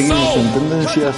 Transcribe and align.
Seguimos 0.00 0.34
en 0.34 0.52
tendencias. 0.54 1.16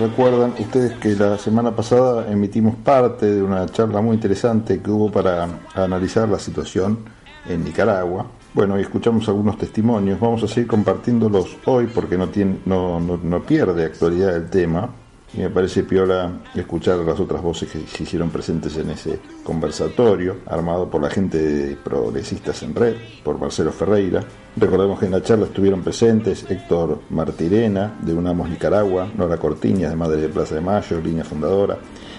Recuerdan 0.00 0.54
ustedes 0.58 0.94
que 0.94 1.14
la 1.14 1.36
semana 1.36 1.76
pasada 1.76 2.32
emitimos 2.32 2.74
parte 2.76 3.26
de 3.26 3.42
una 3.42 3.66
charla 3.66 4.00
muy 4.00 4.14
interesante 4.14 4.80
que 4.80 4.90
hubo 4.90 5.12
para 5.12 5.46
analizar 5.74 6.26
la 6.26 6.38
situación 6.38 7.00
en 7.46 7.62
Nicaragua. 7.62 8.24
Bueno, 8.54 8.78
y 8.78 8.82
escuchamos 8.82 9.28
algunos 9.28 9.58
testimonios. 9.58 10.18
Vamos 10.18 10.42
a 10.42 10.48
seguir 10.48 10.66
compartiéndolos 10.68 11.58
hoy 11.66 11.86
porque 11.86 12.16
no, 12.16 12.30
tiene, 12.30 12.60
no, 12.64 12.98
no, 12.98 13.20
no 13.22 13.42
pierde 13.42 13.84
actualidad 13.84 14.34
el 14.34 14.48
tema 14.48 14.88
y 15.36 15.40
me 15.40 15.50
parece 15.50 15.82
piola 15.82 16.30
escuchar 16.54 16.98
las 16.98 17.18
otras 17.18 17.42
voces 17.42 17.70
que 17.70 17.80
se 17.80 18.02
hicieron 18.04 18.30
presentes 18.30 18.76
en 18.76 18.90
ese 18.90 19.18
conversatorio, 19.42 20.36
armado 20.46 20.88
por 20.88 21.02
la 21.02 21.10
gente 21.10 21.38
de 21.38 21.76
Progresistas 21.76 22.62
en 22.62 22.74
Red, 22.74 22.94
por 23.24 23.38
Marcelo 23.38 23.72
Ferreira. 23.72 24.22
Recordemos 24.56 24.98
que 25.00 25.06
en 25.06 25.12
la 25.12 25.22
charla 25.22 25.46
estuvieron 25.46 25.82
presentes 25.82 26.46
Héctor 26.48 27.00
Martirena, 27.10 27.98
de 28.00 28.14
Unamos 28.14 28.48
Nicaragua, 28.48 29.10
Nora 29.16 29.36
Cortiñas, 29.36 29.90
de 29.90 29.96
Madre 29.96 30.20
de 30.20 30.28
Plaza 30.28 30.54
de 30.54 30.60
Mayo, 30.60 31.00
línea 31.00 31.24
fundadora, 31.24 31.78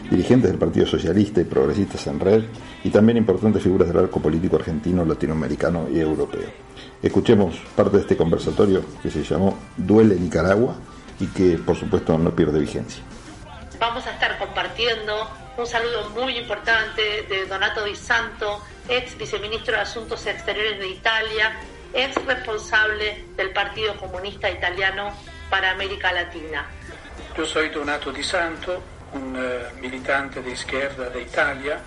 dirigentes 0.09 0.51
del 0.51 0.59
Partido 0.59 0.85
Socialista 0.85 1.39
y 1.39 1.45
Progresistas 1.45 2.05
en 2.07 2.19
Red, 2.19 2.43
y 2.83 2.89
también 2.89 3.17
importantes 3.17 3.63
figuras 3.63 3.87
del 3.87 3.97
arco 3.97 4.19
político 4.19 4.57
argentino, 4.57 5.05
latinoamericano 5.05 5.87
y 5.89 5.99
europeo. 5.99 6.49
Escuchemos 7.01 7.55
parte 7.75 7.97
de 7.97 8.01
este 8.01 8.17
conversatorio 8.17 8.81
que 9.01 9.09
se 9.09 9.23
llamó 9.23 9.57
Duele 9.77 10.19
Nicaragua 10.19 10.75
y 11.19 11.27
que 11.27 11.57
por 11.57 11.77
supuesto 11.77 12.17
no 12.17 12.31
pierde 12.31 12.59
vigencia. 12.59 13.03
Vamos 13.79 14.05
a 14.07 14.11
estar 14.11 14.37
compartiendo 14.37 15.29
un 15.57 15.65
saludo 15.65 16.09
muy 16.09 16.37
importante 16.37 17.23
de 17.29 17.45
Donato 17.45 17.83
Di 17.83 17.95
Santo, 17.95 18.61
ex 18.89 19.17
viceministro 19.17 19.75
de 19.75 19.81
Asuntos 19.81 20.25
Exteriores 20.25 20.79
de 20.79 20.87
Italia, 20.89 21.55
ex 21.93 22.15
responsable 22.25 23.25
del 23.37 23.51
Partido 23.51 23.95
Comunista 23.97 24.49
Italiano 24.49 25.13
para 25.49 25.71
América 25.71 26.11
Latina. 26.11 26.65
Yo 27.37 27.45
soy 27.45 27.69
Donato 27.69 28.11
Di 28.11 28.23
Santo, 28.23 28.81
un 29.13 29.35
uh, 29.35 29.79
militante 29.81 30.41
de 30.41 30.51
izquierda 30.51 31.09
de 31.09 31.21
Italia. 31.21 31.79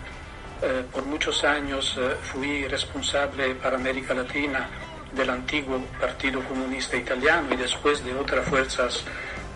Uh, 0.60 0.84
por 0.90 1.04
muchos 1.04 1.44
años 1.44 1.96
uh, 1.98 2.16
fui 2.22 2.66
responsable 2.66 3.54
para 3.54 3.76
América 3.76 4.12
Latina 4.12 4.68
del 5.12 5.30
antiguo 5.30 5.80
Partido 6.00 6.40
Comunista 6.44 6.96
Italiano 6.96 7.48
y 7.52 7.56
después 7.56 8.04
de 8.04 8.14
otras 8.14 8.46
fuerzas 8.46 9.04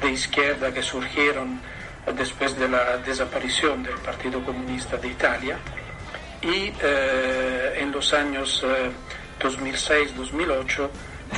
de 0.00 0.10
izquierda 0.12 0.72
que 0.72 0.82
surgieron 0.82 1.60
después 2.16 2.58
de 2.58 2.68
la 2.68 2.96
desaparición 2.98 3.82
del 3.82 3.94
Partido 3.96 4.44
Comunista 4.44 4.96
de 4.96 5.08
Italia. 5.08 5.58
Y 6.42 6.72
eh, 6.82 7.78
en 7.78 7.92
los 7.92 8.12
años 8.12 8.64
eh, 8.66 8.90
2006-2008 9.40 10.88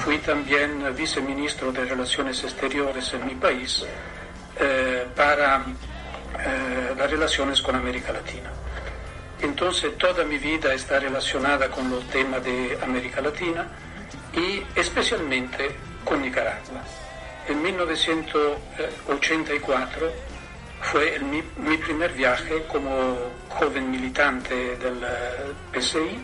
fui 0.02 0.18
también 0.18 0.94
viceministro 0.96 1.72
de 1.72 1.84
Relaciones 1.84 2.42
Exteriores 2.42 3.12
en 3.14 3.26
mi 3.26 3.34
país 3.34 3.84
eh, 4.58 5.06
para 5.14 5.64
eh, 6.38 6.94
las 6.96 7.10
relaciones 7.10 7.62
con 7.62 7.76
América 7.76 8.12
Latina. 8.12 8.50
Entonces 9.40 9.96
toda 9.98 10.24
mi 10.24 10.38
vida 10.38 10.72
está 10.74 10.98
relacionada 10.98 11.68
con 11.68 11.90
los 11.90 12.06
temas 12.08 12.42
de 12.44 12.78
América 12.82 13.20
Latina 13.20 13.66
y 14.36 14.62
especialmente 14.74 15.70
con 16.04 16.20
Nicaragua. 16.22 16.82
En 17.48 17.62
1984 17.62 20.12
fue 20.80 21.16
el, 21.16 21.24
mi, 21.24 21.42
mi, 21.58 21.76
primer 21.78 22.12
viaje 22.12 22.64
como 22.68 23.16
joven 23.48 23.90
militante 23.90 24.76
del 24.76 25.04
PSI 25.72 26.20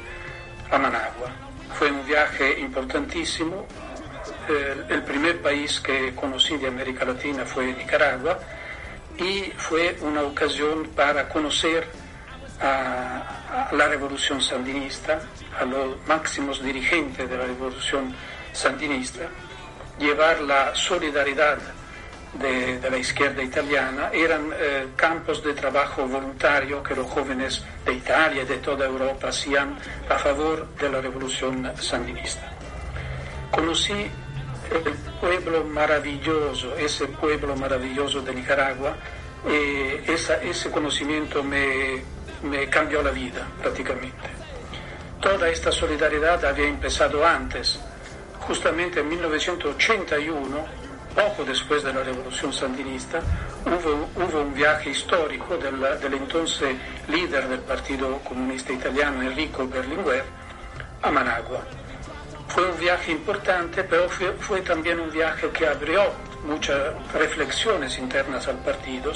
a 0.71 0.79
Managua. 0.79 1.33
Fue 1.75 1.91
un 1.91 2.07
viaje 2.07 2.61
importantísimo. 2.61 3.67
El, 4.49 4.87
el 4.89 5.03
primer 5.03 5.41
país 5.41 5.81
que 5.81 6.15
conocí 6.15 6.57
de 6.57 6.69
América 6.69 7.05
Latina 7.05 7.45
fue 7.45 7.73
Nicaragua 7.73 8.39
y 9.19 9.53
fue 9.57 9.97
una 10.01 10.23
ocasión 10.23 10.85
para 10.97 11.29
conocer 11.29 11.87
a, 12.61 13.69
a 13.71 13.75
la 13.75 13.89
revolución 13.89 14.41
sandinista, 14.41 15.21
a 15.59 15.65
los 15.65 15.97
máximos 16.07 16.63
dirigentes 16.63 17.29
de 17.29 17.37
la 17.37 17.45
revolución 17.45 18.15
sandinista, 18.53 19.29
llevar 19.99 20.41
la 20.43 20.75
solidaridad 20.75 21.59
de, 22.35 22.79
de 22.79 22.91
la 22.91 22.99
izquierda 22.99 23.43
italiana. 23.43 24.11
Eran 24.13 24.51
eh, 24.55 24.89
campos 24.97 25.43
de 25.43 25.53
trabajo 25.53 26.07
voluntario 26.07 26.83
que 26.83 26.95
los 26.95 27.07
jóvenes 27.07 27.65
de 27.85 27.95
Italia 27.95 28.43
y 28.43 28.47
de 28.47 28.59
toda 28.59 28.87
Europa 28.87 29.29
hacían 29.29 29.77
a 30.09 30.17
favor 30.17 30.69
de 30.77 30.89
la 30.89 31.01
revolución 31.01 31.73
sandinista. 31.77 32.53
Conocí 33.51 33.93
el 34.71 34.95
pueblo 35.21 35.65
maravilloso, 35.65 36.77
ese 36.77 37.07
pueblo 37.09 37.57
maravilloso 37.57 38.21
de 38.23 38.33
Nicaragua, 38.33 38.95
y 39.49 40.11
esa, 40.11 40.41
ese 40.43 40.71
conocimiento 40.71 41.43
me, 41.43 42.03
me 42.43 42.69
cambió 42.69 43.03
la 43.03 43.11
vida 43.11 43.47
prácticamente. 43.61 44.29
Toda 45.21 45.49
esta 45.49 45.71
solidaridad 45.71 46.45
había 46.45 46.67
empezado 46.67 47.27
antes, 47.27 47.79
justamente 48.41 49.01
en 49.01 49.09
1981, 49.09 50.65
poco 51.15 51.45
después 51.45 51.83
de 51.83 51.93
la 51.93 52.03
revolución 52.03 52.53
sandinista, 52.53 53.21
hubo, 53.67 54.09
hubo 54.17 54.41
un 54.41 54.55
viaje 54.55 54.91
histórico 54.91 55.57
del, 55.57 55.75
entonces 56.15 56.77
líder 57.09 57.49
del 57.49 57.61
Partido 57.61 58.19
Comunista 58.21 58.73
Italiano, 58.73 59.23
Enrico 59.23 59.67
Berlinguer, 59.67 60.25
a 61.03 61.11
Managua. 61.11 61.63
Fue 62.49 62.71
un 62.71 62.79
viaje 62.79 63.13
importante, 63.13 63.85
pero 63.85 64.09
fue, 64.09 64.33
fue 64.33 64.61
también 64.63 65.01
un 65.01 65.11
viaje 65.11 65.49
que 65.51 65.67
abrió 65.67 66.13
muchas 66.45 66.95
reflexiones 67.13 67.99
internas 67.99 68.49
al 68.49 68.57
partido, 68.59 69.13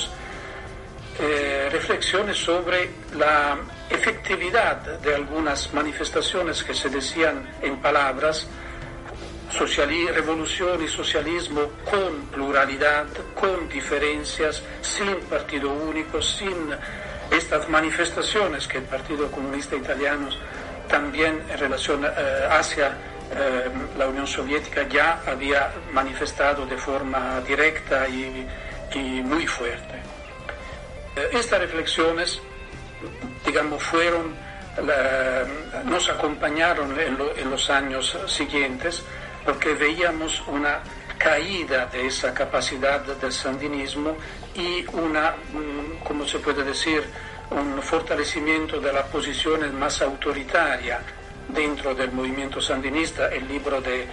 eh, 1.19 1.69
reflexiones 1.71 2.37
sobre 2.37 2.91
la 3.17 3.57
efectividad 3.89 4.99
de 4.99 5.15
algunas 5.15 5.73
manifestaciones 5.73 6.65
que 6.65 6.75
se 6.75 6.89
decían 6.89 7.49
en 7.63 7.77
palabras, 7.79 8.49
revolución 10.13 10.83
y 10.83 10.89
socialismo 10.89 11.71
con 11.89 12.27
pluralidad, 12.33 13.07
con 13.35 13.69
diferencias, 13.69 14.63
sin 14.81 15.15
partido 15.31 15.73
único, 15.73 16.21
sin 16.21 16.75
estas 17.31 17.69
manifestaciones 17.69 18.67
que 18.67 18.79
el 18.79 18.85
Partido 18.85 19.31
Comunista 19.31 19.77
Italiano 19.77 20.29
también 20.89 21.43
en 21.49 21.59
relación 21.59 22.05
eh, 22.05 22.09
hacia 22.51 22.89
eh, 22.89 23.71
la 23.97 24.09
Unión 24.09 24.27
Soviética 24.27 24.87
ya 24.89 25.23
había 25.27 25.73
manifestado 25.93 26.67
de 26.67 26.77
forma 26.77 27.41
directa 27.47 28.09
y 28.09 28.47
muy 29.23 29.47
fuerte. 29.47 30.04
Eh, 31.17 31.29
estas 31.33 31.61
reflexiones, 31.61 32.41
digamos, 33.45 33.83
fueron, 33.83 34.35
nos 35.85 36.09
acompañaron 36.09 36.99
en, 36.99 37.17
lo, 37.17 37.37
en 37.37 37.49
los 37.49 37.71
años 37.71 38.19
siguientes 38.27 39.05
porque 39.45 39.75
veíamos 39.75 40.43
una 40.49 40.81
caída 41.19 41.87
de 41.87 42.07
esa 42.07 42.35
capacidad 42.35 43.01
del 43.01 43.33
sandinismo 43.33 44.17
y 44.55 44.85
una, 44.93 45.35
como 46.03 46.27
se 46.27 46.39
puede 46.39 46.65
decir, 46.65 47.05
un 47.51 47.81
fortalecimiento 47.83 48.81
de 48.81 48.93
la 48.93 49.05
posición 49.07 49.79
más 49.79 50.01
autoritaria 50.03 51.01
dentro 51.49 51.95
del 51.95 52.11
movimiento 52.13 52.61
sandinista. 52.61 53.29
El 53.29 53.47
libro 53.47 53.81
de 53.81 54.03
eh, 54.03 54.07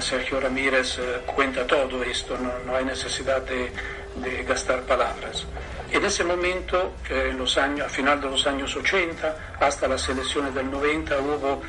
Sergio 0.00 0.40
Ramírez 0.40 0.98
eh, 0.98 1.20
cuenta 1.26 1.66
todo 1.66 2.02
esto, 2.02 2.36
no 2.66 2.74
hay 2.74 2.84
necesidad 2.84 3.42
de, 3.42 3.72
de, 4.16 4.42
gastar 4.44 4.82
palabras. 4.82 5.46
En 5.90 6.04
ese 6.04 6.24
momento, 6.24 6.94
eh, 7.08 7.28
en 7.30 7.38
los 7.38 7.56
años, 7.58 7.86
a 7.86 7.88
final 7.88 8.20
de 8.20 8.30
los 8.30 8.46
años 8.46 8.74
80, 8.76 9.56
hasta 9.60 9.88
las 9.88 10.08
elecciones 10.08 10.54
del 10.54 10.70
90, 10.70 11.18
hubo 11.18 11.62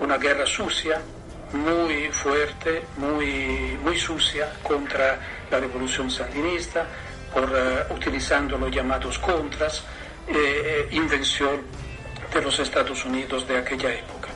una 0.00 0.18
guerra 0.18 0.46
sucia 0.46 1.00
muy 1.52 2.08
fuerte, 2.10 2.82
muy, 2.96 3.78
muy 3.82 3.98
sucia 3.98 4.52
contra 4.62 5.18
la 5.50 5.60
revolución 5.60 6.10
sandinista, 6.10 6.86
uh, 7.36 7.94
utilizando 7.94 8.58
los 8.58 8.70
llamados 8.70 9.18
contras, 9.18 9.84
eh, 10.26 10.88
invención 10.90 11.62
de 12.32 12.42
los 12.42 12.58
Estados 12.58 13.04
Unidos 13.04 13.46
de 13.46 13.58
aquella 13.58 13.92
época. 13.92 14.28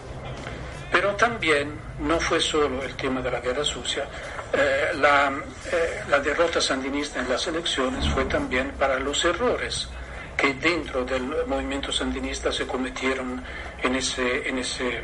Pero 0.93 1.15
también 1.17 1.73
no 2.01 2.21
fue 2.21 2.41
solo 2.41 2.83
el 2.83 2.95
tema 2.95 3.21
de 3.21 3.31
la 3.31 3.41
guerra 3.41 3.65
sucia, 3.65 4.07
eh, 4.53 4.91
la, 4.99 5.33
eh, 5.73 6.03
la, 6.09 6.21
derrota 6.21 6.61
sandinista 6.61 7.21
en 7.21 7.29
las 7.29 7.47
elecciones 7.47 8.09
fue 8.09 8.25
también 8.25 8.73
para 8.79 8.99
los 8.99 9.25
errores 9.25 9.89
que 10.37 10.55
dentro 10.55 11.05
del 11.05 11.23
movimiento 11.47 11.91
sandinista 11.93 12.53
se 12.53 12.67
cometieron 12.67 13.43
en, 13.83 13.97
ese, 13.97 14.49
en, 14.49 14.59
ese, 14.59 15.03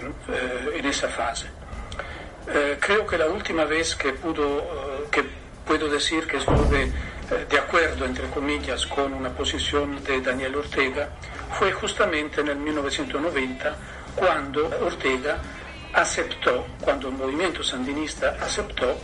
en 0.74 0.86
esa 0.86 1.08
fase. 1.08 1.46
Eh, 2.46 2.76
creo 2.78 3.06
que 3.06 3.16
la 3.16 3.26
última 3.26 3.64
vez 3.64 3.96
que, 3.96 4.12
pudo, 4.12 4.58
uh, 4.58 5.10
que 5.10 5.24
puedo 5.66 5.88
decir 5.88 6.26
que 6.26 6.36
estuve 6.36 6.82
eh, 6.82 7.46
de 7.48 7.58
acuerdo, 7.58 8.04
entre 8.04 8.28
comillas, 8.28 8.86
con 8.86 9.14
una 9.14 9.30
posición 9.30 10.04
de 10.04 10.20
Daniel 10.20 10.56
Ortega 10.56 11.08
fue 11.58 11.72
justamente 11.72 12.42
en 12.42 12.48
el 12.48 12.56
1990, 12.58 13.76
cuando 14.14 14.66
Ortega 14.84 15.38
aceptó, 15.94 16.66
cuando 16.80 17.08
el 17.08 17.14
movimiento 17.14 17.62
sandinista 17.62 18.36
aceptó 18.40 18.98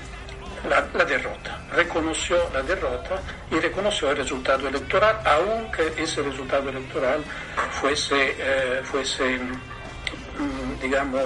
la, 0.68 1.04
derrota, 1.04 1.58
reconoció 1.72 2.36
la 2.52 2.62
derrota 2.62 3.20
y 3.50 3.56
reconoció 3.56 4.10
el 4.10 4.18
resultado 4.18 4.68
electoral, 4.68 5.20
aunque 5.24 5.92
ese 5.96 6.22
resultado 6.22 6.68
electoral 6.68 7.22
fuese, 7.70 8.36
eh, 8.38 8.80
fuese 8.84 9.38
mm, 9.38 10.80
digamos, 10.80 11.22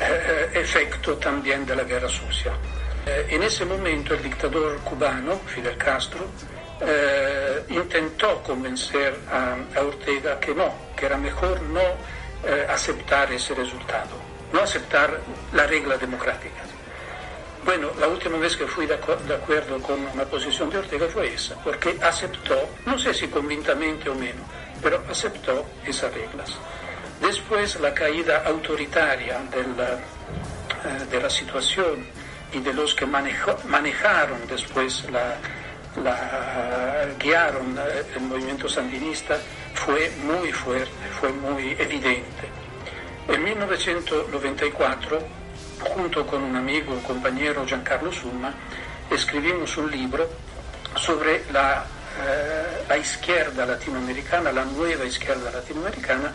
eh, 0.00 0.50
efecto 0.54 1.16
también 1.16 1.64
de 1.64 1.76
la 1.76 1.84
guerra 1.84 2.08
sucia. 2.08 2.52
Eh, 3.06 3.26
en 3.30 3.42
ese 3.42 3.64
momento 3.64 4.14
el 4.14 4.22
dictador 4.22 4.78
cubano, 4.80 5.38
Fidel 5.46 5.76
Castro, 5.76 6.26
intentó 7.68 8.42
convencer 8.42 9.16
a, 9.30 9.80
Ortega 9.80 10.40
que 10.40 10.52
no, 10.52 10.74
que 10.96 11.06
era 11.06 11.16
mejor 11.16 11.62
no 11.62 11.80
aceptar 12.68 13.32
ese 13.32 13.54
resultado, 13.54 14.16
no 14.52 14.62
aceptar 14.62 15.20
la 15.52 15.64
regla 15.64 15.96
democrática. 15.96 16.71
Bueno, 17.64 17.90
la 18.00 18.08
última 18.08 18.38
vez 18.38 18.56
que 18.56 18.66
fui 18.66 18.86
de, 18.86 18.94
acuerdo 18.94 19.80
con 19.80 20.04
la 20.16 20.24
posición 20.24 20.68
de 20.68 20.78
Ortega 20.78 21.06
fue 21.06 21.32
esa, 21.32 21.54
porque 21.62 21.96
aceptó, 22.02 22.56
no 22.86 22.98
sé 22.98 23.14
si 23.14 23.28
convintamente 23.28 24.08
o 24.08 24.14
menos, 24.16 24.44
pero 24.82 25.00
aceptó 25.08 25.64
esas 25.86 26.12
reglas. 26.12 26.56
Después 27.20 27.78
la 27.78 27.94
caída 27.94 28.42
autoritaria 28.44 29.38
de 29.50 29.62
la, 29.76 29.92
eh, 29.92 31.06
de 31.08 31.20
la 31.22 31.30
situación 31.30 32.04
y 32.52 32.58
de 32.58 32.72
los 32.72 32.96
que 32.96 33.06
manejaron 33.06 34.40
después 34.48 35.04
la, 35.10 35.36
guiaron 37.20 37.78
eh, 37.78 38.02
el 38.16 38.22
movimiento 38.22 38.68
sandinista 38.68 39.38
fue 39.74 40.10
muy 40.24 40.50
fuerte, 40.50 41.06
fue 41.20 41.30
muy 41.30 41.76
evidente. 41.78 42.48
En 43.28 43.44
1994 43.44 45.41
junto 45.82 46.26
con 46.26 46.42
un 46.42 46.56
amigo, 46.56 46.92
un 46.92 47.02
compañero 47.02 47.64
Giancarlo 47.66 48.12
Summa, 48.12 48.52
escribimos 49.10 49.76
un 49.76 49.90
libro 49.90 50.28
sobre 50.96 51.44
la, 51.52 51.84
eh, 52.24 52.84
la 52.88 52.96
izquierda 52.96 53.66
latinoamericana, 53.66 54.52
la 54.52 54.64
nueva 54.64 55.04
izquierda 55.04 55.50
latinoamericana, 55.50 56.32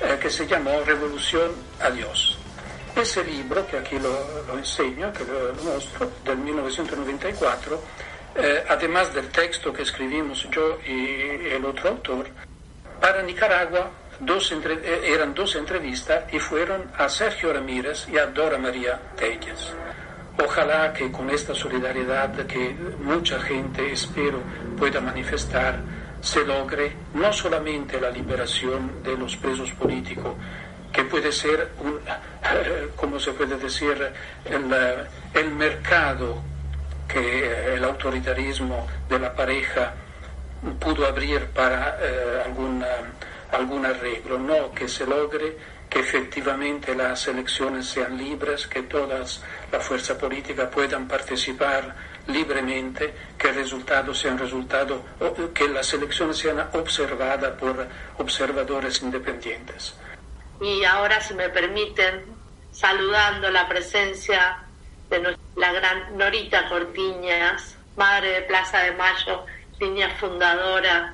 eh, 0.00 0.18
que 0.20 0.30
se 0.30 0.46
llamó 0.46 0.80
Revolución 0.84 1.52
Dios. 1.94 2.38
Ese 2.94 3.24
libro, 3.24 3.66
que 3.66 3.78
aquí 3.78 3.98
lo, 3.98 4.44
lo 4.46 4.58
enseño, 4.58 5.12
que 5.12 5.24
lo, 5.24 5.52
lo, 5.52 5.62
muestro, 5.62 6.10
del 6.24 6.38
1994, 6.38 7.82
eh, 8.34 8.64
además 8.68 9.14
del 9.14 9.28
texto 9.28 9.72
que 9.72 9.82
escribimos 9.82 10.46
yo 10.50 10.78
y 10.86 11.48
el 11.52 11.64
otro 11.64 11.90
autor, 11.90 12.26
para 13.00 13.22
Nicaragua 13.22 13.90
dos 14.22 14.52
eh, 14.52 15.00
eran 15.04 15.34
dos 15.34 15.54
entrevistas 15.56 16.24
y 16.32 16.38
fueron 16.38 16.84
a 16.96 17.08
Sergio 17.08 17.52
Ramírez 17.52 18.08
y 18.08 18.18
a 18.18 18.26
Dora 18.26 18.58
María 18.58 18.98
Telles. 19.16 19.72
Ojalá 20.42 20.92
que 20.92 21.10
con 21.12 21.28
esta 21.30 21.54
solidaridad 21.54 22.34
que 22.46 22.74
mucha 23.00 23.38
gente, 23.40 23.92
espero, 23.92 24.40
pueda 24.78 25.00
manifestar, 25.00 25.80
se 26.20 26.44
logre 26.44 26.92
no 27.14 27.32
solamente 27.32 28.00
la 28.00 28.10
liberación 28.10 29.02
de 29.02 29.16
los 29.16 29.36
presos 29.36 29.70
políticos, 29.72 30.34
que 30.92 31.04
puede 31.04 31.32
ser, 31.32 31.72
un, 31.80 31.98
como 32.96 33.18
se 33.18 33.32
puede 33.32 33.56
decir, 33.56 34.12
el, 34.44 34.64
el 35.34 35.50
mercado 35.54 36.42
que 37.08 37.74
el 37.74 37.84
autoritarismo 37.84 38.86
de 39.08 39.18
la 39.18 39.34
pareja 39.34 39.92
pudo 40.78 41.06
abrir 41.06 41.46
para 41.46 41.98
eh, 42.00 42.42
alguna 42.46 42.86
algún 43.52 43.86
arreglo, 43.86 44.38
no 44.38 44.72
que 44.72 44.88
se 44.88 45.06
logre 45.06 45.56
que 45.88 46.00
efectivamente 46.00 46.94
las 46.94 47.28
elecciones 47.28 47.86
sean 47.86 48.16
libres, 48.16 48.66
que 48.66 48.82
todas 48.84 49.42
las 49.70 49.84
fuerzas 49.84 50.16
políticas 50.16 50.70
puedan 50.72 51.06
participar 51.06 51.94
libremente, 52.28 53.12
que 53.36 53.50
el 53.50 53.56
resultado 53.56 54.14
sea 54.14 54.32
un 54.32 54.38
resultado, 54.38 55.02
que 55.52 55.68
las 55.68 55.92
elecciones 55.92 56.38
sean 56.38 56.66
observadas 56.72 57.52
por 57.60 57.86
observadores 58.18 59.02
independientes. 59.02 59.94
Y 60.62 60.82
ahora, 60.84 61.20
si 61.20 61.34
me 61.34 61.50
permiten, 61.50 62.24
saludando 62.70 63.50
la 63.50 63.68
presencia 63.68 64.58
de 65.10 65.36
la 65.56 65.72
gran 65.72 66.16
Norita 66.16 66.68
Cortiñas, 66.70 67.76
madre 67.96 68.28
de 68.28 68.42
Plaza 68.42 68.78
de 68.78 68.92
Mayo, 68.92 69.44
niña 69.78 70.08
fundadora. 70.18 71.12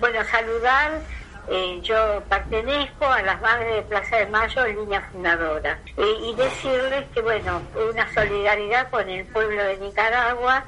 Bueno, 0.00 0.24
saludar 0.24 1.00
eh, 1.48 1.80
yo 1.82 2.22
pertenezco 2.28 3.06
a 3.06 3.22
las 3.22 3.40
madres 3.40 3.76
de 3.76 3.82
Plaza 3.82 4.16
de 4.16 4.26
Mayo, 4.26 4.66
línea 4.66 5.00
fundadora, 5.12 5.78
eh, 5.96 6.14
y 6.22 6.34
decirles 6.34 7.04
que, 7.14 7.20
bueno, 7.22 7.62
una 7.90 8.12
solidaridad 8.12 8.90
con 8.90 9.08
el 9.08 9.24
pueblo 9.26 9.62
de 9.62 9.76
Nicaragua, 9.78 10.64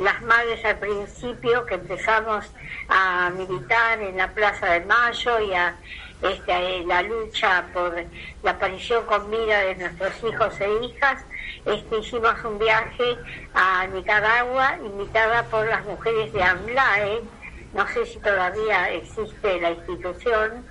las 0.00 0.22
madres 0.22 0.64
al 0.64 0.78
principio 0.78 1.64
que 1.66 1.74
empezamos 1.74 2.50
a 2.88 3.30
militar 3.36 4.00
en 4.00 4.16
la 4.16 4.28
Plaza 4.28 4.66
de 4.66 4.80
Mayo 4.86 5.40
y 5.40 5.52
a 5.54 5.76
este, 6.22 6.84
la 6.84 7.02
lucha 7.02 7.64
por 7.72 7.94
la 8.42 8.50
aparición 8.50 9.04
con 9.06 9.30
vida 9.30 9.60
de 9.60 9.76
nuestros 9.76 10.12
hijos 10.24 10.60
e 10.60 10.84
hijas, 10.84 11.24
este, 11.64 11.98
hicimos 11.98 12.34
un 12.44 12.58
viaje 12.58 13.16
a 13.54 13.86
Nicaragua 13.86 14.76
invitada 14.84 15.44
por 15.44 15.66
las 15.66 15.84
mujeres 15.84 16.32
de 16.32 16.42
AMLAE, 16.42 17.22
no 17.74 17.86
sé 17.88 18.06
si 18.06 18.18
todavía 18.18 18.90
existe 18.92 19.60
la 19.60 19.70
institución, 19.72 20.64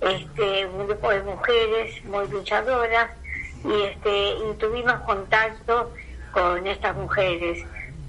este, 0.00 0.66
un 0.66 0.86
grupo 0.86 1.10
de 1.10 1.22
mujeres 1.22 2.04
muy 2.04 2.28
luchadoras 2.28 3.10
y, 3.64 3.82
este, 3.82 4.36
tuvimos 4.58 4.94
contacto 5.00 5.92
con 6.32 6.66
estas 6.66 6.96
mujeres. 6.96 7.64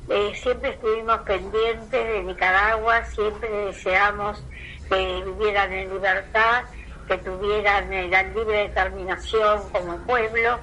Eh, 0.10 0.32
siempre 0.36 0.72
estuvimos 0.72 1.20
pendientes 1.20 2.08
de 2.08 2.24
Nicaragua, 2.24 3.06
siempre 3.06 3.50
deseamos 3.50 4.44
que 4.90 5.24
vivieran 5.26 5.72
en 5.72 5.94
libertad, 5.94 6.64
que 7.08 7.18
tuvieran 7.18 8.12
la 8.12 8.24
libre 8.24 8.70
determinación 8.70 9.70
como 9.72 9.98
pueblo 10.06 10.60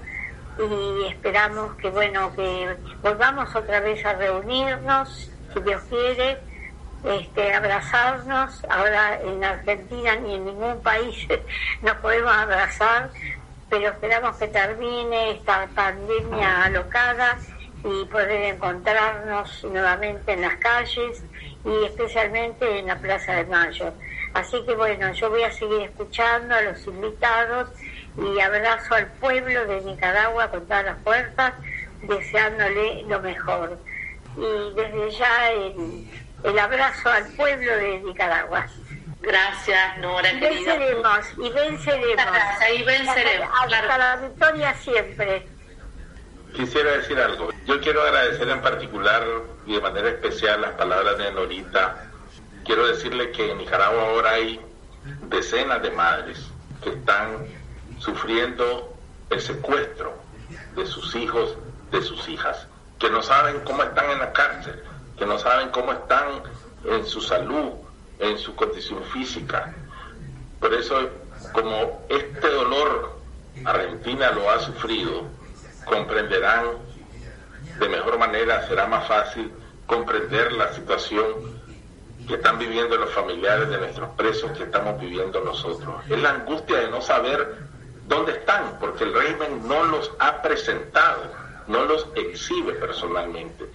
y 0.59 1.07
esperamos 1.09 1.75
que 1.77 1.91
bueno 1.91 2.35
que 2.35 2.77
volvamos 3.03 3.55
otra 3.55 3.81
vez 3.81 4.05
a 4.07 4.15
reunirnos, 4.15 5.31
si 5.53 5.61
Dios 5.61 5.83
quiere, 5.89 6.39
este, 7.07 7.55
abrazarnos. 7.55 8.65
Ahora 8.69 9.21
en 9.23 9.43
Argentina 9.43 10.17
ni 10.17 10.35
en 10.35 10.45
ningún 10.45 10.83
país 10.83 11.27
nos 11.83 11.97
podemos 11.99 12.33
abrazar, 12.33 13.11
pero 13.71 13.89
esperamos 13.91 14.37
que 14.37 14.49
termine 14.49 15.33
esta 15.33 15.69
pandemia 15.75 16.65
alocada 16.65 17.39
y 17.85 18.05
poder 18.07 18.55
encontrarnos 18.55 19.65
nuevamente 19.65 20.33
en 20.33 20.41
las 20.41 20.57
calles 20.57 21.23
y 21.65 21.85
especialmente 21.85 22.79
en 22.79 22.87
la 22.87 22.97
Plaza 22.99 23.35
de 23.35 23.45
Mayo. 23.45 23.93
Así 24.35 24.63
que 24.67 24.75
bueno, 24.75 25.13
yo 25.13 25.31
voy 25.31 25.45
a 25.45 25.53
seguir 25.53 25.83
escuchando 25.83 26.55
a 26.55 26.63
los 26.63 26.87
invitados 26.87 27.71
y 28.19 28.41
abrazo 28.41 28.95
al 28.95 29.07
pueblo 29.13 29.67
de 29.67 29.81
Nicaragua 29.83 30.51
con 30.51 30.65
todas 30.65 30.85
las 30.85 30.99
fuerzas, 31.03 31.55
deseándole 32.03 33.05
lo 33.05 33.21
mejor. 33.21 33.79
Y 34.37 34.75
desde 34.75 35.11
ya 35.13 35.53
el 35.53 36.07
el 36.47 36.59
abrazo 36.59 37.11
al 37.11 37.27
pueblo 37.35 37.77
de 37.77 38.01
Nicaragua. 38.01 38.67
Gracias, 39.21 39.99
Nora, 39.99 40.33
y 40.33 40.39
Venceremos, 40.39 41.27
y 41.37 41.51
venceremos. 41.51 42.27
y 42.73 42.83
venceremos. 42.85 43.49
Hasta, 43.61 43.99
la 43.99 44.17
victoria 44.17 44.75
siempre. 44.75 45.49
Quisiera 46.55 46.93
decir 46.93 47.19
algo. 47.19 47.51
Yo 47.67 47.81
quiero 47.81 48.03
agradecer 48.03 48.49
en 48.49 48.63
particular 48.63 49.25
y 49.67 49.75
de 49.75 49.81
manera 49.81 50.09
especial 50.09 50.61
las 50.61 50.73
palabras 50.73 51.19
de 51.19 51.33
Norita. 51.33 52.07
Quiero 52.65 52.87
decirle 52.87 53.33
que 53.33 53.51
en 53.51 53.59
Nicaragua 53.59 54.03
ahora 54.03 54.31
hay 54.31 54.61
decenas 55.23 55.83
de 55.83 55.91
madres 55.91 56.47
que 56.83 56.91
están 56.91 57.47
sufriendo 57.99 58.95
el 59.31 59.41
secuestro 59.41 60.17
de 60.77 60.87
sus 60.87 61.15
hijos, 61.17 61.57
de 61.91 62.01
sus 62.03 62.29
hijas, 62.29 62.69
que 63.01 63.11
no 63.11 63.23
saben 63.23 63.61
cómo 63.65 63.83
están 63.83 64.11
en 64.11 64.21
la 64.21 64.33
cárcel, 64.33 64.81
que 65.17 65.27
no 65.27 65.39
saben 65.39 65.71
cómo 65.71 65.93
están 65.93 66.43
en 66.85 67.05
su 67.07 67.21
salud, 67.21 67.73
en 68.19 68.39
su 68.39 68.55
condición 68.55 69.03
física. 69.13 69.75
Por 70.61 70.73
eso, 70.75 71.09
como 71.53 72.07
este 72.09 72.49
dolor 72.49 73.17
Argentina 73.65 74.31
lo 74.33 74.51
ha 74.51 74.59
sufrido, 74.61 75.25
comprenderán 75.85 76.65
de 77.79 77.89
mejor 77.89 78.19
manera, 78.19 78.67
será 78.69 78.87
más 78.87 79.07
fácil 79.07 79.53
comprender 79.87 80.53
la 80.53 80.73
situación 80.73 81.57
que 82.27 82.35
están 82.35 82.59
viviendo 82.59 82.97
los 82.97 83.13
familiares 83.13 83.69
de 83.69 83.79
nuestros 83.79 84.11
presos, 84.11 84.51
que 84.53 84.65
estamos 84.65 85.01
viviendo 85.01 85.41
nosotros. 85.45 85.95
Es 86.09 86.21
la 86.21 86.31
angustia 86.31 86.79
de 86.79 86.89
no 86.89 87.01
saber 87.01 87.57
dónde 88.09 88.33
están, 88.33 88.79
porque 88.81 89.05
el 89.05 89.15
régimen 89.15 89.69
no 89.69 89.85
los 89.85 90.11
ha 90.19 90.43
presentado, 90.43 91.31
no 91.69 91.85
los 91.85 92.09
exhibe 92.15 92.73
personalmente. 92.75 93.67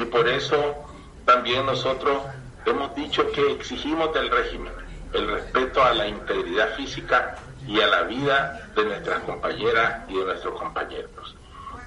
Y 0.00 0.04
por 0.06 0.26
eso 0.26 0.56
también 1.26 1.66
nosotros 1.66 2.22
hemos 2.64 2.94
dicho 2.94 3.30
que 3.32 3.52
exigimos 3.52 4.12
del 4.14 4.30
régimen 4.30 4.72
el 5.12 5.28
respeto 5.28 5.82
a 5.82 5.92
la 5.92 6.06
integridad 6.06 6.74
física 6.74 7.36
y 7.66 7.80
a 7.80 7.86
la 7.86 8.02
vida 8.04 8.70
de 8.74 8.84
nuestras 8.84 9.20
compañeras 9.24 10.08
y 10.08 10.16
de 10.16 10.24
nuestros 10.24 10.58
compañeros. 10.58 11.36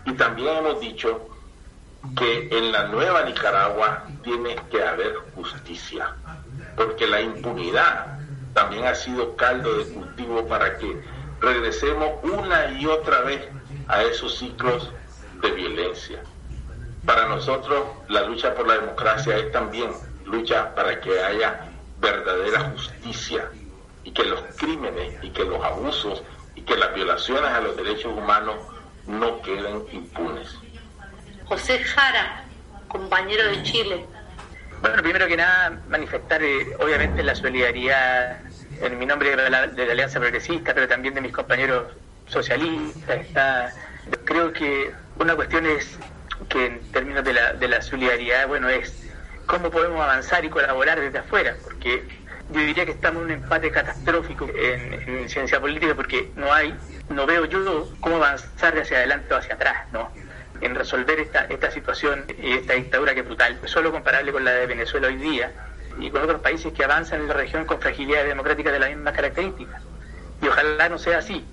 Y 0.06 0.14
también 0.14 0.58
hemos 0.58 0.80
dicho 0.80 1.30
que 2.16 2.50
en 2.52 2.72
la 2.72 2.88
nueva 2.88 3.24
Nicaragua 3.24 4.06
tiene 4.24 4.58
que 4.70 4.84
haber 4.84 5.16
justicia, 5.34 6.14
porque 6.76 7.08
la 7.08 7.22
impunidad 7.22 8.20
también 8.54 8.86
ha 8.86 8.94
sido 8.94 9.36
caldo 9.36 9.78
de 9.78 9.86
cultivo 9.94 10.46
para 10.48 10.78
que 10.78 11.02
regresemos 11.40 12.12
una 12.24 12.72
y 12.74 12.86
otra 12.86 13.22
vez 13.22 13.48
a 13.88 14.04
esos 14.04 14.38
ciclos 14.38 14.92
de 15.42 15.52
violencia. 15.52 16.22
Para 17.06 17.28
nosotros 17.28 17.86
la 18.08 18.24
lucha 18.24 18.54
por 18.56 18.68
la 18.68 18.76
democracia 18.76 19.38
es 19.38 19.52
también 19.52 19.92
lucha 20.26 20.74
para 20.74 21.00
que 21.02 21.22
haya 21.22 21.68
verdadera 22.00 22.72
justicia 22.72 23.50
y 24.04 24.12
que 24.12 24.24
los 24.24 24.42
crímenes 24.58 25.16
y 25.22 25.30
que 25.30 25.44
los 25.44 25.64
abusos 25.64 26.24
y 26.56 26.62
que 26.62 26.76
las 26.76 26.94
violaciones 26.94 27.50
a 27.50 27.62
los 27.62 27.76
derechos 27.76 28.14
humanos 28.14 28.56
no 29.08 29.42
queden 29.42 29.84
impunes. 29.92 30.58
José 31.46 31.80
Jara, 31.80 32.46
compañero 32.88 33.46
de 33.48 33.64
Chile. 33.64 34.06
Bueno, 34.82 35.02
primero 35.02 35.28
que 35.28 35.38
nada, 35.38 35.80
manifestar 35.88 36.42
eh, 36.44 36.76
obviamente 36.80 37.24
la 37.24 37.36
solidaridad 37.36 38.40
en 38.82 39.00
mi 39.00 39.06
nombre 39.06 39.36
de 39.36 39.50
la, 39.50 39.64
Alianza 39.64 40.20
Progresista, 40.20 40.74
pero 40.74 40.88
también 40.88 41.14
de 41.14 41.22
mis 41.22 41.32
compañeros 41.32 41.86
socialistas. 42.28 43.22
Está, 43.22 43.74
creo 44.26 44.52
que 44.52 44.92
una 45.20 45.36
cuestión 45.36 45.66
es 45.66 45.98
que 46.48 46.66
en 46.66 46.92
términos 46.92 47.24
de 47.24 47.34
la, 47.34 47.54
de 47.54 47.68
la 47.68 47.82
solidaridad, 47.82 48.48
bueno, 48.48 48.70
es 48.70 49.10
cómo 49.46 49.70
podemos 49.70 50.02
avanzar 50.02 50.44
y 50.46 50.50
colaborar 50.50 51.00
desde 51.00 51.20
afuera, 51.20 51.56
porque 51.64 52.04
yo 52.52 52.60
diría 52.60 52.86
que 52.86 52.92
estamos 52.92 53.22
en 53.22 53.26
un 53.26 53.32
empate 53.32 53.72
catastrófico 53.72 54.48
en, 54.48 54.94
en, 54.94 55.30
ciencia 55.30 55.60
política 55.60 55.96
porque 55.96 56.32
no 56.36 56.54
hay, 56.54 56.76
no 57.10 57.26
veo 57.26 57.46
yo 57.46 57.90
cómo 58.00 58.18
avanzar 58.18 58.78
hacia 58.78 58.98
adelante 58.98 59.34
o 59.34 59.38
hacia 59.38 59.56
atrás, 59.56 59.88
¿no? 59.92 60.12
En 60.62 60.76
resolver 60.76 61.20
esta, 61.20 61.46
esta 61.46 61.72
situación 61.72 62.26
y 62.42 62.54
esta 62.54 62.74
dictadura 62.74 63.14
que 63.14 63.22
es 63.22 63.26
brutal, 63.26 63.60
solo 63.66 63.92
comparable 63.92 64.32
con 64.32 64.46
la 64.46 64.52
de 64.52 64.68
Venezuela 64.68 65.08
hoy 65.08 65.18
día 65.18 65.52
y 66.00 66.10
con 66.10 66.22
otros 66.22 66.42
países 66.42 66.74
que 66.74 66.84
avanzan 66.84 67.22
en 67.22 67.28
la 67.28 67.34
región 67.34 67.66
con 67.66 67.80
fragilidades 67.80 68.28
democráticas 68.28 68.74
de 68.74 68.80
las 68.80 68.90
mismas 68.90 69.14
características. 69.14 69.82
Y 70.42 70.48
ojalá 70.48 70.90
no 70.90 70.98
sea 70.98 71.20
así. 71.20 71.46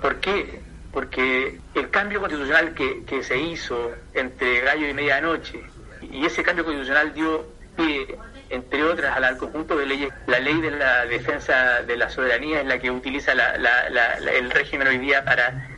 ¿Por 0.00 0.16
qué? 0.16 0.60
Porque 0.92 1.58
el 1.74 1.90
cambio 1.90 2.20
constitucional 2.20 2.74
que, 2.74 3.04
que 3.04 3.22
se 3.22 3.38
hizo 3.38 3.92
entre 4.14 4.60
gallo 4.60 4.88
y 4.88 4.94
medianoche, 4.94 5.62
y 6.10 6.24
ese 6.24 6.42
cambio 6.42 6.64
constitucional 6.64 7.12
dio 7.12 7.46
pie 7.76 8.16
entre 8.50 8.82
otras, 8.82 9.16
al 9.16 9.36
conjunto 9.36 9.76
de 9.76 9.86
leyes. 9.86 10.12
La 10.26 10.38
ley 10.38 10.60
de 10.60 10.70
la 10.70 11.04
defensa 11.06 11.82
de 11.82 11.96
la 11.96 12.08
soberanía 12.08 12.60
es 12.60 12.66
la 12.66 12.78
que 12.78 12.90
utiliza 12.90 13.32
el 13.32 14.50
régimen 14.50 14.88
hoy 14.88 14.98
día 14.98 15.24
para 15.24 15.68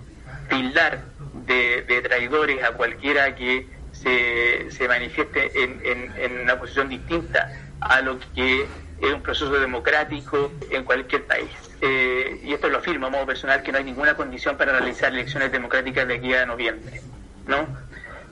tildar 0.48 1.00
de, 1.46 2.00
traidores 2.02 2.62
a 2.62 2.72
cualquiera 2.72 3.34
que 3.34 3.66
se, 3.92 4.70
se 4.70 4.88
manifieste 4.88 5.50
en, 5.62 5.80
en, 6.16 6.40
una 6.40 6.58
posición 6.58 6.88
distinta 6.88 7.50
a 7.80 8.00
lo 8.00 8.18
que 8.34 8.66
es 9.00 9.12
un 9.12 9.22
proceso 9.22 9.52
democrático 9.52 10.52
en 10.70 10.84
cualquier 10.84 11.24
país. 11.24 11.50
Eh, 11.82 12.40
y 12.44 12.52
esto 12.52 12.68
lo 12.68 12.78
afirmo 12.78 13.06
a 13.06 13.10
modo 13.10 13.26
personal 13.26 13.62
que 13.62 13.72
no 13.72 13.78
hay 13.78 13.84
ninguna 13.84 14.14
condición 14.14 14.56
para 14.56 14.72
realizar 14.72 15.12
elecciones 15.12 15.50
democráticas 15.50 16.06
de 16.06 16.14
aquí 16.14 16.34
a 16.34 16.44
noviembre. 16.44 17.00
¿no? 17.46 17.66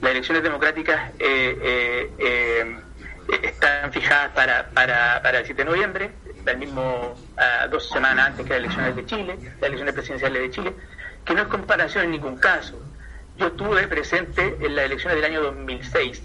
Las 0.00 0.10
elecciones 0.12 0.42
democráticas 0.42 1.12
eh, 1.18 1.58
eh, 1.62 2.10
eh 2.18 2.76
están 3.42 3.92
fijadas 3.92 4.30
para, 4.30 4.70
para, 4.70 5.20
para 5.22 5.40
el 5.40 5.44
7 5.44 5.62
de 5.62 5.70
noviembre, 5.70 6.10
el 6.46 6.56
mismo 6.56 7.14
dos 7.70 7.90
semanas 7.90 8.28
antes 8.28 8.46
que 8.46 8.52
las 8.54 8.60
elecciones 8.60 8.96
de 8.96 9.04
Chile, 9.04 9.38
las 9.60 9.64
elecciones 9.64 9.94
presidenciales 9.94 10.42
de 10.42 10.50
Chile, 10.50 10.74
que 11.26 11.34
no 11.34 11.42
es 11.42 11.48
comparación 11.48 12.06
en 12.06 12.12
ningún 12.12 12.38
caso. 12.38 12.80
Yo 13.36 13.48
estuve 13.48 13.86
presente 13.86 14.56
en 14.60 14.74
las 14.74 14.86
elecciones 14.86 15.16
del 15.16 15.26
año 15.26 15.42
2006, 15.42 16.22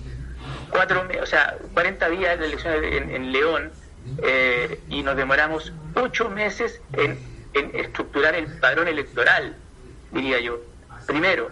cuatro, 0.71 1.05
o 1.21 1.25
sea, 1.25 1.57
40 1.73 2.09
días 2.09 2.39
de 2.39 2.45
elecciones 2.45 3.01
en, 3.11 3.31
León 3.31 3.71
eh, 4.21 4.79
y 4.89 5.03
nos 5.03 5.15
demoramos 5.15 5.71
ocho 5.95 6.29
meses 6.29 6.81
en, 6.93 7.17
en, 7.53 7.75
estructurar 7.75 8.35
el 8.35 8.47
padrón 8.59 8.87
electoral, 8.87 9.55
diría 10.11 10.39
yo. 10.39 10.59
Primero, 11.07 11.49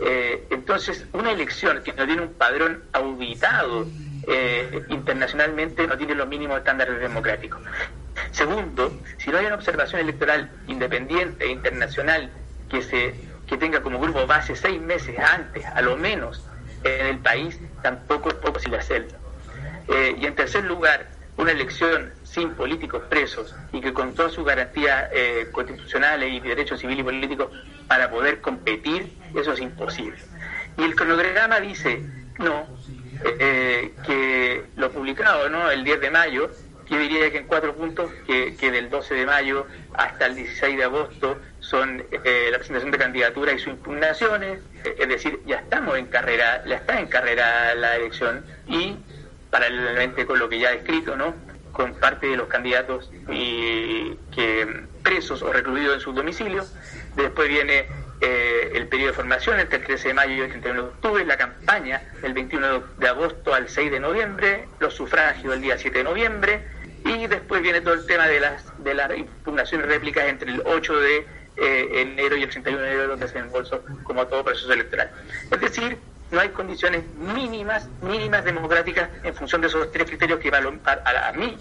eh, 0.00 0.46
entonces 0.50 1.06
una 1.12 1.32
elección 1.32 1.82
que 1.82 1.92
no 1.92 2.04
tiene 2.06 2.22
un 2.22 2.32
padrón 2.34 2.82
auditado 2.92 3.86
eh, 4.28 4.82
internacionalmente 4.88 5.86
no 5.86 5.96
tiene 5.96 6.14
los 6.14 6.28
mínimos 6.28 6.58
estándares 6.58 7.00
democráticos. 7.00 7.60
Segundo, 8.32 9.00
si 9.18 9.30
no 9.30 9.38
hay 9.38 9.46
una 9.46 9.54
observación 9.54 10.00
electoral 10.00 10.50
independiente 10.66 11.44
e 11.44 11.48
internacional 11.50 12.30
que 12.68 12.82
se 12.82 13.14
que 13.46 13.56
tenga 13.56 13.80
como 13.80 14.00
grupo 14.00 14.26
base 14.26 14.56
seis 14.56 14.80
meses 14.80 15.16
antes, 15.18 15.64
a 15.64 15.80
lo 15.80 15.96
menos, 15.96 16.42
en 16.82 17.06
el 17.06 17.18
país, 17.18 17.58
tampoco 17.82 18.30
es 18.30 18.34
posible 18.34 18.78
hacerlo. 18.78 19.16
Eh, 19.88 20.16
y 20.18 20.26
en 20.26 20.34
tercer 20.34 20.64
lugar, 20.64 21.06
una 21.36 21.52
elección 21.52 22.12
sin 22.22 22.54
políticos 22.54 23.02
presos 23.08 23.54
y 23.72 23.80
que 23.80 23.92
con 23.92 24.14
todas 24.14 24.32
sus 24.32 24.44
garantías 24.44 25.10
eh, 25.12 25.48
constitucionales 25.52 26.32
y 26.32 26.40
derechos 26.40 26.80
civiles 26.80 27.00
y 27.00 27.04
políticos 27.04 27.50
para 27.86 28.10
poder 28.10 28.40
competir, 28.40 29.12
eso 29.34 29.52
es 29.52 29.60
imposible. 29.60 30.18
Y 30.78 30.82
el 30.82 30.94
cronograma 30.94 31.60
dice, 31.60 32.02
no, 32.38 32.66
eh, 33.38 33.92
que 34.04 34.64
lo 34.76 34.90
publicado 34.90 35.48
¿no? 35.48 35.70
el 35.70 35.84
10 35.84 36.00
de 36.00 36.10
mayo, 36.10 36.50
yo 36.88 36.98
diría 36.98 37.30
que 37.30 37.38
en 37.38 37.46
cuatro 37.46 37.74
puntos, 37.74 38.10
que, 38.26 38.56
que 38.56 38.70
del 38.70 38.88
12 38.90 39.14
de 39.14 39.26
mayo 39.26 39.66
hasta 39.94 40.26
el 40.26 40.36
16 40.36 40.76
de 40.76 40.84
agosto 40.84 41.38
son 41.60 42.04
eh, 42.12 42.48
la 42.50 42.58
presentación 42.58 42.92
de 42.92 42.98
candidaturas 42.98 43.56
y 43.56 43.58
sus 43.58 43.72
impugnaciones, 43.72 44.60
eh, 44.84 44.94
es 44.98 45.08
decir, 45.08 45.40
ya 45.46 45.56
estamos 45.56 45.98
en 45.98 46.06
carrera, 46.06 46.64
ya 46.64 46.76
está 46.76 47.00
en 47.00 47.08
carrera 47.08 47.74
la 47.74 47.96
elección 47.96 48.44
y 48.68 48.96
paralelamente 49.50 50.26
con 50.26 50.38
lo 50.38 50.48
que 50.48 50.58
ya 50.58 50.72
he 50.72 50.76
escrito, 50.76 51.16
¿no? 51.16 51.34
con 51.76 51.92
parte 51.94 52.26
de 52.26 52.36
los 52.36 52.48
candidatos 52.48 53.10
y, 53.30 54.16
que 54.34 54.84
presos 55.02 55.42
o 55.42 55.52
recluidos 55.52 55.96
en 55.96 56.00
su 56.00 56.12
domicilio. 56.12 56.64
Después 57.16 57.48
viene 57.50 57.86
eh, 58.22 58.72
el 58.74 58.88
periodo 58.88 59.10
de 59.10 59.16
formación 59.16 59.60
entre 59.60 59.78
el 59.78 59.84
13 59.84 60.08
de 60.08 60.14
mayo 60.14 60.34
y 60.34 60.40
el 60.40 60.48
31 60.48 60.82
de 60.82 60.88
octubre, 60.88 61.24
la 61.26 61.36
campaña 61.36 62.00
del 62.22 62.32
21 62.32 62.82
de 62.96 63.08
agosto 63.08 63.52
al 63.52 63.68
6 63.68 63.90
de 63.90 64.00
noviembre, 64.00 64.66
los 64.80 64.94
sufragios 64.94 65.52
el 65.52 65.60
día 65.60 65.76
7 65.76 65.98
de 65.98 66.04
noviembre 66.04 66.64
y 67.04 67.26
después 67.26 67.60
viene 67.60 67.82
todo 67.82 67.92
el 67.92 68.06
tema 68.06 68.26
de 68.26 68.40
las 68.40 68.64
de 68.82 68.94
las 68.94 69.16
impugnaciones 69.16 69.86
réplicas 69.86 70.24
entre 70.28 70.52
el 70.52 70.62
8 70.64 70.98
de 70.98 71.26
eh, 71.58 71.88
enero 71.92 72.36
y 72.36 72.42
el 72.42 72.48
31 72.48 72.82
de 72.82 72.88
enero 72.88 73.08
donde 73.08 73.28
se 73.28 73.38
embolsó 73.38 73.84
como 74.02 74.26
todo 74.26 74.44
proceso 74.44 74.72
electoral. 74.72 75.10
Es 75.50 75.60
decir, 75.60 75.98
no 76.30 76.40
hay 76.40 76.48
condiciones 76.50 77.04
mínimas, 77.16 77.88
mínimas 78.02 78.44
democráticas 78.44 79.08
en 79.22 79.34
función 79.34 79.60
de 79.60 79.68
esos 79.68 79.90
tres 79.92 80.08
criterios 80.08 80.40
que 80.40 80.50
a, 80.50 81.28
a 81.28 81.32
mí 81.32 81.56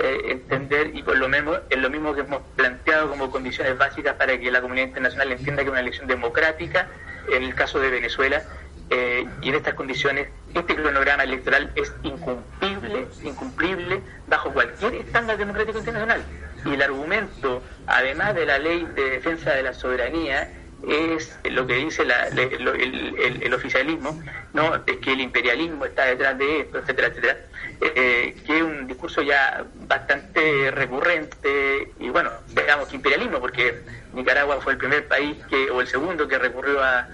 eh, 0.00 0.30
entender 0.30 0.94
y 0.94 1.02
por 1.02 1.18
lo 1.18 1.28
mismo 1.28 1.56
es 1.68 1.78
lo 1.78 1.90
mismo 1.90 2.14
que 2.14 2.20
hemos 2.20 2.42
planteado 2.54 3.10
como 3.10 3.30
condiciones 3.30 3.76
básicas 3.76 4.14
para 4.14 4.38
que 4.38 4.50
la 4.50 4.60
comunidad 4.60 4.88
internacional 4.88 5.32
entienda 5.32 5.64
que 5.64 5.70
una 5.70 5.80
elección 5.80 6.06
democrática, 6.06 6.88
en 7.32 7.42
el 7.42 7.54
caso 7.54 7.80
de 7.80 7.90
Venezuela, 7.90 8.42
eh, 8.90 9.26
y 9.42 9.48
en 9.48 9.54
estas 9.54 9.74
condiciones, 9.74 10.28
este 10.54 10.76
cronograma 10.76 11.24
electoral 11.24 11.72
es 11.74 11.92
incumplible, 12.02 13.06
incumplible 13.22 14.00
bajo 14.28 14.52
cualquier 14.52 14.94
estándar 14.94 15.36
democrático 15.36 15.78
internacional. 15.78 16.22
Y 16.64 16.74
el 16.74 16.82
argumento, 16.82 17.62
además 17.86 18.34
de 18.34 18.46
la 18.46 18.58
ley 18.58 18.86
de 18.94 19.10
defensa 19.10 19.50
de 19.50 19.62
la 19.62 19.74
soberanía, 19.74 20.48
es 20.86 21.36
lo 21.50 21.66
que 21.66 21.74
dice 21.74 22.02
el, 22.02 23.54
oficialismo, 23.54 24.22
no 24.52 24.76
es 24.86 24.96
que 24.98 25.12
el 25.12 25.20
imperialismo 25.20 25.84
está 25.84 26.04
detrás 26.04 26.38
de 26.38 26.60
esto, 26.60 26.78
etcétera, 26.78 27.08
etcétera, 27.08 27.36
eh, 27.80 28.36
que 28.46 28.56
es 28.56 28.62
un 28.62 28.86
discurso 28.86 29.22
ya 29.22 29.64
bastante 29.86 30.70
recurrente 30.70 31.92
y 31.98 32.08
bueno, 32.10 32.30
digamos 32.48 32.88
que 32.88 32.96
imperialismo, 32.96 33.40
porque 33.40 33.82
Nicaragua 34.12 34.60
fue 34.60 34.72
el 34.72 34.78
primer 34.78 35.06
país 35.08 35.36
que 35.50 35.70
o 35.70 35.80
el 35.80 35.88
segundo 35.88 36.28
que 36.28 36.38
recurrió 36.38 36.82
a, 36.82 37.08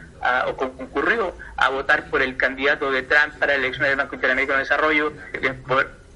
o 0.46 0.56
concurrió 0.56 1.34
a 1.56 1.68
votar 1.70 2.08
por 2.10 2.22
el 2.22 2.36
candidato 2.36 2.90
de 2.90 3.02
Trump 3.02 3.34
para 3.38 3.52
la 3.52 3.58
elección 3.58 3.86
del 3.86 3.96
Banco 3.96 4.14
Interamericano 4.14 4.58
de 4.58 4.64
Desarrollo, 4.64 5.12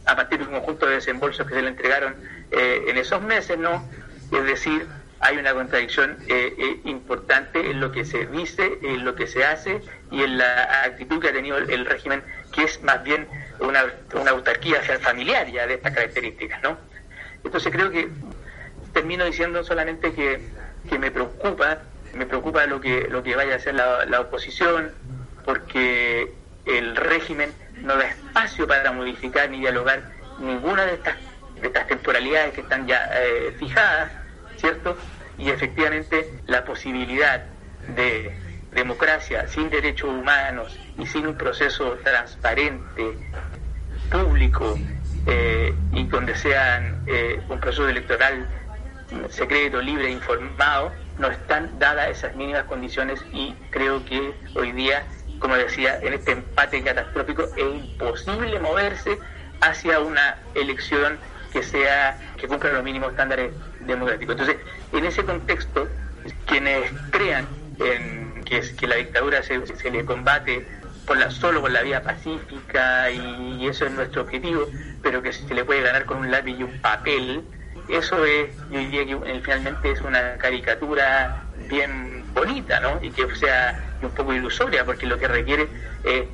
a 0.07 0.17
partir 0.17 0.39
de 0.39 0.47
un 0.47 0.53
conjunto 0.53 0.87
de 0.87 0.95
desembolsos 0.95 1.47
que 1.47 1.55
se 1.55 1.63
le 1.63 1.69
entregaron 1.69 2.15
eh, 2.51 2.85
en 2.89 2.97
esos 2.97 3.21
meses, 3.21 3.59
¿no? 3.59 3.87
Es 4.33 4.45
decir, 4.45 4.87
hay 5.21 5.37
una 5.37 5.53
contradicción 5.53 6.17
eh, 6.29 6.55
eh, 6.57 6.81
importante 6.85 7.71
en 7.71 7.81
lo 7.81 7.91
que 7.91 8.05
se 8.05 8.27
dice, 8.27 8.79
en 8.83 9.05
lo 9.05 9.15
que 9.15 9.27
se 9.27 9.45
hace 9.45 9.81
y 10.11 10.23
en 10.23 10.39
la 10.39 10.85
actitud 10.85 11.21
que 11.21 11.29
ha 11.29 11.33
tenido 11.33 11.59
el, 11.59 11.87
régimen, 11.87 12.23
que 12.53 12.65
es 12.65 12.83
más 12.83 13.03
bien 13.03 13.27
una, 13.59 13.87
una 14.15 14.31
autarquía 14.31 14.81
familiar 15.01 15.51
ya 15.51 15.67
de 15.67 15.75
estas 15.75 15.93
características, 15.93 16.63
¿no? 16.63 16.79
Entonces 17.45 17.73
creo 17.73 17.91
que 17.91 18.09
termino 18.93 19.25
diciendo 19.25 19.65
solamente 19.65 20.13
que, 20.13 20.41
me 20.99 21.11
preocupa, 21.11 21.79
me 22.15 22.27
preocupa 22.27 22.67
lo 22.67 22.81
que, 22.81 23.09
lo 23.09 23.23
que 23.23 23.37
vaya 23.37 23.55
a 23.55 23.57
hacer 23.57 23.75
la, 23.75 24.21
oposición, 24.21 24.93
porque 25.45 26.33
el 26.67 26.97
régimen 26.97 27.53
no 27.77 27.97
da 27.97 28.07
espacio 28.09 28.67
para 28.67 28.93
modificar 28.93 29.51
ni 29.51 29.61
dialogar 29.61 30.03
ninguna 30.39 30.85
de 30.87 30.95
estas, 30.95 31.17
de 31.61 31.67
estas 31.67 31.87
temporalidades 31.87 32.55
que 32.55 32.61
están 32.61 32.87
ya 32.87 33.11
eh, 33.15 33.55
fijadas 33.59 34.13
¿cierto? 34.59 34.97
Y 35.39 35.51
efectivamente 35.51 36.33
la 36.47 36.65
posibilidad 36.65 37.45
de 37.97 38.37
democracia 38.73 39.49
sin 39.49 39.71
derechos 39.71 40.11
humanos 40.11 40.79
y 40.99 41.07
sin 41.07 41.27
un 41.27 41.37
proceso 41.37 41.99
transparente, 42.05 43.17
público 44.11 44.79
eh, 45.27 45.75
y 45.93 46.05
donde 46.05 46.35
sean 46.35 47.03
eh, 47.07 47.41
un 47.49 47.61
proceso 47.61 47.89
electoral 47.89 48.47
secreto, 49.31 49.81
libre, 49.81 50.11
informado, 50.11 50.93
no 51.19 51.29
están 51.29 51.79
dadas 51.79 52.11
esas 52.11 52.35
mínimas 52.37 52.65
condiciones 52.65 53.25
y 53.33 53.55
creo 53.71 54.05
que 54.05 54.35
hoy 54.55 54.73
día, 54.73 55.05
como 55.39 55.57
decía, 55.57 55.99
en 56.03 56.15
este 56.15 56.33
empate 56.33 56.83
catastrófico 56.83 57.49
es 57.57 57.65
imposible 57.65 58.59
moverse 58.61 59.19
hacia 59.61 60.01
una 60.01 60.37
elección 60.55 61.19
que 61.53 61.63
sea 61.63 62.19
que 62.37 62.47
cumpla 62.47 62.73
los 62.73 62.85
mínimos 62.85 63.11
estándares 63.11 63.53
democráticos. 63.89 64.37
Entonces, 64.39 64.57
en 64.93 65.05
ese 65.05 65.25
contexto, 65.25 65.89
quienes 66.47 66.93
crean 67.11 67.47
en 67.81 68.45
que, 68.45 68.63
que 68.77 68.87
la 68.87 68.97
dictadura 68.97 69.43
se, 69.43 69.67
se 69.67 69.91
le 69.91 70.05
combate 70.05 70.65
por 71.09 71.17
la, 71.17 71.31
solo 71.31 71.63
por 71.63 71.71
la 71.71 71.83
vía 71.83 72.03
pacífica 72.03 73.11
y, 73.11 73.67
eso 73.67 73.87
es 73.87 73.93
nuestro 73.93 74.23
objetivo, 74.23 74.69
pero 75.03 75.23
que 75.23 75.33
se 75.33 75.53
le 75.55 75.65
puede 75.65 75.83
ganar 75.83 76.05
con 76.05 76.19
un 76.19 76.31
lápiz 76.31 76.57
y 76.59 76.63
un 76.63 76.79
papel, 76.81 77.43
eso 77.89 78.25
es, 78.25 78.51
yo 78.71 78.79
diría 78.79 79.07
que 79.07 79.41
finalmente 79.43 79.91
es 79.91 80.01
una 80.03 80.37
caricatura 80.37 81.45
bien 81.69 82.25
bonita, 82.35 82.79
¿no? 82.81 82.99
Y 83.03 83.11
que 83.11 83.35
sea 83.37 83.97
un 84.03 84.11
poco 84.11 84.35
ilusoria, 84.35 84.85
porque 84.85 85.07
lo 85.07 85.19
que 85.19 85.27
requiere 85.27 85.69
es 86.05 86.25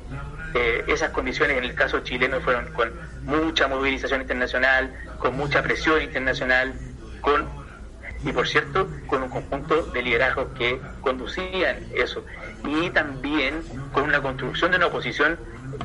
eh, 0.53 0.83
esas 0.87 1.09
condiciones 1.09 1.57
en 1.57 1.63
el 1.63 1.73
caso 1.73 1.99
chileno 1.99 2.39
fueron 2.41 2.71
con 2.73 2.91
mucha 3.23 3.67
movilización 3.67 4.21
internacional, 4.21 4.93
con 5.19 5.35
mucha 5.35 5.61
presión 5.61 6.01
internacional, 6.01 6.73
con 7.25 7.65
y 8.23 8.31
por 8.31 8.47
cierto 8.47 8.87
con 9.07 9.23
un 9.23 9.29
conjunto 9.29 9.83
de 9.87 10.01
liderazgos 10.01 10.47
que 10.57 10.79
conducían 11.01 11.77
eso 11.93 12.23
y 12.63 12.89
también 12.91 13.61
con 13.91 14.03
una 14.03 14.21
construcción 14.21 14.71
de 14.71 14.77
una 14.77 14.87
oposición 14.87 15.37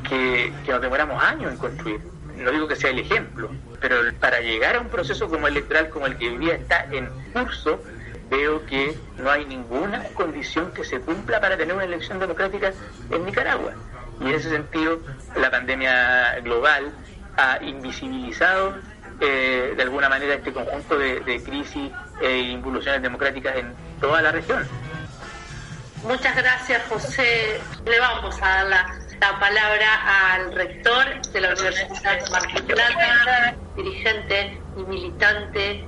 que, 0.07 0.53
que 0.63 0.71
nos 0.71 0.81
demoramos 0.81 1.21
años 1.21 1.51
en 1.51 1.57
construir 1.57 1.99
no 2.37 2.51
digo 2.51 2.67
que 2.67 2.75
sea 2.75 2.89
el 2.89 2.99
ejemplo, 2.99 3.51
pero 3.79 3.97
para 4.19 4.39
llegar 4.39 4.75
a 4.75 4.79
un 4.79 4.89
proceso 4.89 5.29
como 5.29 5.47
electoral 5.47 5.89
como 5.89 6.07
el 6.07 6.17
que 6.17 6.29
hoy 6.29 6.37
día 6.37 6.55
está 6.55 6.85
en 6.91 7.07
curso, 7.33 7.79
veo 8.29 8.65
que 8.65 8.97
no 9.17 9.29
hay 9.29 9.45
ninguna 9.45 10.03
condición 10.13 10.71
que 10.71 10.83
se 10.83 10.99
cumpla 10.99 11.39
para 11.39 11.57
tener 11.57 11.75
una 11.75 11.83
elección 11.83 12.19
democrática 12.19 12.73
en 13.09 13.25
Nicaragua. 13.25 13.73
Y 14.19 14.29
en 14.29 14.35
ese 14.35 14.49
sentido, 14.49 14.99
la 15.35 15.51
pandemia 15.51 16.39
global 16.39 16.91
ha 17.37 17.63
invisibilizado 17.63 18.75
eh, 19.21 19.73
de 19.75 19.83
alguna 19.83 20.09
manera 20.09 20.33
este 20.33 20.51
conjunto 20.51 20.97
de, 20.97 21.21
de 21.21 21.41
crisis 21.43 21.91
e 22.21 22.37
involuciones 22.39 23.01
democráticas 23.01 23.55
en 23.55 23.73
toda 23.99 24.21
la 24.21 24.31
región. 24.31 24.67
Muchas 26.03 26.35
gracias, 26.35 26.81
José. 26.89 27.61
Le 27.85 27.99
vamos 27.99 28.35
a 28.41 28.47
dar 28.47 28.65
la 28.67 29.01
la 29.21 29.39
palabra 29.39 30.33
al 30.33 30.51
rector 30.51 31.21
de 31.31 31.41
la 31.41 31.49
Universidad 31.49 32.23
de 32.23 32.29
Mar 32.31 32.41
Plata, 32.65 33.55
dirigente 33.75 34.59
y 34.75 34.81
militante 34.81 35.85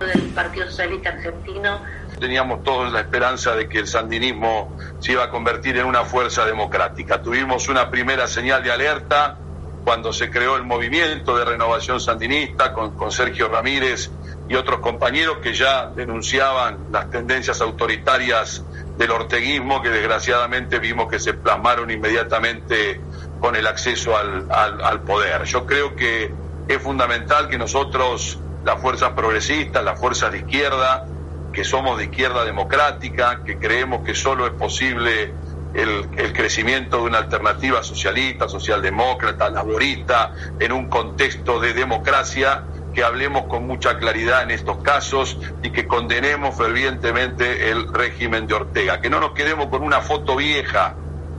del 0.00 0.20
Partido 0.34 0.66
Socialista 0.66 1.08
Argentino. 1.08 1.80
Teníamos 2.20 2.62
todos 2.62 2.92
la 2.92 3.00
esperanza 3.00 3.56
de 3.56 3.70
que 3.70 3.78
el 3.78 3.86
sandinismo 3.86 4.76
se 4.98 5.12
iba 5.12 5.24
a 5.24 5.30
convertir 5.30 5.78
en 5.78 5.86
una 5.86 6.04
fuerza 6.04 6.44
democrática. 6.44 7.22
Tuvimos 7.22 7.68
una 7.68 7.90
primera 7.90 8.26
señal 8.26 8.62
de 8.62 8.70
alerta 8.70 9.38
cuando 9.84 10.12
se 10.12 10.30
creó 10.30 10.56
el 10.56 10.64
movimiento 10.64 11.36
de 11.36 11.44
renovación 11.44 12.00
sandinista 12.00 12.72
con, 12.72 13.12
Sergio 13.12 13.48
Ramírez 13.48 14.10
y 14.48 14.54
otros 14.54 14.80
compañeros 14.80 15.38
que 15.42 15.52
ya 15.52 15.90
denunciaban 15.94 16.78
las 16.90 17.10
tendencias 17.10 17.60
autoritarias 17.60 18.64
del 18.96 19.10
orteguismo 19.10 19.82
que 19.82 19.90
desgraciadamente 19.90 20.78
vimos 20.78 21.08
que 21.08 21.18
se 21.18 21.34
plasmaron 21.34 21.90
inmediatamente 21.90 23.00
con 23.40 23.56
el 23.56 23.66
acceso 23.66 24.16
al, 24.16 25.00
poder. 25.02 25.44
Yo 25.44 25.66
creo 25.66 25.94
que 25.94 26.32
es 26.66 26.82
fundamental 26.82 27.48
que 27.48 27.58
nosotros, 27.58 28.38
las 28.64 28.80
fuerzas 28.80 29.10
progresistas, 29.10 29.84
las 29.84 30.00
fuerzas 30.00 30.32
de 30.32 30.38
izquierda, 30.38 31.06
que 31.52 31.62
somos 31.62 31.98
de 31.98 32.04
izquierda 32.04 32.44
democrática, 32.44 33.42
que 33.44 33.58
creemos 33.58 34.02
que 34.04 34.14
solo 34.14 34.46
es 34.46 34.52
posible 34.52 35.34
el, 35.74 36.32
crecimiento 36.32 36.98
de 36.98 37.02
una 37.04 37.18
alternativa 37.18 37.82
socialista, 37.82 38.48
socialdemócrata, 38.48 39.50
laborista, 39.50 40.32
en 40.58 40.72
un 40.72 40.88
contexto 40.88 41.60
de 41.60 41.74
democracia, 41.74 42.64
que 42.92 43.02
hablemos 43.02 43.46
con 43.46 43.66
mucha 43.66 43.98
claridad 43.98 44.44
en 44.44 44.52
estos 44.52 44.78
casos 44.78 45.36
y 45.62 45.70
que 45.70 45.86
condenemos 45.86 46.56
fervientemente 46.56 47.70
el 47.70 47.92
régimen 47.92 48.46
de 48.46 48.54
Ortega, 48.54 49.00
que 49.00 49.10
no 49.10 49.18
nos 49.18 49.32
quedemos 49.32 49.66
con 49.66 49.82
una 49.82 50.00
foto 50.00 50.36
vieja. 50.36 50.94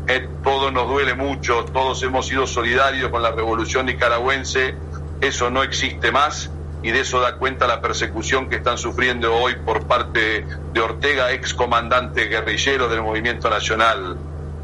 Eh, 0.08 0.28
todo 0.44 0.70
nos 0.70 0.88
duele 0.88 1.16
mucho, 1.16 1.66
todos 1.66 2.04
hemos 2.04 2.28
sido 2.28 2.46
solidarios 2.46 3.10
con 3.10 3.24
la 3.24 3.32
revolución 3.32 3.86
nicaragüense, 3.86 4.76
eso 5.22 5.50
no 5.50 5.64
existe 5.64 6.12
más 6.12 6.52
y 6.86 6.92
de 6.92 7.00
eso 7.00 7.20
da 7.20 7.38
cuenta 7.38 7.66
la 7.66 7.82
persecución 7.82 8.48
que 8.48 8.58
están 8.58 8.78
sufriendo 8.78 9.34
hoy 9.34 9.56
por 9.56 9.88
parte 9.88 10.46
de 10.72 10.80
Ortega, 10.80 11.32
ex 11.32 11.56
comandante 11.56 12.26
guerrillero 12.26 12.88
del 12.88 13.02
Movimiento 13.02 13.50
Nacional 13.50 14.16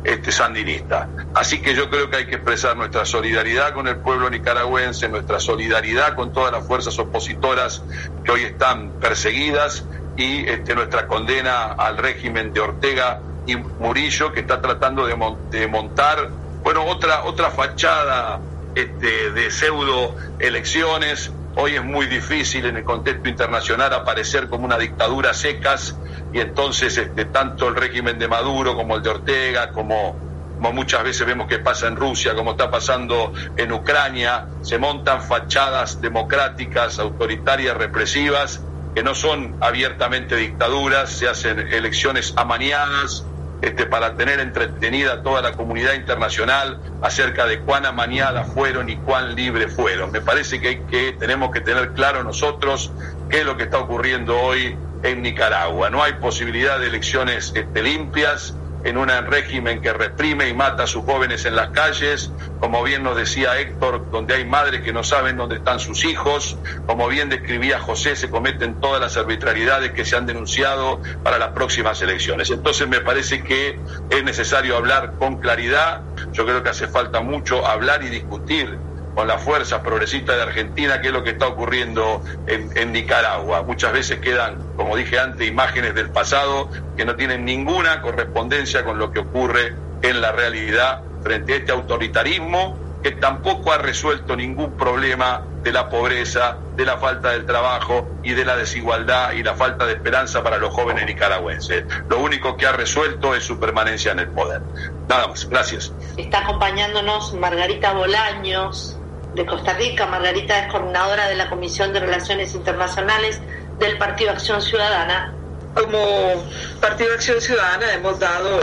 este, 0.03 0.31
sandinista. 0.31 1.10
Así 1.34 1.63
que 1.63 1.73
yo 1.73 1.89
creo 1.89 2.12
que 2.12 2.17
hay 2.17 2.27
que 2.27 2.36
expresar 2.36 2.77
nuestra 2.77 3.05
solidaridad 3.05 3.73
con 3.73 3.88
el 3.88 3.95
pueblo 3.95 4.29
nicaragüense, 4.29 5.10
nuestra 5.10 5.39
solidaridad 5.39 6.13
con 6.13 6.31
todas 6.31 6.51
las 6.51 6.63
fuerzas 6.67 6.99
opositoras 6.99 7.81
que 8.23 8.31
hoy 8.31 8.43
están 8.43 8.91
perseguidas 8.99 9.84
y 10.15 10.47
este, 10.47 10.75
nuestra 10.75 11.07
condena 11.07 11.71
al 11.71 11.97
régimen 11.97 12.53
de 12.53 12.60
Ortega 12.60 13.19
y 13.47 13.55
Murillo 13.55 14.31
que 14.31 14.41
está 14.41 14.62
tratando 14.62 15.07
de, 15.07 15.67
montar, 15.67 16.29
bueno, 16.62 16.86
otra, 16.86 17.23
otra 17.23 17.49
fachada 17.49 18.39
este, 18.75 19.31
de 19.31 19.49
pseudo 19.49 20.15
elecciones. 20.38 21.31
Hoy 21.55 21.75
es 21.75 21.83
muy 21.83 22.05
difícil 22.07 22.65
en 22.65 22.77
el 22.77 22.83
contexto 22.83 23.27
internacional 23.27 23.93
aparecer 23.93 24.47
como 24.47 24.65
una 24.65 24.77
dictadura 24.77 25.33
secas 25.33 25.99
y 26.31 26.39
entonces 26.39 26.97
este, 26.97 27.25
tanto 27.25 27.67
el 27.67 27.75
régimen 27.75 28.17
de 28.17 28.27
Maduro 28.29 28.73
como 28.75 28.95
el 28.95 29.01
de 29.01 29.09
Ortega, 29.09 29.69
como, 29.71 30.21
como 30.55 30.71
muchas 30.71 31.03
veces 31.03 31.27
vemos 31.27 31.47
que 31.47 31.59
pasa 31.59 31.87
en 31.87 31.97
Rusia, 31.97 32.35
como 32.35 32.51
está 32.51 32.71
pasando 32.71 33.33
en 33.57 33.71
Ucrania, 33.73 34.47
se 34.61 34.77
montan 34.77 35.21
fachadas 35.21 35.99
democráticas, 35.99 36.99
autoritarias, 36.99 37.75
represivas, 37.75 38.67
que 38.93 39.03
no 39.03 39.13
son 39.13 39.57
abiertamente 39.59 40.37
dictaduras, 40.37 41.11
se 41.11 41.27
hacen 41.27 41.67
elecciones 41.69 42.33
amañadas, 42.37 43.31
este, 43.62 43.86
para 43.86 44.15
tener 44.15 44.39
entretenida 44.39 45.13
a 45.13 45.21
toda 45.21 45.41
la 45.41 45.54
comunidad 45.54 45.93
internacional 45.93 46.80
acerca 47.02 47.45
de 47.45 47.60
cuán 47.60 47.86
amañadas 47.86 48.52
fueron 48.54 48.89
y 48.89 48.97
cuán 48.97 49.36
libres 49.36 49.74
fueron. 49.74 50.12
Me 50.12 50.21
parece 50.21 50.60
que, 50.60 50.84
que 50.84 51.13
tenemos 51.13 51.52
que 51.52 51.62
tener 51.62 51.93
claro 51.93 52.24
nosotros 52.24 52.91
qué 53.30 53.41
es 53.41 53.45
lo 53.45 53.58
que 53.58 53.63
está 53.63 53.78
ocurriendo 53.78 54.39
hoy 54.39 54.76
en 55.04 55.21
Nicaragua. 55.21 55.89
No 55.89 56.04
hay 56.04 56.13
posibilidad 56.13 56.80
de 56.80 56.88
elecciones 56.88 57.52
este, 57.56 57.84
limpias 57.84 58.56
en 58.84 58.98
un 58.98 59.10
régimen 59.10 59.82
que 59.82 59.94
reprime 59.94 60.48
y 60.48 60.54
mata 60.54 60.84
a 60.84 60.88
sus 60.88 61.04
jóvenes 61.04 61.46
en 61.46 61.56
las 61.56 61.70
calles, 61.70 62.32
como 62.60 62.84
bien 62.84 63.04
nos 63.04 63.15
decía 63.15 63.60
Héctor, 63.60 64.08
donde 64.12 64.36
hay 64.36 64.46
madres 64.46 64.82
que 64.82 64.94
no 64.94 65.04
saben 65.04 65.38
dónde 65.38 65.58
están 65.58 65.80
sus 65.80 66.04
hijos, 66.06 66.58
como 66.86 67.08
bien 67.08 67.30
describía 67.30 67.80
José, 67.80 68.15
se 68.15 68.30
cometen 68.30 68.80
todas 68.80 69.00
las 69.00 69.17
arbitrariedades 69.17 69.91
que 69.91 70.06
se 70.06 70.15
han 70.15 70.26
denunciado 70.26 71.02
para 71.24 71.38
las 71.38 71.50
próximas 71.50 72.02
elecciones. 72.02 72.50
Entonces 72.50 72.88
me 72.88 73.02
parece 73.02 73.44
que 73.44 73.80
es 74.10 74.24
necesario 74.24 74.78
hablar 74.78 75.15
con 75.17 75.38
claridad, 75.38 76.02
yo 76.34 76.46
creo 76.46 76.63
que 76.63 76.70
hace 76.70 76.88
falta 76.88 77.22
mucho 77.22 77.65
hablar 77.65 78.04
y 78.04 78.10
discutir 78.10 78.80
con 79.15 79.28
la 79.28 79.38
fuerza 79.38 79.84
progresista 79.84 80.36
de 80.36 80.43
Argentina, 80.43 81.02
qué 81.02 81.08
es 81.08 81.13
lo 81.13 81.24
que 81.24 81.32
está 81.32 81.47
ocurriendo 81.47 82.24
en, 82.47 82.91
Nicaragua. 82.91 83.63
Muchas 83.63 83.93
veces 83.93 84.19
quedan, 84.19 84.58
como 84.76 84.95
dije 84.95 85.19
antes, 85.19 85.47
imágenes 85.47 85.95
del 85.95 86.10
pasado 86.10 86.69
que 86.97 87.06
no 87.06 87.15
tienen 87.15 87.45
ninguna 87.45 88.02
correspondencia 88.02 88.84
con 88.84 88.97
lo 88.97 89.12
que 89.12 89.19
ocurre 89.19 89.76
en 90.02 90.21
la 90.21 90.32
realidad 90.32 91.02
frente 91.24 91.54
a 91.54 91.56
este 91.58 91.71
autoritarismo 91.71 92.78
que 93.02 93.12
tampoco 93.12 93.71
ha 93.71 93.78
resuelto 93.78 94.36
ningún 94.36 94.78
problema 94.78 95.43
de 95.63 95.71
la 95.71 95.89
pobreza, 95.89 96.58
de 96.76 96.86
la 96.86 96.97
falta 96.97 97.32
del 97.32 97.45
trabajo 97.45 98.08
y 98.24 98.34
de 98.34 98.45
la 98.45 98.56
desigualdad 98.56 99.34
y 99.34 99.43
la 99.43 99.56
falta 99.56 99.86
de 99.86 99.93
esperanza 99.93 100.43
para 100.43 100.58
los 100.58 100.74
jóvenes 100.74 101.06
nicaragüenses. 101.06 101.86
Lo 102.10 102.19
único 102.19 102.58
que 102.58 102.67
ha 102.67 102.71
resuelto 102.71 103.36
es 103.36 103.43
su 103.43 103.60
permanencia 103.60 104.12
en 104.12 104.19
el 104.19 104.28
poder. 104.28 104.62
Nada 105.08 105.28
más, 105.28 105.47
gracias. 105.50 105.93
Está 106.17 106.39
acompañándonos 106.39 107.34
Margarita 107.34 107.93
Bolaños, 107.93 109.00
de 109.34 109.46
Costa 109.46 109.74
Rica. 109.74 110.06
Margarita 110.08 110.60
es 110.60 110.72
coordinadora 110.72 111.28
de 111.28 111.36
la 111.36 111.50
Comisión 111.50 111.94
de 111.94 112.00
Relaciones 112.00 112.54
Internacionales 112.56 113.39
del 113.80 113.98
Partido 113.98 114.32
Acción 114.32 114.62
Ciudadana. 114.62 115.34
Como 115.74 116.46
Partido 116.80 117.13
Acción 117.13 117.39
Ciudadana 117.39 117.94
hemos 117.94 118.20
dado 118.20 118.60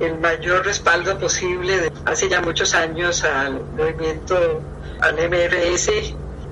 el 0.00 0.18
mayor 0.18 0.64
respaldo 0.64 1.18
posible 1.18 1.92
hace 2.06 2.28
ya 2.28 2.40
muchos 2.40 2.74
años 2.74 3.22
al 3.24 3.60
movimiento, 3.76 4.62
al 5.00 5.14
MRS. 5.14 5.90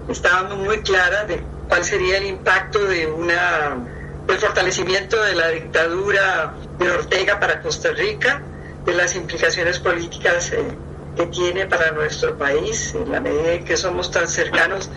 Estábamos 0.09 0.59
muy 0.59 0.81
claras 0.83 1.29
de 1.29 1.43
cuál 1.69 1.85
sería 1.85 2.19
el 2.19 2.27
impacto 2.27 2.85
de 2.85 3.07
una 3.07 3.77
el 4.29 4.39
fortalecimiento 4.39 5.21
de 5.23 5.35
la 5.35 5.49
dictadura 5.49 6.55
de 6.79 6.91
Ortega 6.91 7.41
para 7.41 7.61
Costa 7.61 7.91
Rica, 7.91 8.41
de 8.85 8.95
las 8.95 9.17
implicaciones 9.17 9.79
políticas 9.79 10.53
eh, 10.53 10.63
que 11.21 11.27
tiene 11.27 11.67
para 11.67 11.91
nuestro 11.93 12.37
país, 12.39 12.95
en 12.95 13.13
la 13.13 13.21
medida 13.21 13.53
en 13.53 13.65
que 13.65 13.77
somos 13.77 14.11
tan 14.11 14.27
cercanos. 14.27 14.91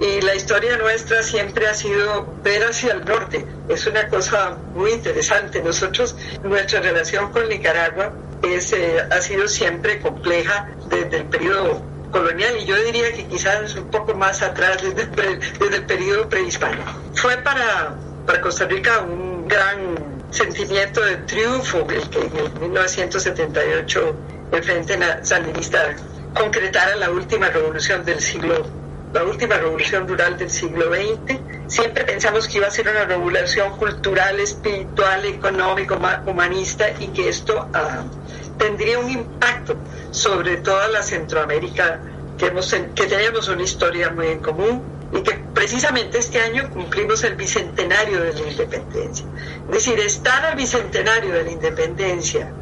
Y 0.00 0.20
la 0.20 0.34
historia 0.34 0.76
nuestra 0.76 1.22
siempre 1.22 1.66
ha 1.66 1.74
sido 1.74 2.26
ver 2.42 2.62
hacia 2.64 2.92
el 2.92 3.04
norte. 3.04 3.46
Es 3.68 3.86
una 3.86 4.06
cosa 4.08 4.56
muy 4.74 4.92
interesante. 4.92 5.62
Nosotros, 5.62 6.14
nuestra 6.42 6.80
relación 6.80 7.30
con 7.32 7.48
Nicaragua 7.48 8.12
es, 8.42 8.72
eh, 8.72 8.98
ha 9.10 9.20
sido 9.20 9.48
siempre 9.48 10.00
compleja 10.00 10.68
desde 10.88 11.18
el 11.18 11.24
periodo 11.26 11.82
colonial 12.10 12.54
y 12.58 12.66
yo 12.66 12.76
diría 12.84 13.10
que 13.12 13.24
quizás 13.26 13.74
un 13.74 13.90
poco 13.90 14.12
más 14.12 14.42
atrás 14.42 14.82
desde 14.82 15.02
el, 15.04 15.40
desde 15.40 15.76
el 15.76 15.86
periodo 15.86 16.28
prehispánico. 16.28 16.92
Fue 17.14 17.38
para, 17.38 17.96
para 18.26 18.40
Costa 18.42 18.66
Rica 18.66 19.00
un 19.00 19.48
gran 19.48 20.12
sentimiento 20.30 21.00
de 21.00 21.16
triunfo 21.18 21.86
el 21.88 22.10
que 22.10 22.20
en 22.20 22.60
1978 22.60 24.16
el 24.52 24.62
Frente 24.62 24.98
Sandinista 25.22 25.96
concretara 26.34 26.96
la 26.96 27.10
última 27.10 27.48
revolución 27.48 28.04
del 28.04 28.20
siglo, 28.20 28.66
la 29.12 29.24
última 29.24 29.56
revolución 29.56 30.06
rural 30.06 30.36
del 30.36 30.50
siglo 30.50 30.92
XX. 30.92 31.38
Siempre 31.68 32.04
pensamos 32.04 32.46
que 32.46 32.58
iba 32.58 32.66
a 32.66 32.70
ser 32.70 32.88
una 32.88 33.04
revolución 33.04 33.76
cultural, 33.78 34.38
espiritual, 34.40 35.24
económico, 35.24 35.98
humanista 36.26 36.90
y 37.00 37.08
que 37.08 37.30
esto 37.30 37.66
uh, 37.66 38.58
tendría 38.58 38.98
un 38.98 39.10
impacto 39.10 39.74
sobre 40.10 40.58
toda 40.58 40.88
la 40.88 41.02
Centroamérica 41.02 42.00
que, 42.36 42.46
hemos, 42.46 42.70
que 42.70 43.06
tenemos 43.06 43.48
una 43.48 43.62
historia 43.62 44.10
muy 44.10 44.26
en 44.26 44.40
común 44.40 44.82
y 45.12 45.22
que 45.22 45.32
precisamente 45.54 46.18
este 46.18 46.40
año 46.40 46.68
cumplimos 46.70 47.24
el 47.24 47.36
bicentenario 47.36 48.20
de 48.20 48.34
la 48.34 48.40
independencia. 48.50 49.26
Es 49.68 49.74
decir, 49.74 49.98
estar 49.98 50.44
al 50.44 50.56
bicentenario 50.56 51.32
de 51.32 51.44
la 51.44 51.50
independencia 51.50 52.52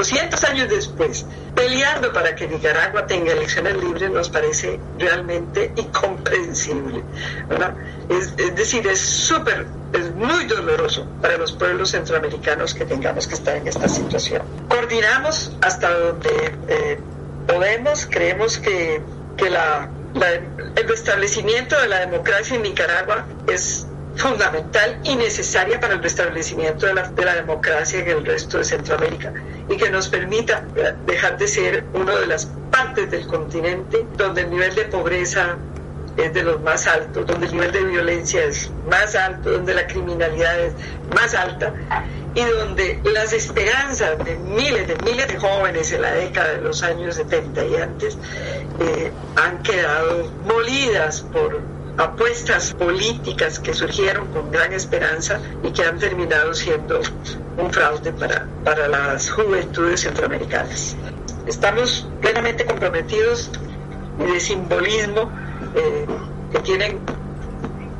200 0.00 0.42
años 0.44 0.70
después, 0.70 1.26
peleando 1.54 2.10
para 2.10 2.34
que 2.34 2.48
Nicaragua 2.48 3.06
tenga 3.06 3.32
elecciones 3.32 3.76
libres, 3.76 4.10
nos 4.10 4.30
parece 4.30 4.80
realmente 4.98 5.70
incomprensible. 5.76 7.04
Es, 8.08 8.32
es, 8.38 8.56
decir, 8.56 8.86
es 8.86 8.98
súper, 8.98 9.66
es 9.92 10.14
muy 10.14 10.46
doloroso 10.46 11.06
para 11.20 11.36
los 11.36 11.52
pueblos 11.52 11.90
centroamericanos 11.90 12.72
que 12.72 12.86
tengamos 12.86 13.26
que 13.26 13.34
estar 13.34 13.54
en 13.56 13.68
esta 13.68 13.88
situación. 13.88 14.40
Coordinamos 14.68 15.54
hasta 15.60 15.90
donde 15.90 16.30
eh, 16.68 16.98
podemos, 17.46 18.06
creemos 18.06 18.56
que, 18.56 19.02
que 19.36 19.50
la, 19.50 19.90
la, 20.14 20.32
el 20.32 20.88
restablecimiento 20.88 21.78
de 21.78 21.88
la 21.88 22.00
democracia 22.00 22.56
en 22.56 22.62
Nicaragua 22.62 23.26
es 23.46 23.86
fundamental 24.20 25.00
y 25.02 25.16
necesaria 25.16 25.80
para 25.80 25.94
el 25.94 26.02
restablecimiento 26.02 26.86
de 26.86 26.94
la, 26.94 27.08
de 27.08 27.24
la, 27.24 27.34
democracia 27.34 28.00
en 28.00 28.08
el 28.08 28.24
resto 28.24 28.58
de 28.58 28.64
Centroamérica 28.64 29.32
y 29.68 29.76
que 29.76 29.90
nos 29.90 30.08
permita 30.08 30.62
dejar 31.06 31.38
de 31.38 31.48
ser 31.48 31.84
una 31.94 32.14
de 32.16 32.26
las 32.26 32.46
partes 32.70 33.10
del 33.10 33.26
continente 33.26 34.06
donde 34.16 34.42
el 34.42 34.50
nivel 34.50 34.74
de 34.74 34.84
pobreza 34.84 35.56
es 36.16 36.34
de 36.34 36.42
los 36.42 36.60
más 36.60 36.86
altos, 36.86 37.26
donde 37.26 37.46
el 37.46 37.52
nivel 37.52 37.72
de 37.72 37.84
violencia 37.84 38.44
es 38.44 38.70
más 38.88 39.14
alto, 39.14 39.52
donde 39.52 39.72
la 39.72 39.86
criminalidad 39.86 40.60
es 40.60 40.74
más 41.14 41.34
alta 41.34 41.72
y 42.34 42.44
donde 42.44 43.00
las 43.04 43.32
esperanzas 43.32 44.22
de 44.24 44.36
miles 44.36 44.86
de 44.86 44.96
miles 45.04 45.28
de 45.28 45.38
jóvenes 45.38 45.92
en 45.92 46.02
la 46.02 46.12
década 46.12 46.52
de 46.52 46.60
los 46.60 46.82
años 46.82 47.14
70 47.16 47.64
y 47.64 47.76
antes 47.76 48.18
eh, 48.80 49.10
han 49.36 49.62
quedado 49.62 50.30
molidas 50.44 51.22
por 51.22 51.60
apuestas 52.00 52.72
políticas 52.72 53.58
que 53.58 53.74
surgieron 53.74 54.26
con 54.32 54.50
gran 54.50 54.72
esperanza 54.72 55.38
y 55.62 55.70
que 55.70 55.84
han 55.84 55.98
terminado 55.98 56.54
siendo 56.54 57.00
un 57.58 57.70
fraude 57.70 58.10
para, 58.14 58.46
para 58.64 58.88
las 58.88 59.30
juventudes 59.30 60.00
centroamericanas. 60.00 60.96
Estamos 61.46 62.08
plenamente 62.22 62.64
comprometidos 62.64 63.50
y 64.18 64.32
de 64.32 64.40
simbolismo 64.40 65.30
eh, 65.76 66.06
que 66.52 66.58
tienen 66.60 67.00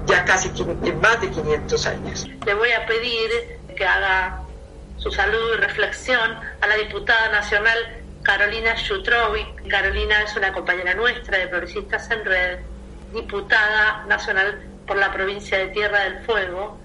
ya 0.06 0.24
casi 0.24 0.48
más 1.02 1.20
de 1.20 1.30
500 1.30 1.86
años. 1.86 2.26
Le 2.46 2.54
voy 2.54 2.72
a 2.72 2.86
pedir 2.86 3.30
que 3.76 3.84
haga 3.84 4.40
su 4.96 5.10
saludo 5.10 5.56
y 5.56 5.58
reflexión 5.58 6.38
a 6.60 6.66
la 6.66 6.76
diputada 6.76 7.32
nacional 7.32 7.78
Carolina 8.22 8.76
Schutrovic. 8.76 9.68
Carolina 9.68 10.22
es 10.22 10.34
una 10.36 10.54
compañera 10.54 10.94
nuestra 10.94 11.36
de 11.36 11.48
Progresistas 11.48 12.10
en 12.10 12.24
Red 12.24 12.60
diputada 13.12 14.04
nacional 14.08 14.60
por 14.86 14.96
la 14.96 15.12
provincia 15.12 15.58
de 15.58 15.68
Tierra 15.68 16.00
del 16.04 16.20
Fuego. 16.24 16.78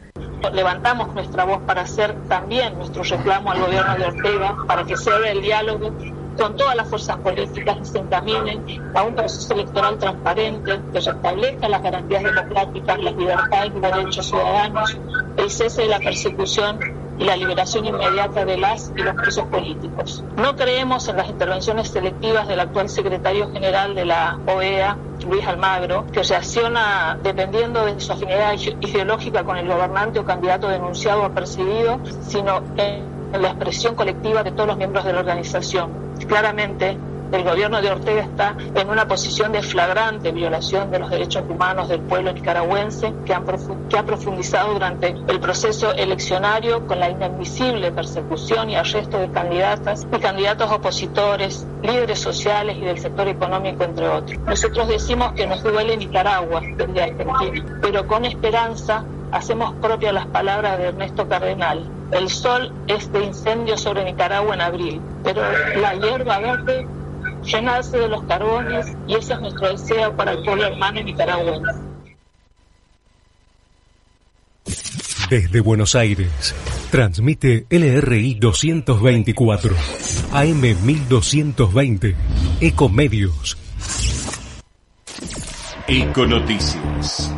Levantamos 0.54 1.14
nuestra 1.14 1.44
voz 1.44 1.62
para 1.64 1.82
hacer 1.82 2.14
también 2.28 2.78
nuestro 2.78 3.04
reclamo 3.04 3.52
al 3.52 3.60
gobierno 3.62 3.96
de 3.96 4.06
Ortega 4.06 4.56
para 4.68 4.84
que 4.84 4.96
se 4.96 5.12
abra 5.12 5.32
el 5.32 5.42
diálogo 5.42 5.92
con 6.38 6.56
todas 6.56 6.76
las 6.76 6.90
fuerzas 6.90 7.18
políticas 7.18 7.78
que 7.78 7.86
se 7.86 7.98
encaminen 7.98 8.92
a 8.94 9.04
un 9.04 9.16
proceso 9.16 9.54
electoral 9.54 9.98
transparente 9.98 10.80
que 10.92 11.00
restablezca 11.00 11.70
las 11.70 11.82
garantías 11.82 12.24
democráticas, 12.24 13.00
las 13.00 13.16
libertades 13.16 13.72
y 13.76 13.80
derechos 13.80 14.26
ciudadanos, 14.28 14.98
el 15.38 15.50
cese 15.50 15.84
de 15.84 15.88
la 15.88 16.00
persecución 16.00 16.80
y 17.18 17.24
la 17.24 17.38
liberación 17.38 17.86
inmediata 17.86 18.44
de 18.44 18.58
las 18.58 18.92
y 18.96 19.02
los 19.02 19.16
presos 19.16 19.46
políticos. 19.46 20.24
No 20.36 20.56
creemos 20.56 21.08
en 21.08 21.18
las 21.18 21.30
intervenciones 21.30 21.90
selectivas 21.90 22.48
del 22.48 22.60
actual 22.60 22.90
secretario 22.90 23.52
general 23.52 23.96
de 23.96 24.06
la 24.06 24.38
OEA, 24.48 24.98
Luis 25.24 25.46
Almagro, 25.48 26.06
que 26.12 26.24
reacciona 26.24 27.18
dependiendo 27.22 27.86
de 27.86 28.00
su 28.00 28.12
afinidad 28.12 28.54
ideológica 28.54 29.44
con 29.44 29.58
el 29.58 29.68
gobernante 29.68 30.20
o 30.20 30.26
candidato 30.26 30.68
denunciado 30.68 31.26
o 31.26 31.30
perseguido, 31.30 32.00
sino 32.22 32.62
en 32.78 33.42
la 33.42 33.50
expresión 33.50 33.96
colectiva 33.96 34.44
de 34.44 34.52
todos 34.52 34.68
los 34.68 34.78
miembros 34.78 35.06
de 35.06 35.14
la 35.14 35.20
organización. 35.20 35.92
Claramente, 36.28 36.98
el 37.32 37.44
gobierno 37.44 37.82
de 37.82 37.92
Ortega 37.92 38.22
está 38.22 38.56
en 38.76 38.90
una 38.90 39.08
posición 39.08 39.52
de 39.52 39.62
flagrante 39.62 40.32
violación 40.32 40.92
de 40.92 41.00
los 41.00 41.10
derechos 41.10 41.44
humanos 41.50 41.90
del 41.90 42.02
pueblo 42.02 42.32
nicaragüense 42.32 43.14
que, 43.26 43.34
ha 43.34 44.04
profundizado 44.06 44.74
durante 44.74 45.16
el 45.28 45.40
proceso 45.40 45.94
eleccionario 45.94 46.86
con 46.88 47.00
la 47.00 47.10
inadmisible 47.10 47.92
persecución 47.92 48.70
y 48.70 48.76
arresto 48.76 49.18
de 49.18 49.30
candidatas 49.32 50.08
y 50.12 50.20
candidatos 50.20 50.72
opositores, 50.72 51.66
líderes 51.82 52.20
sociales 52.20 52.78
y 52.78 52.82
del 52.82 53.00
sector 53.00 53.28
económico, 53.28 53.84
entre 53.84 54.08
otros. 54.08 54.38
Nosotros 54.40 54.88
decimos 54.88 55.34
que 55.34 55.48
nos 55.48 55.64
duele 55.64 55.98
Nicaragua 55.98 56.62
desde 56.78 57.04
Argentina, 57.04 57.80
pero 57.82 58.06
con 58.08 58.26
esperanza 58.26 59.04
hacemos 59.32 59.74
propias 59.76 60.14
las 60.14 60.28
palabras 60.28 60.78
de 60.78 60.86
Ernesto 60.86 61.28
Cardenal. 61.28 61.90
El 62.12 62.30
sol 62.30 62.72
es 62.88 63.12
de 63.12 63.24
incendio 63.24 63.78
sobre 63.78 64.06
Nicaragua 64.06 64.54
en 64.54 64.62
abril, 64.62 65.02
pero 65.24 65.42
la 65.82 65.96
hierba 65.96 66.40
verde 66.40 66.88
llenarse 67.46 67.98
de 67.98 68.10
los 68.10 68.24
carbones 68.24 68.88
y 69.08 69.16
ese 69.16 69.34
es 69.34 69.42
nuestro 69.42 69.72
deseo 69.72 70.16
para 70.16 70.32
el 70.32 70.44
pueblo 70.44 70.66
hermano 70.66 71.02
nicaragüense. 71.04 71.72
Desde 75.30 75.60
Buenos 75.60 75.96
Aires, 75.96 76.54
transmite 76.92 77.66
LRI 77.70 78.36
224, 78.36 79.76
AM 80.34 80.62
1220, 80.62 82.16
Ecomedios. 82.62 83.58
Econoticias. 85.88 87.34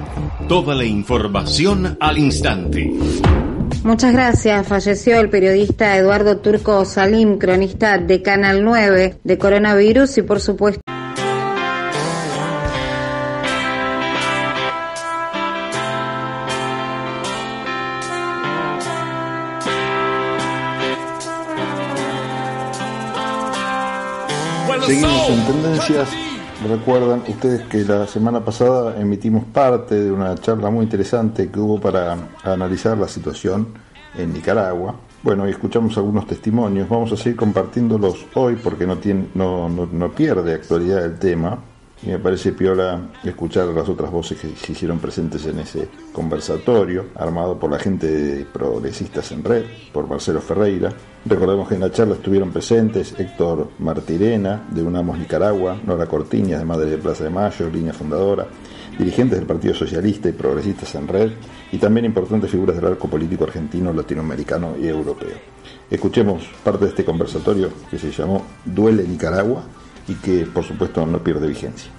Toda 0.47 0.75
la 0.75 0.85
información 0.85 1.97
al 1.99 2.17
instante. 2.17 2.91
Muchas 3.87 4.11
gracias. 4.11 4.67
Falleció 4.67 5.17
el 5.21 5.29
periodista 5.29 5.95
Eduardo 5.95 6.39
Turco 6.39 6.83
Salim, 6.83 7.37
cronista 7.37 7.97
de 7.97 8.21
Canal 8.21 8.61
9 8.65 9.19
de 9.23 9.37
coronavirus 9.37 10.17
y 10.17 10.21
por 10.23 10.41
supuesto 10.41 10.81
Seguimos 24.85 25.29
en 25.29 25.45
tendencias. 25.45 26.26
Recuerdan 26.65 27.21
ustedes 27.27 27.61
que 27.67 27.83
la 27.83 28.07
semana 28.07 28.43
pasada 28.43 28.99
emitimos 28.99 29.45
parte 29.45 29.93
de 29.93 30.11
una 30.11 30.33
charla 30.35 30.71
muy 30.71 30.85
interesante 30.85 31.51
que 31.51 31.59
hubo 31.59 31.79
para 31.79 32.17
analizar 32.43 32.97
la 32.97 33.07
situación 33.07 33.67
en 34.17 34.33
Nicaragua. 34.33 34.95
Bueno, 35.21 35.47
y 35.47 35.51
escuchamos 35.51 35.95
algunos 35.97 36.25
testimonios. 36.25 36.89
Vamos 36.89 37.11
a 37.11 37.17
seguir 37.17 37.35
compartiéndolos 37.35 38.25
hoy 38.33 38.55
porque 38.55 38.87
no, 38.87 38.97
tiene, 38.97 39.27
no, 39.35 39.69
no, 39.69 39.87
no 39.91 40.11
pierde 40.11 40.55
actualidad 40.55 41.05
el 41.05 41.19
tema 41.19 41.59
y 42.03 42.07
me 42.07 42.19
parece 42.19 42.51
piola 42.51 43.09
escuchar 43.23 43.67
las 43.67 43.89
otras 43.89 44.11
voces 44.11 44.39
que 44.39 44.49
se 44.49 44.71
hicieron 44.71 44.99
presentes 44.99 45.45
en 45.45 45.59
ese 45.59 45.87
conversatorio 46.13 47.07
armado 47.15 47.57
por 47.57 47.71
la 47.71 47.79
gente 47.79 48.07
de 48.07 48.45
Progresistas 48.45 49.31
en 49.31 49.43
Red, 49.43 49.63
por 49.91 50.07
Marcelo 50.07 50.39
Ferreira. 50.39 50.93
Recordemos 51.25 51.67
que 51.67 51.75
en 51.75 51.81
la 51.81 51.91
charla 51.91 52.15
estuvieron 52.15 52.51
presentes 52.51 53.19
Héctor 53.19 53.69
Martirena, 53.79 54.67
de 54.69 54.83
Unamos 54.83 55.17
Nicaragua, 55.17 55.79
Nora 55.85 56.05
Cortiñas, 56.05 56.59
de 56.59 56.65
Madre 56.65 56.91
de 56.91 56.97
Plaza 56.99 57.23
de 57.23 57.31
Mayo, 57.31 57.69
línea 57.69 57.93
fundadora, 57.93 58.47
dirigentes 58.97 59.39
del 59.39 59.47
Partido 59.47 59.73
Socialista 59.73 60.29
y 60.29 60.33
Progresistas 60.33 60.93
en 60.95 61.07
Red 61.07 61.31
y 61.71 61.77
también 61.77 62.05
importantes 62.05 62.51
figuras 62.51 62.75
del 62.75 62.85
arco 62.85 63.07
político 63.07 63.43
argentino, 63.43 63.91
latinoamericano 63.91 64.75
y 64.79 64.87
europeo. 64.87 65.35
Escuchemos 65.89 66.43
parte 66.63 66.85
de 66.85 66.89
este 66.91 67.05
conversatorio 67.05 67.69
que 67.89 67.97
se 67.97 68.11
llamó 68.11 68.45
Duele 68.65 69.03
Nicaragua 69.03 69.63
y 70.07 70.15
que 70.15 70.45
por 70.45 70.63
supuesto 70.63 71.05
no 71.05 71.19
pierde 71.19 71.47
vigencia. 71.47 71.91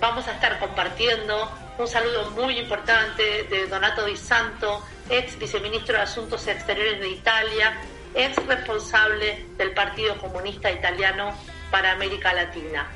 Vamos 0.00 0.26
a 0.28 0.32
estar 0.32 0.58
compartiendo 0.58 1.50
un 1.78 1.86
saludo 1.88 2.30
muy 2.32 2.58
importante 2.58 3.46
de 3.50 3.66
Donato 3.66 4.04
Di 4.04 4.16
Santo, 4.16 4.82
ex 5.08 5.38
viceministro 5.38 5.96
de 5.96 6.02
Asuntos 6.02 6.46
Exteriores 6.46 7.00
de 7.00 7.08
Italia, 7.08 7.74
ex 8.14 8.36
responsable 8.46 9.46
del 9.56 9.72
Partido 9.72 10.16
Comunista 10.18 10.70
Italiano 10.70 11.34
para 11.70 11.92
América 11.92 12.32
Latina. 12.32 12.86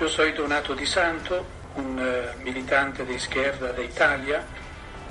Yo 0.00 0.08
soy 0.08 0.32
Donato 0.32 0.74
Di 0.74 0.86
Santo, 0.86 1.44
un 1.76 1.98
uh, 1.98 2.42
militante 2.44 3.04
de 3.04 3.14
izquierda 3.14 3.72
de 3.72 3.84
Italia. 3.84 4.42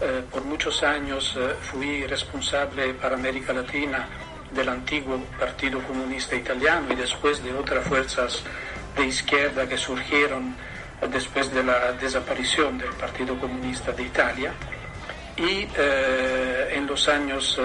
Uh, 0.02 0.24
por 0.32 0.44
muchos 0.44 0.82
años 0.84 1.36
uh, 1.36 1.54
fui 1.62 2.06
responsable 2.08 2.94
para 2.96 3.16
América 3.16 3.54
Latina 3.54 4.08
del 4.54 4.70
antiguo 4.70 5.20
Partido 5.40 5.80
Comunista 5.84 6.36
Italiano 6.36 6.88
y 6.92 6.96
después 6.96 7.44
de 7.44 7.54
otras 7.54 7.86
fuerzas 7.86 8.44
de 8.96 9.06
izquierda 9.06 9.68
que 9.68 9.78
surgieron 9.78 10.56
después 11.12 11.52
de 11.54 11.64
la 11.64 11.94
desaparición 11.94 12.78
del 12.78 12.92
Partido 12.92 13.40
Comunista 13.40 13.92
de 13.92 14.04
Italia. 14.04 14.54
Y 15.38 15.68
en 16.76 16.86
los 16.86 17.08
años 17.08 17.60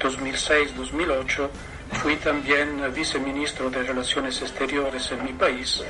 2006-2008 0.00 1.48
fui 1.92 2.16
también 2.16 2.92
viceministro 2.92 3.70
de 3.70 3.82
Relaciones 3.82 4.40
Exteriores 4.42 5.10
en 5.12 5.24
mi 5.24 5.32
país 5.32 5.82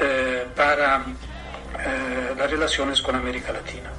eh, 0.00 0.46
para 0.54 1.04
eh, 1.78 2.34
las 2.36 2.50
relaciones 2.50 3.02
con 3.02 3.14
América 3.16 3.52
Latina. 3.52 3.90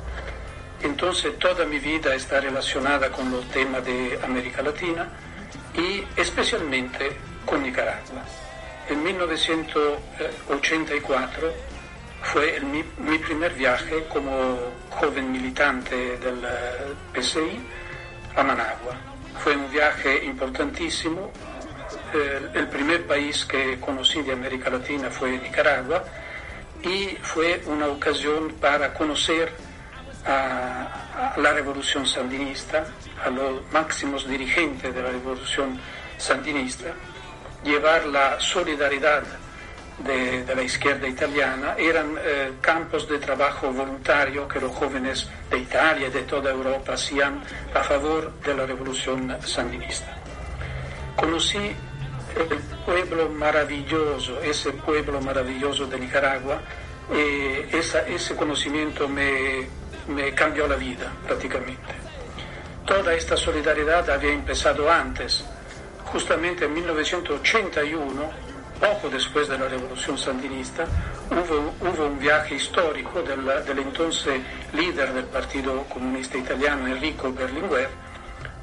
Entonces 0.81 1.37
toda 1.37 1.65
mi 1.65 1.79
vida 1.79 2.15
está 2.15 2.39
relacionada 2.39 3.09
con 3.11 3.29
los 3.31 3.45
temas 3.49 3.83
de 3.85 4.19
América 4.23 4.61
Latina 4.61 5.09
y 5.79 6.03
especialmente 6.15 7.11
con 7.45 7.61
Nicaragua. 7.63 8.23
En 8.89 9.03
1984 9.03 11.53
fue 12.23 12.57
el, 12.57 12.65
mi, 12.65 12.83
mi, 12.97 13.17
primer 13.17 13.53
viaje 13.53 14.03
como 14.09 14.57
joven 14.89 15.31
militante 15.31 16.17
del 16.17 16.45
PCI 17.13 17.61
a 18.35 18.43
Managua. 18.43 18.97
Fue 19.41 19.55
un 19.55 19.71
viaje 19.71 20.25
importantísimo. 20.25 21.31
El, 22.13 22.51
el 22.55 22.67
primer 22.67 23.07
país 23.07 23.45
que 23.45 23.79
conocí 23.79 24.21
de 24.21 24.33
América 24.33 24.69
Latina 24.69 25.09
fue 25.09 25.37
Nicaragua 25.37 26.03
y 26.83 27.17
fue 27.21 27.61
una 27.67 27.87
ocasión 27.87 28.55
para 28.59 28.93
conocer 28.93 29.53
a, 30.25 31.33
a, 31.35 31.39
la 31.39 31.53
revolución 31.53 32.05
sandinista, 32.05 32.85
a 33.23 33.29
los 33.29 33.61
máximos 33.71 34.27
dirigentes 34.27 34.93
de 34.93 35.01
la 35.01 35.09
revolución 35.09 35.79
sandinista, 36.17 36.93
llevar 37.63 38.05
la 38.07 38.39
solidaridad 38.39 39.23
de, 39.99 40.45
de 40.45 40.55
la 40.55 40.63
izquierda 40.63 41.07
italiana, 41.07 41.75
eran 41.77 42.15
eh, 42.23 42.53
campos 42.61 43.07
de 43.07 43.17
trabajo 43.17 43.71
voluntario 43.71 44.47
que 44.47 44.59
los 44.59 44.71
jóvenes 44.71 45.29
de 45.49 45.57
Italia 45.59 46.07
y 46.07 46.11
de 46.11 46.23
toda 46.23 46.51
Europa 46.51 46.93
hacían 46.93 47.43
a 47.73 47.83
favor 47.83 48.33
de 48.41 48.53
la 48.53 48.65
revolución 48.65 49.37
sandinista. 49.43 50.15
Conocí 51.15 51.75
el 52.37 52.57
pueblo 52.85 53.29
maravilloso, 53.29 54.41
ese 54.41 54.71
pueblo 54.71 55.19
maravilloso 55.19 55.85
de 55.85 55.99
Nicaragua, 55.99 56.61
y 57.11 57.75
esa, 57.75 58.07
ese 58.07 58.35
conocimiento 58.35 59.07
me, 59.07 59.67
me 60.09 60.33
cambió 60.33 60.67
la 60.67 60.75
vida 60.75 61.11
prácticamente. 61.25 61.93
Toda 62.85 63.13
esta 63.13 63.37
solidaridad 63.37 64.09
había 64.09 64.33
empezado 64.33 64.91
antes, 64.91 65.43
justamente 66.05 66.65
en 66.65 66.73
1981 66.73 68.49
poco 68.79 69.09
después 69.09 69.47
de 69.47 69.57
la 69.57 69.67
revolución 69.67 70.17
sandinista, 70.17 70.85
hubo, 71.29 71.73
hubo 71.81 72.05
un 72.05 72.17
viaje 72.17 72.55
histórico 72.55 73.21
del, 73.21 73.45
del, 73.65 73.79
entonces 73.79 74.41
líder 74.73 75.13
del 75.13 75.25
Partido 75.25 75.83
Comunista 75.83 76.37
Italiano, 76.37 76.87
Enrico 76.87 77.31
Berlinguer, 77.31 77.89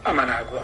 a 0.05 0.13
Managua. 0.13 0.63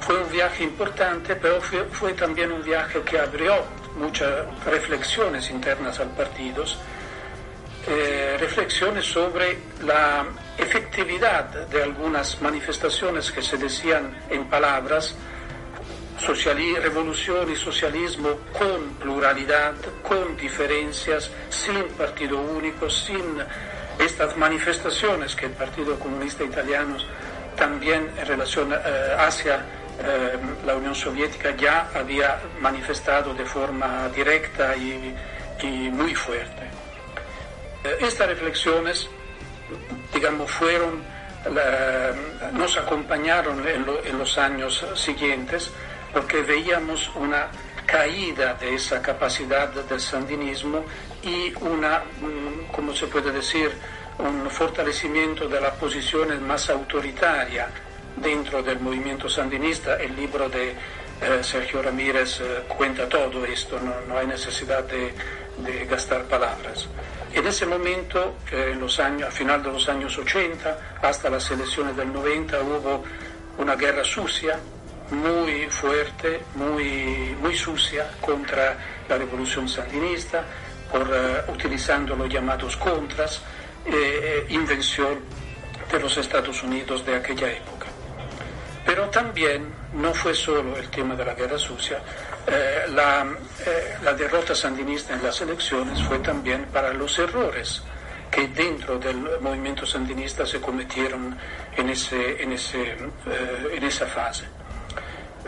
Fue 0.00 0.20
un 0.20 0.30
viaje 0.30 0.64
importante, 0.64 1.36
pero 1.36 1.60
fue, 1.60 1.84
fue 1.84 2.12
también 2.12 2.52
un 2.52 2.62
viaje 2.62 3.00
que 3.02 3.18
abrió 3.18 3.54
muchas 3.96 4.44
reflexiones 4.64 5.50
internas 5.50 5.98
al 6.00 6.10
partido, 6.10 6.64
eh, 7.88 8.36
reflexiones 8.40 9.04
sobre 9.04 9.58
la 9.84 10.26
efectividad 10.58 11.68
de 11.68 11.82
algunas 11.82 12.40
manifestaciones 12.42 13.30
que 13.30 13.42
se 13.42 13.56
decían 13.56 14.12
en 14.28 14.46
palabras, 14.46 15.14
revolución 16.82 17.50
y 17.52 17.56
socialismo 17.56 18.30
con 18.58 18.94
pluralidad, 19.00 19.74
con 20.02 20.36
diferencias, 20.36 21.30
sin 21.48 21.84
partido 21.96 22.40
único, 22.40 22.90
sin 22.90 23.22
estas 23.98 24.36
manifestaciones 24.36 25.36
que 25.36 25.46
el 25.46 25.52
Partido 25.52 25.98
Comunista 25.98 26.42
Italiano 26.42 26.96
también 27.56 28.10
en 28.18 28.26
relación 28.26 28.72
eh, 28.72 28.76
hacia 29.16 29.56
eh, 29.56 30.38
la 30.66 30.74
Unión 30.74 30.94
Soviética 30.94 31.54
ya 31.56 31.88
había 31.94 32.40
manifestado 32.60 33.32
de 33.32 33.44
forma 33.44 34.08
directa 34.08 34.74
y 34.76 35.14
muy 35.90 36.14
fuerte. 36.14 36.75
Eh, 37.86 37.96
estas 38.00 38.28
reflexiones, 38.28 39.08
digamos, 40.12 40.50
fueron, 40.50 41.02
nos 42.52 42.76
acompañaron 42.76 43.66
en, 43.68 43.86
lo, 43.86 44.04
en 44.04 44.18
los 44.18 44.36
años 44.36 44.84
siguientes, 44.94 45.70
porque 46.12 46.42
veíamos 46.42 47.08
una 47.14 47.48
caída 47.86 48.54
de 48.54 48.74
esa 48.74 49.00
capacidad 49.00 49.68
del 49.68 50.00
sandinismo 50.00 50.84
y 51.22 51.52
una, 51.60 52.00
mm, 52.20 52.72
como 52.72 52.94
se 52.94 53.06
puede 53.06 53.30
decir, 53.30 53.70
un 54.18 54.50
fortalecimiento 54.50 55.48
de 55.48 55.60
la 55.60 55.72
posición 55.72 56.46
más 56.46 56.68
autoritaria 56.70 57.68
dentro 58.16 58.62
del 58.62 58.80
movimiento 58.80 59.28
sandinista. 59.28 59.96
El 59.96 60.16
libro 60.16 60.48
de 60.48 60.70
eh, 60.70 60.74
Sergio 61.42 61.82
Ramírez 61.82 62.40
eh, 62.40 62.62
cuenta 62.68 63.08
todo 63.08 63.44
esto, 63.44 63.78
no, 63.80 64.18
hay 64.18 64.26
necesidad 64.26 64.84
de, 64.84 65.14
gastar 65.86 66.24
palabras. 66.24 66.86
En 67.36 67.46
ese 67.46 67.66
momento, 67.66 68.38
eh, 68.50 68.70
en 68.72 68.80
los 68.80 68.98
años, 68.98 69.28
a 69.28 69.30
final 69.30 69.62
de 69.62 69.70
los 69.70 69.86
años 69.90 70.16
80, 70.16 70.96
hasta 71.02 71.28
las 71.28 71.50
elecciones 71.50 71.94
del 71.94 72.10
90, 72.10 72.62
hubo 72.62 73.04
una 73.58 73.76
guerra 73.76 74.02
sucia 74.02 74.58
muy 75.10 75.66
fuerte, 75.68 76.40
muy, 76.54 77.54
sucia 77.54 78.10
contra 78.22 78.78
la 79.06 79.18
revolución 79.18 79.68
sandinista, 79.68 80.44
uh, 80.94 81.52
utilizando 81.52 82.16
los 82.16 82.32
llamados 82.32 82.74
contras, 82.78 83.42
eh, 83.84 84.46
invención 84.48 85.20
de 85.92 86.00
los 86.00 86.16
Estados 86.16 86.62
Unidos 86.62 87.04
de 87.04 87.16
aquella 87.16 87.52
época. 87.52 87.75
Pero 88.86 89.10
también 89.10 89.66
no 89.94 90.14
fue 90.14 90.32
solo 90.34 90.76
el 90.76 90.88
tema 90.88 91.14
de 91.14 91.24
la 91.24 91.34
guerra 91.34 91.58
sucia, 91.58 91.98
eh, 92.46 92.84
la, 92.94 93.26
eh, 93.66 93.96
la, 94.02 94.14
derrota 94.14 94.54
sandinista 94.54 95.14
en 95.14 95.22
las 95.24 95.40
elecciones 95.40 96.00
fue 96.04 96.20
también 96.20 96.66
para 96.66 96.92
los 96.92 97.18
errores 97.18 97.82
que 98.30 98.46
dentro 98.48 98.98
del 98.98 99.40
movimiento 99.40 99.84
sandinista 99.84 100.46
se 100.46 100.60
cometieron 100.60 101.36
en, 101.76 101.88
ese, 101.90 102.40
en, 102.42 102.52
ese, 102.52 102.96
en 103.72 103.82
esa 103.82 104.06
fase. 104.06 104.44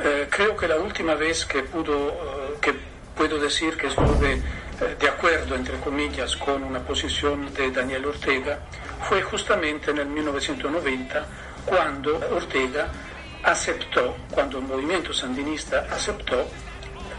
Eh, 0.01 0.29
creo 0.31 0.57
que 0.57 0.69
la 0.69 0.77
última 0.77 1.15
vez 1.15 1.45
que, 1.45 1.63
pudo, 1.65 2.09
eh, 2.09 2.59
que 2.61 2.73
puedo 3.17 3.39
decir 3.39 3.77
que 3.77 3.89
estuve 3.89 4.35
eh, 4.35 4.97
de 4.99 5.09
acuerdo, 5.09 5.57
entre 5.57 5.77
comillas, 5.79 6.37
con 6.37 6.63
una 6.63 6.79
posición 6.79 7.53
de 7.53 7.73
Daniel 7.73 8.07
Ortega 8.07 8.61
fue 9.09 9.23
justamente 9.23 9.91
en 9.91 9.99
el 9.99 10.07
1990, 10.07 11.27
cuando 11.67 12.17
Ortega 12.31 12.89
aceptó, 13.51 14.17
cuando 14.31 14.59
el 14.59 14.65
movimiento 14.65 15.13
sandinista 15.13 15.87
aceptó 15.91 16.49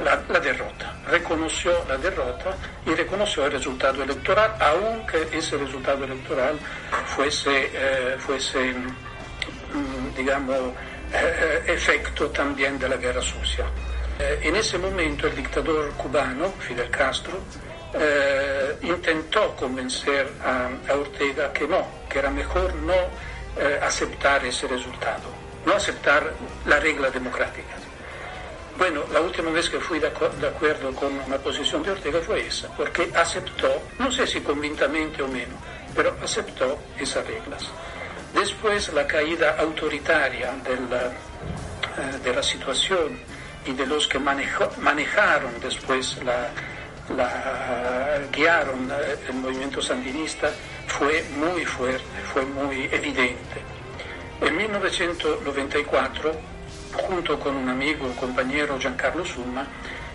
la, 0.04 0.22
la, 0.30 0.40
derrota, 0.40 0.96
reconoció 1.08 1.72
la 1.88 1.98
derrota 1.98 2.56
y 2.86 2.92
reconoció 2.92 3.46
el 3.46 3.52
resultado 3.54 4.04
electoral, 4.04 4.56
aunque 4.60 5.28
ese 5.32 5.58
resultado 5.58 6.06
electoral 6.06 6.58
fuese, 7.06 7.70
eh, 7.74 8.16
fuese 8.18 8.74
mm, 8.74 10.16
digamos, 10.16 10.58
eh, 11.14 11.64
efecto 11.68 12.30
también 12.30 12.80
de 12.80 12.88
la 12.88 12.98
guerra 12.98 13.22
sucia. 13.22 13.66
Eh, 14.20 14.40
en 14.44 14.56
ese 14.58 14.78
momento 14.78 15.28
el 15.28 15.36
dictador 15.36 15.92
cubano, 15.94 16.52
Fidel 16.60 16.90
Castro, 16.90 17.40
eh, 17.94 18.78
intentó 18.82 19.56
convencer 19.56 20.30
a, 20.44 20.70
a, 20.92 20.94
Ortega 20.96 21.54
que 21.54 21.66
no, 21.68 21.88
que 22.10 22.20
era 22.20 22.30
mejor 22.30 22.76
no 22.76 22.94
eh, 23.58 23.80
aceptar 23.82 24.46
ese 24.46 24.68
resultado, 24.68 25.24
no 25.70 25.76
aceptar 25.76 26.34
la 26.66 26.80
regla 26.80 27.12
democrática. 27.12 27.76
Bueno, 28.76 29.04
la 29.14 29.22
última 29.22 29.52
vez 29.52 29.70
que 29.70 29.80
fui 29.80 30.00
de, 30.00 30.10
de 30.42 30.48
acuerdo 30.48 30.92
con 30.96 31.14
una 31.28 31.38
posición 31.38 31.84
de 31.84 31.92
Ortega 31.92 32.20
fue 32.26 32.48
esa, 32.48 32.70
porque 32.76 33.12
aceptó, 33.14 33.70
no 34.00 34.12
sé 34.12 34.26
si 34.26 34.42
convintamente 34.42 35.22
o 35.22 35.28
menos, 35.28 35.60
pero 35.96 36.16
aceptó 36.24 36.80
esas 36.98 37.28
reglas. 37.28 37.70
Después 38.34 38.92
la 38.94 39.06
caída 39.06 39.58
autoritaria 39.60 40.56
eh, 40.66 42.18
de 42.24 42.34
la 42.34 42.42
situación 42.42 43.20
y 43.68 43.74
de 43.74 43.86
los 43.86 44.08
que 44.08 44.18
manejaron 44.18 45.60
después 45.62 46.18
la, 46.24 46.50
guiaron 48.32 48.90
eh, 48.92 49.18
el 49.28 49.36
movimiento 49.36 49.82
sandinista 49.82 50.50
fue 50.88 51.24
muy 51.38 51.64
fuerte, 51.64 52.22
fue 52.34 52.44
muy 52.46 52.90
evidente. 52.92 53.69
En 54.42 54.56
1994, 54.56 56.32
junto 56.94 57.40
con 57.40 57.58
un 57.58 57.68
amigo, 57.68 58.10
compañero 58.16 58.80
Giancarlo 58.80 59.26
Summa, 59.26 59.68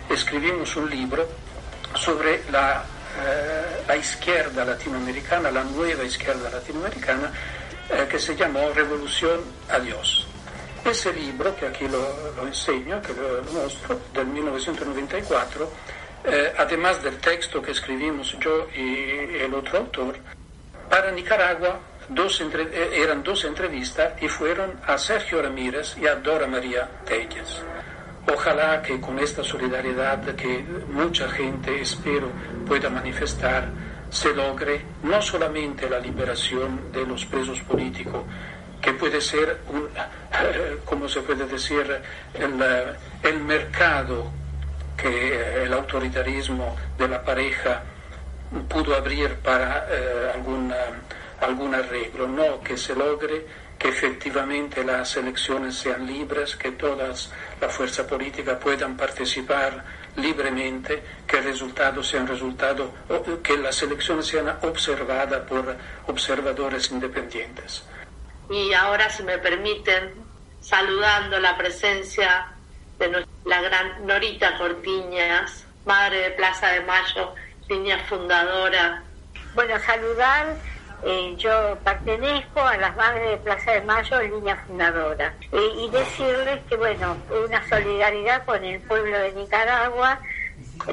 escribimos 0.09 0.75
un 0.75 0.89
libro 0.89 1.27
sobre 1.93 2.41
la, 2.49 2.83
eh, 3.23 3.83
la 3.87 3.95
izquierda 3.95 4.65
latinoamericana, 4.65 5.51
la 5.51 5.63
nueva 5.63 6.03
izquierda 6.03 6.49
latinoamericana, 6.49 7.31
eh, 7.89 8.07
que 8.09 8.17
se 8.17 8.35
llamó 8.35 8.71
Revolución 8.73 9.41
a 9.69 9.79
Dios. 9.79 10.25
Ese 10.83 11.13
libro, 11.13 11.55
que 11.55 11.67
aquí 11.67 11.87
lo, 11.87 12.33
lo 12.35 12.47
enseño, 12.47 13.01
que 13.03 13.13
lo, 13.13 13.41
lo 13.41 13.51
muestro, 13.51 14.01
del 14.11 14.25
1994, 14.25 15.71
eh, 16.25 16.53
además 16.57 17.03
del 17.03 17.19
texto 17.19 17.61
que 17.61 17.71
escribimos 17.71 18.35
yo 18.39 18.67
y 18.75 19.37
el 19.37 19.53
otro 19.53 19.77
autor, 19.77 20.17
para 20.89 21.11
Nicaragua 21.11 21.79
dos 22.09 22.41
eh, 22.41 22.89
eran 22.93 23.23
dos 23.23 23.45
entrevistas 23.45 24.13
y 24.21 24.27
fueron 24.27 24.79
a 24.85 24.97
Sergio 24.97 25.41
Ramírez 25.41 25.97
y 25.97 26.07
a 26.07 26.15
Dora 26.15 26.47
María 26.47 26.87
Telles. 27.05 27.61
Ojalá 28.31 28.81
que 28.81 28.99
con 28.99 29.19
esta 29.19 29.43
solidaridad 29.43 30.35
que 30.35 30.63
mucha 30.89 31.29
gente, 31.29 31.81
espero, 31.81 32.29
pueda 32.67 32.89
manifestar, 32.89 33.69
se 34.09 34.33
logre 34.33 34.81
no 35.03 35.21
solamente 35.21 35.89
la 35.89 35.99
liberación 35.99 36.91
de 36.91 37.05
los 37.05 37.25
presos 37.25 37.59
políticos, 37.61 38.23
que 38.81 38.93
puede 38.93 39.21
ser, 39.21 39.59
un, 39.69 39.89
como 40.85 41.07
se 41.07 41.21
puede 41.21 41.45
decir, 41.45 42.01
el, 42.33 42.53
el 43.23 43.39
mercado 43.41 44.31
que 44.95 45.63
el 45.63 45.73
autoritarismo 45.73 46.75
de 46.97 47.07
la 47.07 47.23
pareja 47.23 47.83
pudo 48.69 48.95
abrir 48.95 49.35
para 49.35 49.87
eh, 49.89 50.31
alguna, 50.33 50.75
algún 51.41 51.75
arreglo, 51.75 52.27
no 52.27 52.61
que 52.61 52.77
se 52.77 52.95
logre 52.95 53.45
que 53.77 53.89
efectivamente 53.89 54.83
las 54.83 55.17
elecciones 55.17 55.75
sean 55.75 56.07
libres, 56.07 56.55
que 56.55 56.71
todas 56.71 57.29
las 57.59 57.73
fuerzas 57.73 58.05
políticas 58.07 58.57
puedan 58.57 58.95
participar 58.95 59.83
libremente, 60.15 61.03
que 61.27 61.37
el 61.37 61.43
resultado 61.43 62.01
sea 62.01 62.21
un 62.21 62.27
resultado, 62.27 62.93
que 63.43 63.57
las 63.57 63.81
elecciones 63.83 64.27
sean 64.27 64.57
observadas 64.61 65.41
por 65.41 65.75
observadores 66.07 66.89
independientes. 66.91 67.83
Y 68.49 68.73
ahora, 68.73 69.09
si 69.09 69.23
me 69.23 69.37
permiten, 69.39 70.13
saludando 70.61 71.39
la 71.39 71.57
presencia 71.57 72.47
de 72.97 73.25
la 73.43 73.61
gran 73.61 74.05
Norita 74.05 74.57
Cortiñas, 74.57 75.65
madre 75.85 76.17
de 76.21 76.31
Plaza 76.31 76.67
de 76.69 76.81
Mayo, 76.81 77.33
línea 77.67 77.99
fundadora. 78.05 79.03
Bueno, 79.53 79.77
saludar 79.79 80.55
eh, 81.03 81.35
yo 81.37 81.77
pertenezco 81.83 82.61
a 82.61 82.77
las 82.77 82.95
madres 82.95 83.31
de 83.31 83.37
Plaza 83.37 83.71
de 83.71 83.81
Mayo, 83.81 84.21
línea 84.21 84.55
fundadora, 84.67 85.33
eh, 85.51 85.69
y 85.77 85.89
decirles 85.89 86.61
que, 86.69 86.77
bueno, 86.77 87.17
una 87.45 87.67
solidaridad 87.67 88.45
con 88.45 88.63
el 88.63 88.79
pueblo 88.81 89.17
de 89.17 89.33
Nicaragua, 89.33 90.19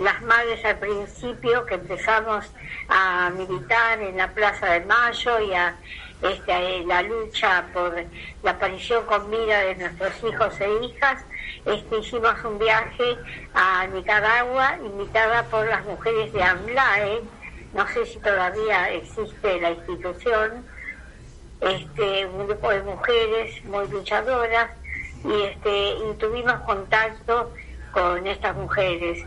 las 0.00 0.22
madres 0.22 0.64
al 0.64 0.78
principio 0.78 1.66
que 1.66 1.74
empezamos 1.74 2.50
a 2.88 3.30
militar 3.30 4.00
en 4.00 4.16
la 4.16 4.28
Plaza 4.28 4.66
de 4.66 4.80
Mayo 4.80 5.40
y 5.40 5.52
a 5.54 5.76
este, 6.22 6.84
la 6.84 7.02
lucha 7.02 7.64
por 7.72 7.94
la 8.42 8.50
aparición 8.52 9.04
con 9.06 9.30
vida 9.30 9.60
de 9.60 9.74
nuestros 9.74 10.12
hijos 10.24 10.60
e 10.60 10.84
hijas, 10.84 11.24
este, 11.66 11.98
hicimos 11.98 12.34
un 12.44 12.58
viaje 12.58 13.18
a 13.54 13.86
Nicaragua 13.88 14.78
invitada 14.84 15.42
por 15.44 15.66
las 15.66 15.84
mujeres 15.84 16.32
de 16.32 16.42
AMLAE, 16.42 17.22
no 17.74 17.88
sé 17.88 18.04
si 18.06 18.18
todavía 18.18 18.90
existe 18.90 19.60
la 19.60 19.70
institución, 19.70 20.64
este, 21.60 22.26
un 22.26 22.46
grupo 22.46 22.70
de 22.70 22.82
mujeres 22.82 23.64
muy 23.64 23.88
luchadoras 23.88 24.70
y, 25.24 25.42
este, 25.42 25.94
tuvimos 26.18 26.54
contacto 26.62 27.52
con 27.92 28.26
estas 28.26 28.56
mujeres. 28.56 29.24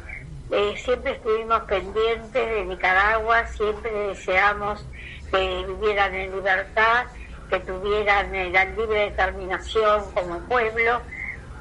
Eh, 0.51 0.75
siempre 0.77 1.13
estuvimos 1.13 1.61
pendientes 1.61 2.33
de 2.33 2.65
Nicaragua, 2.65 3.47
siempre 3.47 3.91
deseamos 3.91 4.85
que 5.31 5.65
vivieran 5.67 6.13
en 6.13 6.35
libertad, 6.35 7.05
que 7.49 7.59
tuvieran 7.61 8.31
la 8.53 8.65
libre 8.65 9.09
determinación 9.09 10.03
como 10.13 10.39
pueblo 10.41 11.01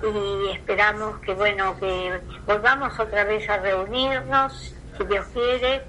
y 0.02 0.50
esperamos 0.50 1.18
que 1.20 1.34
bueno 1.34 1.78
que 1.78 2.20
volvamos 2.46 2.98
otra 2.98 3.24
vez 3.24 3.48
a 3.48 3.58
reunirnos, 3.58 4.74
si 4.98 5.04
Dios 5.04 5.26
quiere, 5.32 5.82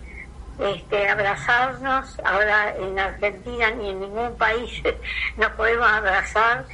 este, 0.60 1.08
abrazarnos. 1.08 2.20
Ahora 2.24 2.76
en 2.76 2.98
Argentina 2.98 3.72
ni 3.72 3.90
en 3.90 4.00
ningún 4.00 4.38
país 4.38 4.82
nos 5.38 5.52
podemos 5.52 5.88
abrazar, 5.88 6.66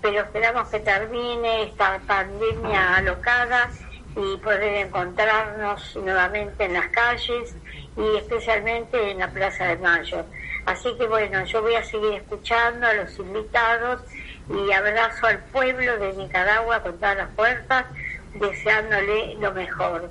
pero 0.00 0.20
esperamos 0.20 0.68
que 0.68 0.80
termine 0.80 1.64
esta 1.64 1.98
pandemia 2.06 2.96
alocada 2.96 3.70
y 4.14 4.36
poder 4.38 4.86
encontrarnos 4.86 5.96
nuevamente 5.96 6.64
en 6.64 6.74
las 6.74 6.88
calles 6.88 7.56
y 7.96 8.16
especialmente 8.16 9.10
en 9.10 9.18
la 9.18 9.30
Plaza 9.30 9.66
de 9.68 9.76
Mayo. 9.78 10.24
Así 10.66 10.94
que 10.96 11.06
bueno, 11.06 11.44
yo 11.44 11.62
voy 11.62 11.74
a 11.74 11.84
seguir 11.84 12.14
escuchando 12.14 12.86
a 12.86 12.92
los 12.94 13.18
invitados 13.18 14.02
y 14.48 14.72
abrazo 14.72 15.26
al 15.26 15.38
pueblo 15.44 15.98
de 15.98 16.12
Nicaragua 16.12 16.82
con 16.82 16.98
todas 16.98 17.16
las 17.16 17.30
fuerzas, 17.34 17.86
deseándole 18.34 19.34
lo 19.36 19.52
mejor. 19.52 20.10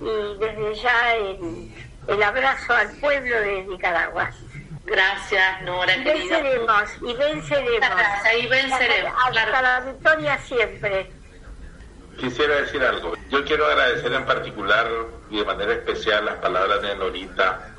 Y 0.00 0.38
desde 0.38 0.74
ya 0.74 1.14
el, 1.14 1.70
el 2.08 2.22
abrazo 2.22 2.74
al 2.74 2.90
pueblo 2.98 3.40
de 3.40 3.64
Nicaragua. 3.64 4.30
Gracias, 4.84 5.62
Nora, 5.62 5.96
y 5.96 6.04
venceremos, 6.04 6.90
y 7.00 7.14
venceremos. 7.14 7.90
y 8.38 8.46
venceremos. 8.46 9.12
Hasta, 9.26 9.62
la 9.62 9.80
victoria 9.80 10.38
siempre. 10.38 11.10
Quisiera 12.18 12.56
decir 12.56 12.82
algo. 12.82 13.14
Yo 13.30 13.44
quiero 13.44 13.66
agradecer 13.66 14.12
en 14.12 14.26
particular 14.26 14.86
y 15.30 15.38
de 15.38 15.44
manera 15.44 15.72
especial 15.72 16.26
las 16.26 16.36
palabras 16.36 16.82
de 16.82 16.94
Norita. 16.96 17.74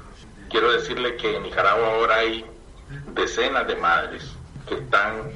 Quiero 0.49 0.71
decirle 0.71 1.15
que 1.17 1.35
en 1.35 1.43
Nicaragua 1.43 1.87
ahora 1.87 2.15
hay 2.17 2.45
decenas 3.13 3.67
de 3.67 3.75
madres 3.75 4.23
que 4.67 4.75
están 4.75 5.31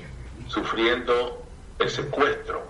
sufriendo 0.48 1.46
el 1.78 1.90
secuestro 1.90 2.64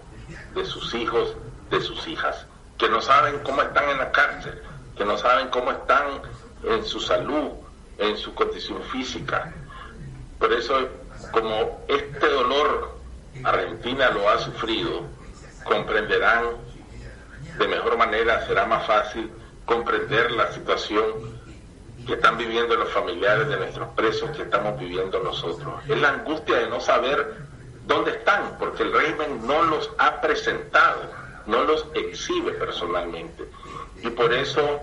de 0.54 0.66
sus 0.66 0.94
hijos, 0.94 1.36
de 1.72 1.82
sus 1.82 2.06
hijas, 2.08 2.46
que 2.78 2.90
no 2.90 3.02
saben 3.02 3.40
cómo 3.40 3.62
están 3.62 3.90
en 3.90 3.98
la 3.98 4.12
cárcel, 4.12 4.62
que 5.00 5.06
no 5.06 5.18
saben 5.18 5.48
cómo 5.48 5.72
están 5.72 6.22
en 6.62 6.84
su 6.84 7.00
salud, 7.00 7.52
en 7.98 8.18
su 8.18 8.36
condición 8.36 8.84
física. 8.92 9.54
Por 10.38 10.52
eso, 10.52 10.90
como 11.32 11.86
este 11.88 12.28
dolor 12.28 12.98
Argentina 13.46 14.10
lo 14.10 14.30
ha 14.30 14.38
sufrido, 14.40 15.04
comprenderán 15.64 16.44
de 17.58 17.68
mejor 17.70 17.98
manera, 17.98 18.46
será 18.46 18.66
más 18.66 18.86
fácil 18.88 19.32
comprender 19.64 20.32
la 20.32 20.52
situación 20.52 21.40
que 22.06 22.16
están 22.16 22.38
viviendo 22.38 22.76
los 22.76 22.90
familiares 22.90 23.48
de 23.48 23.56
nuestros 23.56 23.88
presos 23.96 24.32
que 24.32 24.42
estamos 24.42 24.78
viviendo 24.78 25.24
nosotros. 25.24 25.76
Es 25.88 25.98
la 25.98 26.10
angustia 26.10 26.58
de 26.58 26.68
no 26.68 26.82
saber 26.82 27.38
dónde 27.88 28.12
están, 28.12 28.58
porque 28.60 28.84
el 28.84 28.92
régimen 28.92 29.48
no 29.48 29.64
los 29.64 29.92
ha 29.98 30.20
presentado, 30.20 31.04
no 31.46 31.64
los 31.64 31.86
exhibe 31.94 32.52
personalmente. 32.54 33.46
Y 34.02 34.10
por 34.10 34.34
eso 34.34 34.80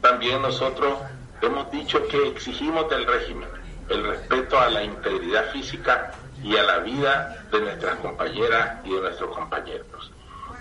también 0.00 0.42
nosotros 0.42 0.98
hemos 1.42 1.70
dicho 1.70 2.06
que 2.08 2.28
exigimos 2.28 2.88
del 2.90 3.06
régimen 3.06 3.48
el 3.90 4.04
respeto 4.04 4.58
a 4.58 4.70
la 4.70 4.84
integridad 4.84 5.50
física 5.50 6.12
y 6.42 6.56
a 6.56 6.62
la 6.62 6.78
vida 6.78 7.44
de 7.50 7.60
nuestras 7.60 7.96
compañeras 7.96 8.78
y 8.84 8.94
de 8.94 9.00
nuestros 9.00 9.36
compañeros. 9.36 10.12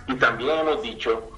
Y 0.08 0.16
también 0.16 0.60
hemos 0.60 0.82
dicho 0.82 1.30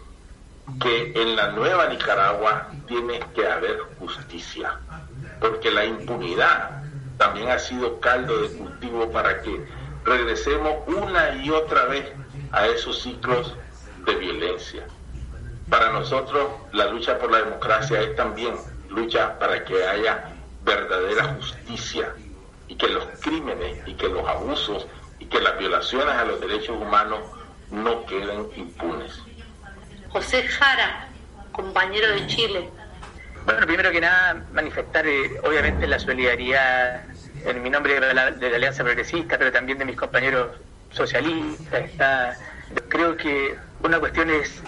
que 0.81 1.11
en 1.13 1.35
la 1.35 1.51
nueva 1.51 1.87
Nicaragua 1.87 2.69
tiene 2.87 3.19
que 3.35 3.45
haber 3.45 3.79
justicia, 3.99 4.79
porque 5.39 5.69
la 5.69 5.85
impunidad 5.85 6.81
también 7.17 7.49
ha 7.49 7.59
sido 7.59 7.99
caldo 7.99 8.41
de 8.41 8.57
cultivo 8.57 9.11
para 9.11 9.41
que 9.41 9.63
regresemos 10.05 10.87
una 10.87 11.35
y 11.35 11.49
otra 11.49 11.85
vez 11.85 12.11
a 12.51 12.67
esos 12.67 13.01
ciclos 13.01 13.53
de 14.05 14.15
violencia. 14.15 14.87
Para 15.71 15.89
nosotros 15.93 16.51
la 16.73 16.87
lucha 16.87 17.17
por 17.17 17.31
la 17.31 17.37
democracia 17.43 18.01
es 18.01 18.13
también 18.17 18.53
lucha 18.89 19.39
para 19.39 19.63
que 19.63 19.81
haya 19.87 20.25
verdadera 20.65 21.35
justicia 21.35 22.13
y 22.67 22.75
que 22.75 22.89
los 22.89 23.05
crímenes 23.21 23.79
y 23.87 23.93
que 23.93 24.09
los 24.09 24.27
abusos 24.27 24.85
y 25.17 25.27
que 25.27 25.39
las 25.39 25.57
violaciones 25.57 26.13
a 26.13 26.25
los 26.25 26.41
derechos 26.41 26.75
humanos 26.75 27.21
no 27.71 28.05
queden 28.05 28.49
impunes. 28.57 29.17
José 30.09 30.43
Jara, 30.43 31.07
compañero 31.53 32.09
de 32.15 32.27
Chile. 32.27 32.69
Bueno, 33.45 33.65
primero 33.65 33.91
que 33.91 34.01
nada, 34.01 34.45
manifestar 34.51 35.07
eh, 35.07 35.39
obviamente 35.41 35.87
la 35.87 35.99
solidaridad 35.99 37.05
en 37.45 37.63
mi 37.63 37.69
nombre 37.69 37.97
de 37.97 38.13
la, 38.13 38.23
Alianza 38.25 38.83
Progresista, 38.83 39.37
pero 39.37 39.53
también 39.53 39.77
de 39.77 39.85
mis 39.85 39.95
compañeros 39.95 40.49
socialistas. 40.91 41.85
Está, 41.85 42.37
creo 42.89 43.15
que 43.15 43.55
una 43.81 44.01
cuestión 44.01 44.29
es 44.29 44.61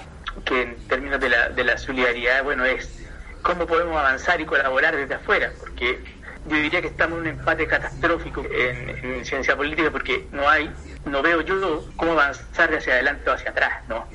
en 0.61 0.87
términos 0.87 1.19
de 1.19 1.29
la, 1.29 1.49
de 1.49 1.63
la 1.63 1.77
solidaridad, 1.77 2.43
bueno, 2.43 2.65
es 2.65 3.03
cómo 3.41 3.67
podemos 3.67 3.97
avanzar 3.97 4.39
y 4.41 4.45
colaborar 4.45 4.95
desde 4.95 5.15
afuera, 5.15 5.51
porque 5.59 5.99
yo 6.47 6.57
diría 6.57 6.81
que 6.81 6.87
estamos 6.87 7.17
en 7.17 7.21
un 7.21 7.27
empate 7.27 7.67
catastrófico 7.67 8.43
en, 8.51 9.23
ciencia 9.25 9.55
política 9.55 9.89
porque 9.91 10.27
no 10.31 10.49
hay, 10.49 10.69
no 11.05 11.21
veo 11.21 11.41
yo 11.41 11.85
cómo 11.95 12.13
avanzar 12.13 12.73
hacia 12.73 12.93
adelante 12.93 13.29
o 13.29 13.33
hacia 13.33 13.51
atrás, 13.51 13.83
¿no? 13.87 14.07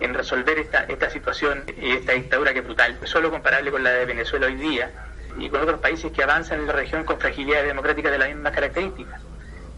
En 0.00 0.14
resolver 0.14 0.58
esta, 0.58 0.84
esta 0.84 1.10
situación 1.10 1.64
y 1.80 1.92
esta 1.92 2.12
dictadura 2.12 2.52
que 2.52 2.60
es 2.60 2.64
brutal, 2.64 2.98
solo 3.04 3.30
comparable 3.30 3.70
con 3.70 3.82
la 3.82 3.90
de 3.90 4.04
Venezuela 4.04 4.46
hoy 4.46 4.56
día 4.56 4.90
y 5.38 5.48
con 5.48 5.62
otros 5.62 5.80
países 5.80 6.12
que 6.12 6.22
avanzan 6.22 6.60
en 6.60 6.66
la 6.66 6.72
región 6.72 7.04
con 7.04 7.18
fragilidades 7.18 7.66
democráticas 7.66 8.12
de 8.12 8.18
las 8.18 8.28
mismas 8.28 8.52
características. 8.52 9.20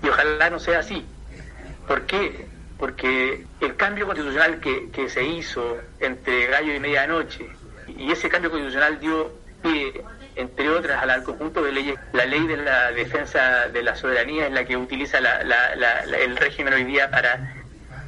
Y 0.03 0.09
ojalá 0.09 0.51
no 0.51 0.59
sea 0.59 0.79
así. 0.81 1.07
¿Por 1.87 2.03
qué? 2.03 2.47
Porque 2.79 3.45
el 3.61 3.77
cambio 3.77 4.07
constitucional 4.07 4.61
que, 4.61 4.91
que 4.91 5.09
se 5.09 5.25
hizo 5.25 5.79
entre 6.01 6.47
gallo 6.47 6.75
y 6.75 6.81
medianoche, 6.81 7.49
y 7.89 8.13
ese 8.13 8.29
cambio 8.29 8.51
constitucional 8.51 9.01
dio 9.01 9.33
pie 9.63 10.05
entre 10.39 10.71
otras, 10.71 11.03
al 11.03 11.25
conjunto 11.25 11.63
de 11.63 11.73
leyes. 11.73 11.99
La 12.13 12.25
ley 12.25 12.47
de 12.47 12.57
la 12.59 12.93
defensa 12.93 13.69
de 13.69 13.83
la 13.83 13.97
soberanía 13.97 14.47
es 14.47 14.53
la 14.53 14.65
que 14.65 14.77
utiliza 14.77 15.19
el 15.19 16.37
régimen 16.37 16.75
hoy 16.75 16.85
día 16.85 17.11
para 17.11 17.55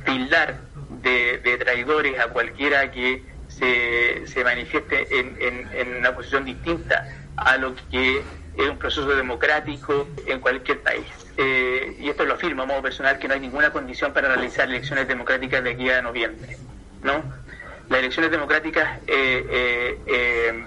tildar 0.05 0.61
de, 1.03 1.59
traidores 1.59 2.21
a 2.21 2.29
cualquiera 2.29 2.89
que 2.93 3.25
se, 3.49 4.29
se 4.29 4.45
manifieste 4.45 5.09
en, 5.11 5.97
una 5.99 6.15
posición 6.15 6.45
distinta 6.45 7.05
a 7.37 7.57
lo 7.57 7.75
que 7.91 8.23
es 8.57 8.69
un 8.69 8.79
proceso 8.79 9.07
democrático 9.07 10.09
en 10.27 10.41
cualquier 10.41 10.81
país. 10.81 11.07
Eh, 11.37 11.97
y 11.99 12.09
esto 12.09 12.25
lo 12.25 12.35
afirmo 12.35 12.63
a 12.63 12.67
modo 12.67 12.83
personal, 12.83 13.19
que 13.19 13.29
no 13.29 13.35
hay 13.35 13.41
ninguna 13.41 13.71
condición 13.71 14.13
para 14.13 14.29
realizar 14.29 14.69
elecciones 14.69 15.09
democráticas 15.09 15.63
de 15.65 15.71
aquí 15.71 15.91
a 15.91 16.03
noviembre. 16.03 16.57
¿no? 17.03 17.23
Las 17.89 17.99
elecciones 18.01 18.31
democráticas 18.31 19.01
eh, 19.07 19.99
eh, 20.07 20.65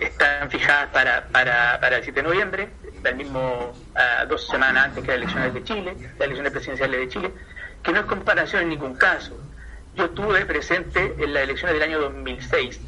están 0.00 0.50
fijadas 0.50 0.88
para, 0.90 1.26
para, 1.28 1.78
para 1.80 1.98
el 1.98 2.02
7 2.02 2.22
de 2.22 2.28
noviembre, 2.28 2.68
del 3.02 3.16
mismo 3.16 3.72
dos 4.28 4.46
semanas 4.46 4.86
antes 4.86 5.02
que 5.02 5.10
las 5.10 5.16
elecciones 5.18 5.54
de 5.54 5.64
Chile, 5.64 5.96
las 6.18 6.26
elecciones 6.26 6.52
presidenciales 6.52 7.00
de 7.00 7.08
Chile, 7.08 7.30
que 7.82 7.92
no 7.92 8.00
es 8.00 8.06
comparación 8.06 8.62
en 8.62 8.68
ningún 8.70 8.94
caso. 8.94 9.38
Yo 9.96 10.06
estuve 10.06 10.44
presente 10.44 11.14
en 11.18 11.32
las 11.32 11.44
elecciones 11.44 11.74
del 11.74 11.82
año 11.82 12.00
2006, 12.00 12.80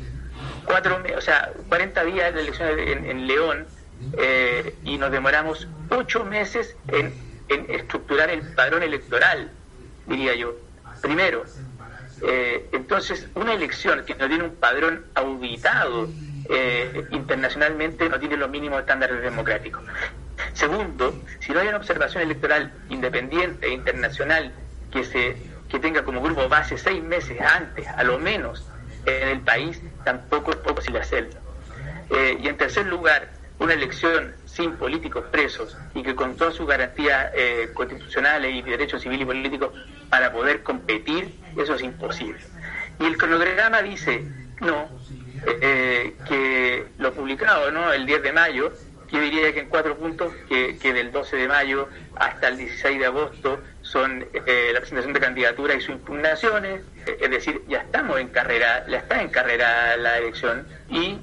cuatro, 0.64 1.03
o 1.16 1.20
sea, 1.20 1.53
40 1.68 2.05
días 2.05 2.35
de 2.35 2.41
elecciones 2.41 2.97
en, 3.05 3.26
León, 3.26 3.66
eh, 4.18 4.74
y 4.84 4.98
nos 4.98 5.11
demoramos 5.11 5.68
ocho 5.90 6.24
meses 6.24 6.76
en, 6.88 7.12
en, 7.48 7.70
estructurar 7.70 8.30
el 8.30 8.42
padrón 8.55 8.82
electoral, 8.82 9.50
diría 10.07 10.34
yo. 10.34 10.55
Primero, 11.00 11.44
eh, 12.22 12.68
entonces, 12.72 13.26
una 13.34 13.55
elección 13.55 14.05
que 14.05 14.14
no 14.14 14.28
tiene 14.28 14.44
un 14.44 14.55
padrón 14.57 15.07
auditado 15.14 16.09
eh, 16.48 17.05
internacionalmente 17.11 18.09
no 18.09 18.18
tiene 18.18 18.36
los 18.36 18.50
mínimos 18.50 18.80
estándares 18.80 19.22
democráticos. 19.22 19.82
Segundo, 20.55 21.14
si 21.40 21.53
no 21.53 21.61
hay 21.61 21.68
una 21.68 21.76
observación 21.76 22.22
electoral 22.22 22.72
independiente 22.90 23.66
e 23.66 23.72
internacional 23.72 24.53
que 24.90 25.05
se 25.05 25.53
que 25.72 25.78
tenga 25.78 26.05
como 26.05 26.20
grupo 26.20 26.50
base 26.50 26.76
seis 26.76 27.03
meses 27.03 27.40
antes, 27.40 27.88
a 27.88 28.05
lo 28.05 28.18
menos, 28.18 28.62
en 29.07 29.28
el 29.28 29.40
país, 29.40 29.80
tampoco 30.05 30.50
es 30.50 30.59
posible 30.59 31.00
hacerlo. 31.00 31.40
Eh, 32.11 32.36
y 32.42 32.46
en 32.46 32.59
tercer 32.59 32.86
lugar, 32.86 33.30
una 33.62 33.74
elección 33.74 34.34
sin 34.44 34.72
políticos 34.72 35.24
presos 35.30 35.76
y 35.94 36.02
que 36.02 36.16
con 36.16 36.36
todas 36.36 36.54
sus 36.54 36.66
garantías 36.66 37.30
eh, 37.34 37.70
constitucionales 37.72 38.54
y 38.54 38.62
derechos 38.62 39.00
civiles 39.00 39.22
y 39.22 39.26
políticos 39.26 39.72
para 40.10 40.32
poder 40.32 40.62
competir, 40.62 41.32
eso 41.56 41.74
es 41.76 41.82
imposible. 41.82 42.40
Y 42.98 43.04
el 43.04 43.16
cronograma 43.16 43.80
dice, 43.82 44.24
no, 44.60 44.88
eh, 45.46 46.14
que 46.28 46.86
lo 46.98 47.12
publicado 47.12 47.70
¿no? 47.70 47.92
el 47.92 48.04
10 48.04 48.22
de 48.22 48.32
mayo, 48.32 48.72
yo 49.10 49.20
diría 49.20 49.52
que 49.52 49.60
en 49.60 49.68
cuatro 49.68 49.96
puntos, 49.96 50.32
que, 50.48 50.78
que 50.78 50.92
del 50.92 51.12
12 51.12 51.36
de 51.36 51.46
mayo 51.46 51.88
hasta 52.16 52.48
el 52.48 52.56
16 52.56 52.98
de 52.98 53.06
agosto 53.06 53.60
son 53.82 54.26
eh, 54.32 54.70
la 54.72 54.80
presentación 54.80 55.12
de 55.12 55.20
candidaturas 55.20 55.76
y 55.76 55.80
sus 55.80 55.94
impugnaciones, 55.96 56.82
es 57.06 57.30
decir, 57.30 57.62
ya 57.68 57.78
estamos 57.78 58.18
en 58.18 58.28
carrera, 58.28 58.86
ya 58.88 58.98
está 58.98 59.20
en 59.20 59.28
carrera 59.28 59.96
la 59.98 60.18
elección 60.18 60.66
y 60.88 61.18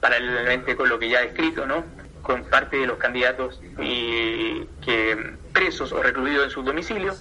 paralelamente 0.00 0.76
con 0.76 0.88
lo 0.88 0.98
que 0.98 1.08
ya 1.08 1.22
he 1.22 1.26
escrito, 1.26 1.66
¿no? 1.66 1.84
con 2.22 2.44
parte 2.44 2.76
de 2.76 2.86
los 2.86 2.98
candidatos 2.98 3.60
y 3.80 4.64
que 4.84 5.34
presos 5.52 5.92
o 5.92 6.02
recluidos 6.02 6.44
en 6.44 6.50
su 6.50 6.62
domicilio. 6.62 7.16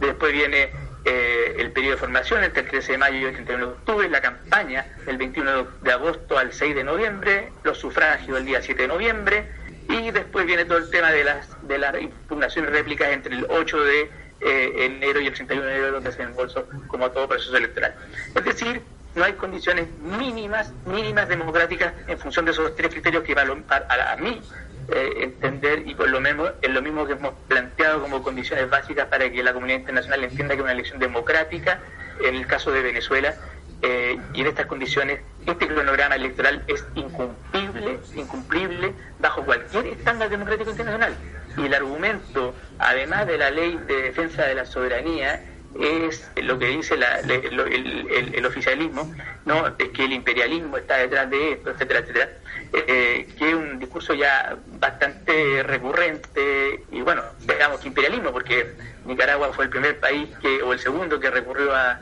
Después 0.00 0.32
viene 0.32 0.70
eh, 1.04 1.56
el 1.58 1.70
periodo 1.72 1.96
de 1.96 2.00
formación 2.00 2.44
entre 2.44 2.62
el 2.62 2.68
13 2.68 2.92
de 2.92 2.98
mayo 2.98 3.18
y 3.18 3.24
el 3.24 3.34
31 3.34 3.66
de 3.66 3.72
octubre, 3.72 4.08
la 4.08 4.20
campaña 4.20 4.86
del 5.04 5.18
21 5.18 5.66
de 5.82 5.92
agosto 5.92 6.38
al 6.38 6.52
6 6.52 6.74
de 6.74 6.84
noviembre, 6.84 7.52
los 7.62 7.78
sufragios 7.78 8.38
el 8.38 8.46
día 8.46 8.62
7 8.62 8.82
de 8.82 8.88
noviembre 8.88 9.48
y 9.88 10.10
después 10.10 10.46
viene 10.46 10.64
todo 10.64 10.78
el 10.78 10.88
tema 10.90 11.12
de 11.12 11.24
las 11.24 11.68
de 11.68 11.78
las 11.78 12.00
impugnaciones 12.00 12.70
réplicas 12.70 13.12
entre 13.12 13.36
el 13.36 13.46
8 13.48 13.84
de 13.84 14.10
eh, 14.40 14.72
enero 14.86 15.20
y 15.20 15.26
el 15.26 15.34
31 15.34 15.66
de 15.66 15.72
enero 15.72 15.92
donde 15.92 16.10
se 16.10 16.18
desembolso 16.18 16.66
como 16.86 17.10
todo 17.10 17.28
proceso 17.28 17.56
electoral. 17.56 17.94
Es 18.34 18.44
decir, 18.44 18.80
no 19.14 19.24
hay 19.24 19.34
condiciones 19.34 19.88
mínimas, 20.00 20.72
mínimas 20.86 21.28
democráticas 21.28 21.94
en 22.08 22.18
función 22.18 22.44
de 22.44 22.50
esos 22.50 22.74
tres 22.74 22.92
criterios 22.92 23.22
que 23.24 23.34
a, 23.34 24.12
a 24.12 24.16
mí 24.16 24.40
eh, 24.88 25.12
entender 25.22 25.82
y 25.86 25.94
por 25.94 26.10
lo 26.10 26.20
mismo 26.20 26.46
es 26.60 26.70
lo 26.70 26.82
mismo 26.82 27.06
que 27.06 27.14
hemos 27.14 27.32
planteado 27.48 28.02
como 28.02 28.22
condiciones 28.22 28.68
básicas 28.68 29.06
para 29.06 29.30
que 29.30 29.42
la 29.42 29.54
comunidad 29.54 29.78
internacional 29.78 30.24
entienda 30.24 30.54
que 30.56 30.62
una 30.62 30.72
elección 30.72 30.98
democrática, 30.98 31.80
en 32.22 32.34
el 32.34 32.46
caso 32.46 32.70
de 32.70 32.82
Venezuela, 32.82 33.34
eh, 33.80 34.18
y 34.34 34.40
en 34.40 34.46
estas 34.46 34.66
condiciones 34.66 35.20
este 35.46 35.68
cronograma 35.68 36.16
electoral 36.16 36.64
es 36.66 36.84
incumplible, 36.94 37.98
incumplible 38.14 38.92
bajo 39.20 39.42
cualquier 39.44 39.86
estándar 39.86 40.28
democrático 40.28 40.70
internacional. 40.70 41.14
Y 41.56 41.66
el 41.66 41.74
argumento, 41.74 42.54
además 42.78 43.26
de 43.26 43.38
la 43.38 43.50
ley 43.50 43.78
de 43.86 44.02
defensa 44.02 44.42
de 44.44 44.54
la 44.54 44.66
soberanía, 44.66 45.42
es 45.80 46.30
lo 46.36 46.58
que 46.58 46.66
dice 46.66 46.94
el, 46.94 48.46
oficialismo, 48.46 49.12
no 49.44 49.66
es 49.78 49.88
que 49.88 50.04
el 50.04 50.12
imperialismo 50.12 50.76
está 50.76 50.98
detrás 50.98 51.28
de 51.30 51.52
esto, 51.52 51.70
etcétera, 51.70 52.00
etcétera, 52.00 52.28
eh, 52.72 53.26
que 53.38 53.48
es 53.48 53.54
un 53.54 53.78
discurso 53.78 54.14
ya 54.14 54.56
bastante 54.78 55.62
recurrente 55.62 56.84
y 56.92 57.00
bueno, 57.00 57.22
digamos 57.40 57.80
que 57.80 57.88
imperialismo, 57.88 58.32
porque 58.32 58.74
Nicaragua 59.04 59.52
fue 59.52 59.64
el 59.64 59.70
primer 59.70 59.98
país 59.98 60.28
que 60.40 60.62
o 60.62 60.72
el 60.72 60.78
segundo 60.78 61.18
que 61.18 61.30
recurrió 61.30 61.74
a, 61.74 62.00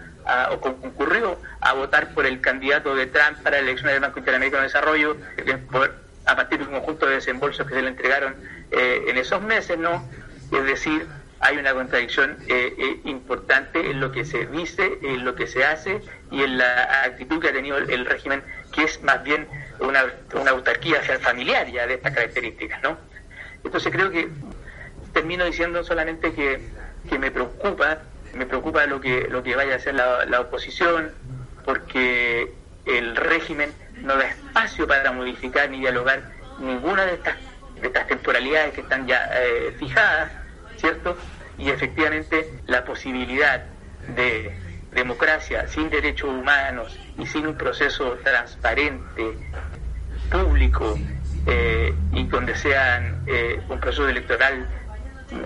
o 0.52 0.60
concurrió 0.60 1.38
a 1.60 1.72
votar 1.72 2.14
por 2.14 2.26
el 2.26 2.40
candidato 2.40 2.94
de 2.94 3.06
Trump 3.06 3.38
para 3.42 3.56
la 3.56 3.62
elección 3.62 3.88
del 3.90 4.00
Banco 4.00 4.18
Interamericano 4.18 4.62
de 4.62 4.68
Desarrollo, 4.68 5.16
a 6.24 6.36
partir 6.36 6.60
de 6.60 6.66
un 6.66 6.72
conjunto 6.72 7.06
de 7.06 7.14
desembolsos 7.14 7.66
que 7.66 7.74
se 7.74 7.82
le 7.82 7.88
entregaron 7.88 8.34
eh, 8.70 9.04
en 9.08 9.16
esos 9.18 9.42
meses, 9.42 9.78
¿no? 9.78 10.08
Es 10.52 10.64
decir, 10.64 11.06
hay 11.43 11.59
una 11.59 11.74
contradicción 11.74 12.38
eh, 12.49 12.72
eh, 12.78 13.01
importante 13.05 13.90
en 13.90 14.01
lo 14.01 14.12
que 14.12 14.24
se 14.24 14.47
dice, 14.47 14.99
en 15.03 15.24
lo 15.24 15.34
que 15.34 15.49
se 15.49 15.64
hace 15.64 16.01
y 16.30 16.45
en 16.45 16.57
la 16.57 17.03
actitud 17.05 17.40
que 17.40 17.49
ha 17.49 17.53
tenido 17.53 17.78
el, 17.78 18.07
régimen, 18.07 18.45
que 18.72 18.84
es 18.84 19.03
más 19.03 19.24
bien 19.24 19.49
una, 19.80 20.05
una 20.34 20.53
autarquía 20.53 21.03
familiar 21.20 21.66
ya 21.66 21.88
de 21.88 21.95
estas 21.95 22.14
características, 22.14 22.80
¿no? 22.84 22.97
Entonces 23.64 23.93
creo 23.93 24.11
que 24.12 24.28
termino 25.12 25.45
diciendo 25.45 25.82
solamente 25.82 26.32
que, 26.32 26.61
que 27.09 27.18
me 27.18 27.32
preocupa, 27.32 27.99
me 28.34 28.47
preocupa 28.47 28.86
lo 28.86 29.01
que, 29.01 29.26
lo 29.28 29.43
que 29.43 29.57
vaya 29.57 29.72
a 29.74 29.76
hacer 29.76 29.97
la, 29.97 30.40
oposición, 30.40 31.11
porque 31.64 32.53
el 32.86 33.16
régimen 33.16 33.72
no 33.97 34.16
da 34.16 34.28
espacio 34.28 34.86
para 34.86 35.11
modificar 35.11 35.68
ni 35.70 35.80
dialogar 35.80 36.22
ninguna 36.61 37.05
de 37.05 37.14
estas, 37.14 37.36
de 37.80 37.88
estas 37.88 38.07
temporalidades 38.07 38.74
que 38.74 38.82
están 38.82 39.09
ya 39.09 39.28
eh, 39.34 39.74
fijadas 39.76 40.43
¿cierto? 40.82 41.16
Y 41.59 41.70
efectivamente 41.70 42.61
la 42.66 42.84
posibilidad 42.84 43.64
de 44.09 44.55
democracia 44.92 45.66
sin 45.68 45.90
derechos 45.90 46.30
humanos 46.30 46.98
y 47.18 47.26
sin 47.26 47.46
un 47.46 47.57
proceso 47.57 48.18
transparente, 48.22 49.36
público, 50.30 50.98
eh, 51.46 51.94
y 52.12 52.24
donde 52.24 52.55
sean 52.55 53.22
eh, 53.26 53.61
un 53.68 53.80
proceso 53.80 54.09
electoral 54.09 54.66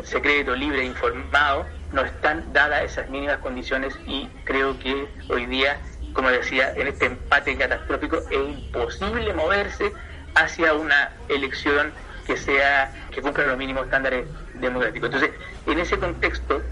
secreto, 0.03 0.55
libre 0.55 0.85
informado, 0.85 1.67
no 1.93 2.03
están 2.03 2.53
dadas 2.53 2.83
esas 2.83 3.09
mínimas 3.09 3.39
condiciones 3.39 3.97
y 4.07 4.29
creo 4.45 4.79
que 4.79 5.09
hoy 5.29 5.47
día, 5.47 5.79
como 6.13 6.31
decía, 6.31 6.73
en 6.77 6.89
este 6.89 7.07
empate 7.07 7.57
catastrófico 7.57 8.23
es 8.31 8.39
imposible 8.39 9.33
moverse 9.33 9.93
hacia 10.35 10.75
una 10.75 11.13
elección 11.29 11.93
que 12.27 12.37
sea 12.37 12.93
que 13.11 13.23
cumpla 13.23 13.47
los 13.47 13.57
mínimos 13.57 13.85
estándares 13.85 14.27
democráticos. 14.61 15.11
Entonces, 15.13 15.31
en 15.67 15.79
ese 15.79 15.99
contexto, 15.99 16.63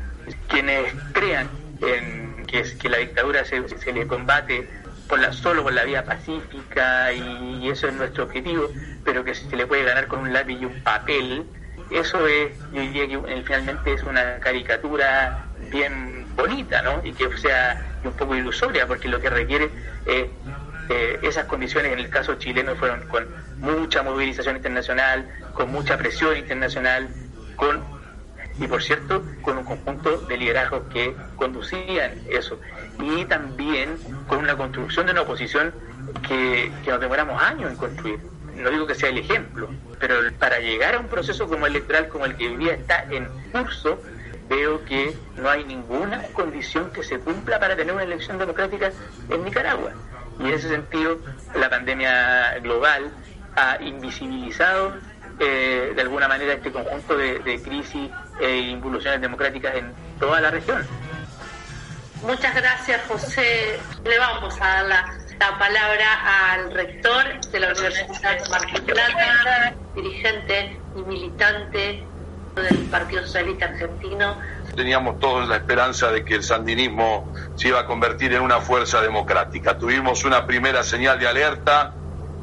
quienes 0.48 0.92
crean 1.12 1.48
en 1.82 2.46
que, 2.46 2.88
la 2.88 2.98
dictadura 2.98 3.44
se, 3.44 3.92
le 3.92 4.06
combate 4.06 4.68
por 5.08 5.18
la, 5.18 5.32
solo 5.32 5.62
por 5.62 5.72
la 5.72 5.84
vía 5.84 6.04
pacífica 6.04 7.12
y, 7.12 7.68
eso 7.68 7.88
es 7.88 7.94
nuestro 7.94 8.24
objetivo, 8.24 8.68
pero 9.04 9.24
que 9.24 9.34
se 9.34 9.56
le 9.56 9.66
puede 9.66 9.84
ganar 9.84 10.06
con 10.06 10.20
un 10.20 10.32
lápiz 10.32 10.58
y 10.60 10.64
un 10.64 10.82
papel, 10.82 11.44
eso 11.90 12.26
es, 12.26 12.52
yo 12.72 12.80
diría 12.80 13.08
que 13.08 13.42
finalmente 13.44 13.92
es 13.92 14.02
una 14.02 14.38
caricatura 14.38 15.46
bien 15.70 16.26
bonita, 16.36 16.82
¿no? 16.82 17.00
Y 17.04 17.12
que 17.12 17.36
sea 17.38 17.82
un 18.04 18.12
poco 18.12 18.34
ilusoria, 18.36 18.86
porque 18.86 19.08
lo 19.08 19.20
que 19.20 19.30
requiere 19.30 19.70
es 20.06 20.26
eh, 20.90 21.18
esas 21.22 21.46
condiciones 21.46 21.92
en 21.92 21.98
el 21.98 22.10
caso 22.10 22.34
chileno 22.34 22.76
fueron 22.76 23.06
con 23.08 23.26
mucha 23.58 24.02
movilización 24.02 24.56
internacional, 24.56 25.26
con 25.54 25.70
mucha 25.70 25.96
presión 25.96 26.36
internacional, 26.36 27.08
con 27.56 27.82
y 28.58 28.66
por 28.68 28.82
cierto 28.82 29.24
con 29.42 29.58
un 29.58 29.64
conjunto 29.64 30.18
de 30.28 30.36
liderazgos 30.36 30.82
que 30.92 31.14
conducían 31.36 32.22
eso 32.28 32.60
y 33.00 33.24
también 33.24 33.96
con 34.28 34.38
una 34.38 34.56
construcción 34.56 35.06
de 35.06 35.12
una 35.12 35.22
oposición 35.22 35.72
que, 36.26 36.70
que 36.84 36.90
nos 36.90 37.00
demoramos 37.00 37.42
años 37.42 37.70
en 37.70 37.76
construir. 37.76 38.20
No 38.56 38.70
digo 38.70 38.86
que 38.86 38.94
sea 38.94 39.08
el 39.08 39.18
ejemplo, 39.18 39.68
pero 39.98 40.14
para 40.38 40.60
llegar 40.60 40.94
a 40.94 41.00
un 41.00 41.08
proceso 41.08 41.48
como 41.48 41.66
electoral 41.66 42.08
como 42.08 42.24
el 42.26 42.36
que 42.36 42.46
hoy 42.46 42.56
día 42.56 42.74
está 42.74 43.04
en 43.10 43.26
curso, 43.50 44.00
veo 44.48 44.84
que 44.84 45.16
no 45.36 45.48
hay 45.48 45.64
ninguna 45.64 46.22
condición 46.32 46.90
que 46.90 47.02
se 47.02 47.18
cumpla 47.18 47.58
para 47.58 47.74
tener 47.74 47.92
una 47.92 48.04
elección 48.04 48.38
democrática 48.38 48.92
en 49.28 49.44
Nicaragua. 49.44 49.92
Y 50.38 50.46
en 50.46 50.54
ese 50.54 50.68
sentido, 50.68 51.18
la 51.54 51.68
pandemia 51.68 52.58
global 52.60 53.10
ha 53.56 53.82
invisibilizado 53.82 54.94
eh, 55.38 55.92
de 55.94 56.02
alguna 56.02 56.28
manera 56.28 56.54
este 56.54 56.70
conjunto 56.70 57.16
de, 57.16 57.60
crisis 57.62 58.10
e 58.40 58.56
involuciones 58.56 59.20
democráticas 59.20 59.74
en 59.76 59.92
toda 60.18 60.40
la 60.40 60.50
región. 60.50 60.86
Muchas 62.22 62.54
gracias, 62.54 63.02
José. 63.06 63.78
Le 64.04 64.18
vamos 64.18 64.54
a 64.60 64.66
dar 64.66 64.86
la, 64.86 65.04
palabra 65.58 66.52
al 66.52 66.72
rector 66.72 67.40
de 67.50 67.60
la 67.60 67.68
Universidad 67.68 68.42
de 68.42 68.48
Mar 68.48 68.62
Plata, 68.86 69.74
dirigente 69.94 70.80
y 70.96 71.02
militante 71.02 72.04
del 72.54 72.78
Partido 72.90 73.22
Socialista 73.22 73.66
Argentino. 73.66 74.38
Teníamos 74.74 75.20
todos 75.20 75.48
la 75.48 75.56
esperanza 75.56 76.10
de 76.10 76.24
que 76.24 76.36
el 76.36 76.42
sandinismo 76.42 77.30
se 77.56 77.68
iba 77.68 77.80
a 77.80 77.86
convertir 77.86 78.32
en 78.32 78.42
una 78.42 78.60
fuerza 78.60 79.02
democrática. 79.02 79.76
Tuvimos 79.76 80.24
una 80.24 80.46
primera 80.46 80.82
señal 80.82 81.18
de 81.18 81.28
alerta 81.28 81.92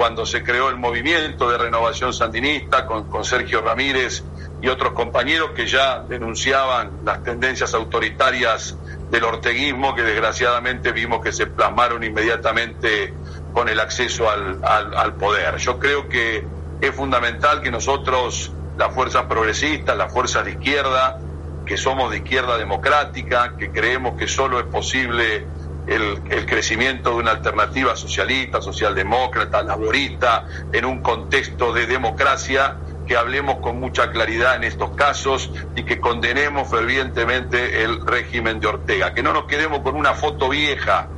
cuando 0.01 0.25
se 0.25 0.41
creó 0.41 0.69
el 0.69 0.77
movimiento 0.77 1.47
de 1.47 1.59
renovación 1.59 2.11
sandinista 2.11 2.87
con, 2.87 3.23
Sergio 3.23 3.61
Ramírez 3.61 4.23
y 4.59 4.67
otros 4.67 4.93
compañeros 4.93 5.51
que 5.51 5.67
ya 5.67 5.99
denunciaban 5.99 6.89
las 7.05 7.21
tendencias 7.21 7.75
autoritarias 7.75 8.75
del 9.11 9.23
orteguismo 9.25 9.93
que 9.93 10.01
desgraciadamente 10.01 10.91
vimos 10.91 11.21
que 11.21 11.31
se 11.31 11.45
plasmaron 11.45 12.03
inmediatamente 12.03 13.13
con 13.53 13.69
el 13.69 13.79
acceso 13.79 14.27
al 14.27 15.13
poder. 15.19 15.57
Yo 15.57 15.77
creo 15.77 16.09
que 16.09 16.43
es 16.81 16.95
fundamental 16.95 17.61
que 17.61 17.69
nosotros 17.69 18.51
las 18.79 18.91
fuerzas 18.95 19.25
progresistas, 19.25 19.95
las 19.95 20.11
fuerzas 20.11 20.45
de 20.45 20.53
izquierda, 20.53 21.19
que 21.63 21.77
somos 21.77 22.09
de 22.09 22.17
izquierda 22.17 22.57
democrática, 22.57 23.55
que 23.55 23.69
creemos 23.69 24.17
que 24.17 24.27
solo 24.27 24.59
es 24.59 24.65
posible 24.65 25.45
el, 25.91 26.45
crecimiento 26.45 27.11
de 27.11 27.15
una 27.17 27.31
alternativa 27.31 27.95
socialista, 27.95 28.61
socialdemócrata, 28.61 29.61
laborista, 29.63 30.45
en 30.71 30.85
un 30.85 31.01
contexto 31.01 31.73
de 31.73 31.85
democracia, 31.85 32.77
que 33.07 33.17
hablemos 33.17 33.57
con 33.57 33.79
mucha 33.79 34.11
claridad 34.11 34.55
en 34.55 34.63
estos 34.63 34.91
casos 34.91 35.51
y 35.75 35.83
que 35.83 35.99
condenemos 35.99 36.69
fervientemente 36.69 37.83
el 37.83 38.05
régimen 38.05 38.59
de 38.59 38.67
Ortega, 38.67 39.13
que 39.13 39.21
no 39.23 39.33
nos 39.33 39.45
quedemos 39.45 39.79
con 39.79 39.95
una 39.95 40.13
foto 40.13 40.49
vieja. 40.49 41.09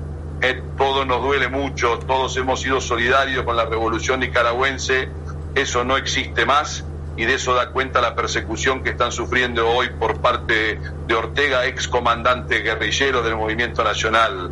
Eh, 0.41 0.61
todo 0.77 1.05
nos 1.05 1.21
duele 1.21 1.47
mucho, 1.47 1.99
todos 1.99 2.35
hemos 2.37 2.61
sido 2.61 2.81
solidarios 2.81 3.43
con 3.43 3.55
la 3.55 3.65
revolución 3.65 4.19
nicaragüense, 4.21 5.09
eso 5.55 5.83
no 5.83 5.97
existe 5.97 6.45
más 6.45 6.83
y 7.15 7.25
de 7.25 7.35
eso 7.35 7.53
da 7.53 7.69
cuenta 7.69 8.01
la 8.01 8.15
persecución 8.15 8.81
que 8.81 8.91
están 8.91 9.11
sufriendo 9.11 9.69
hoy 9.69 9.89
por 9.99 10.19
parte 10.19 10.79
de 11.07 11.13
Ortega, 11.15 11.65
ex 11.65 11.87
comandante 11.87 12.59
guerrillero 12.59 13.21
del 13.21 13.35
movimiento 13.35 13.83
nacional 13.83 14.51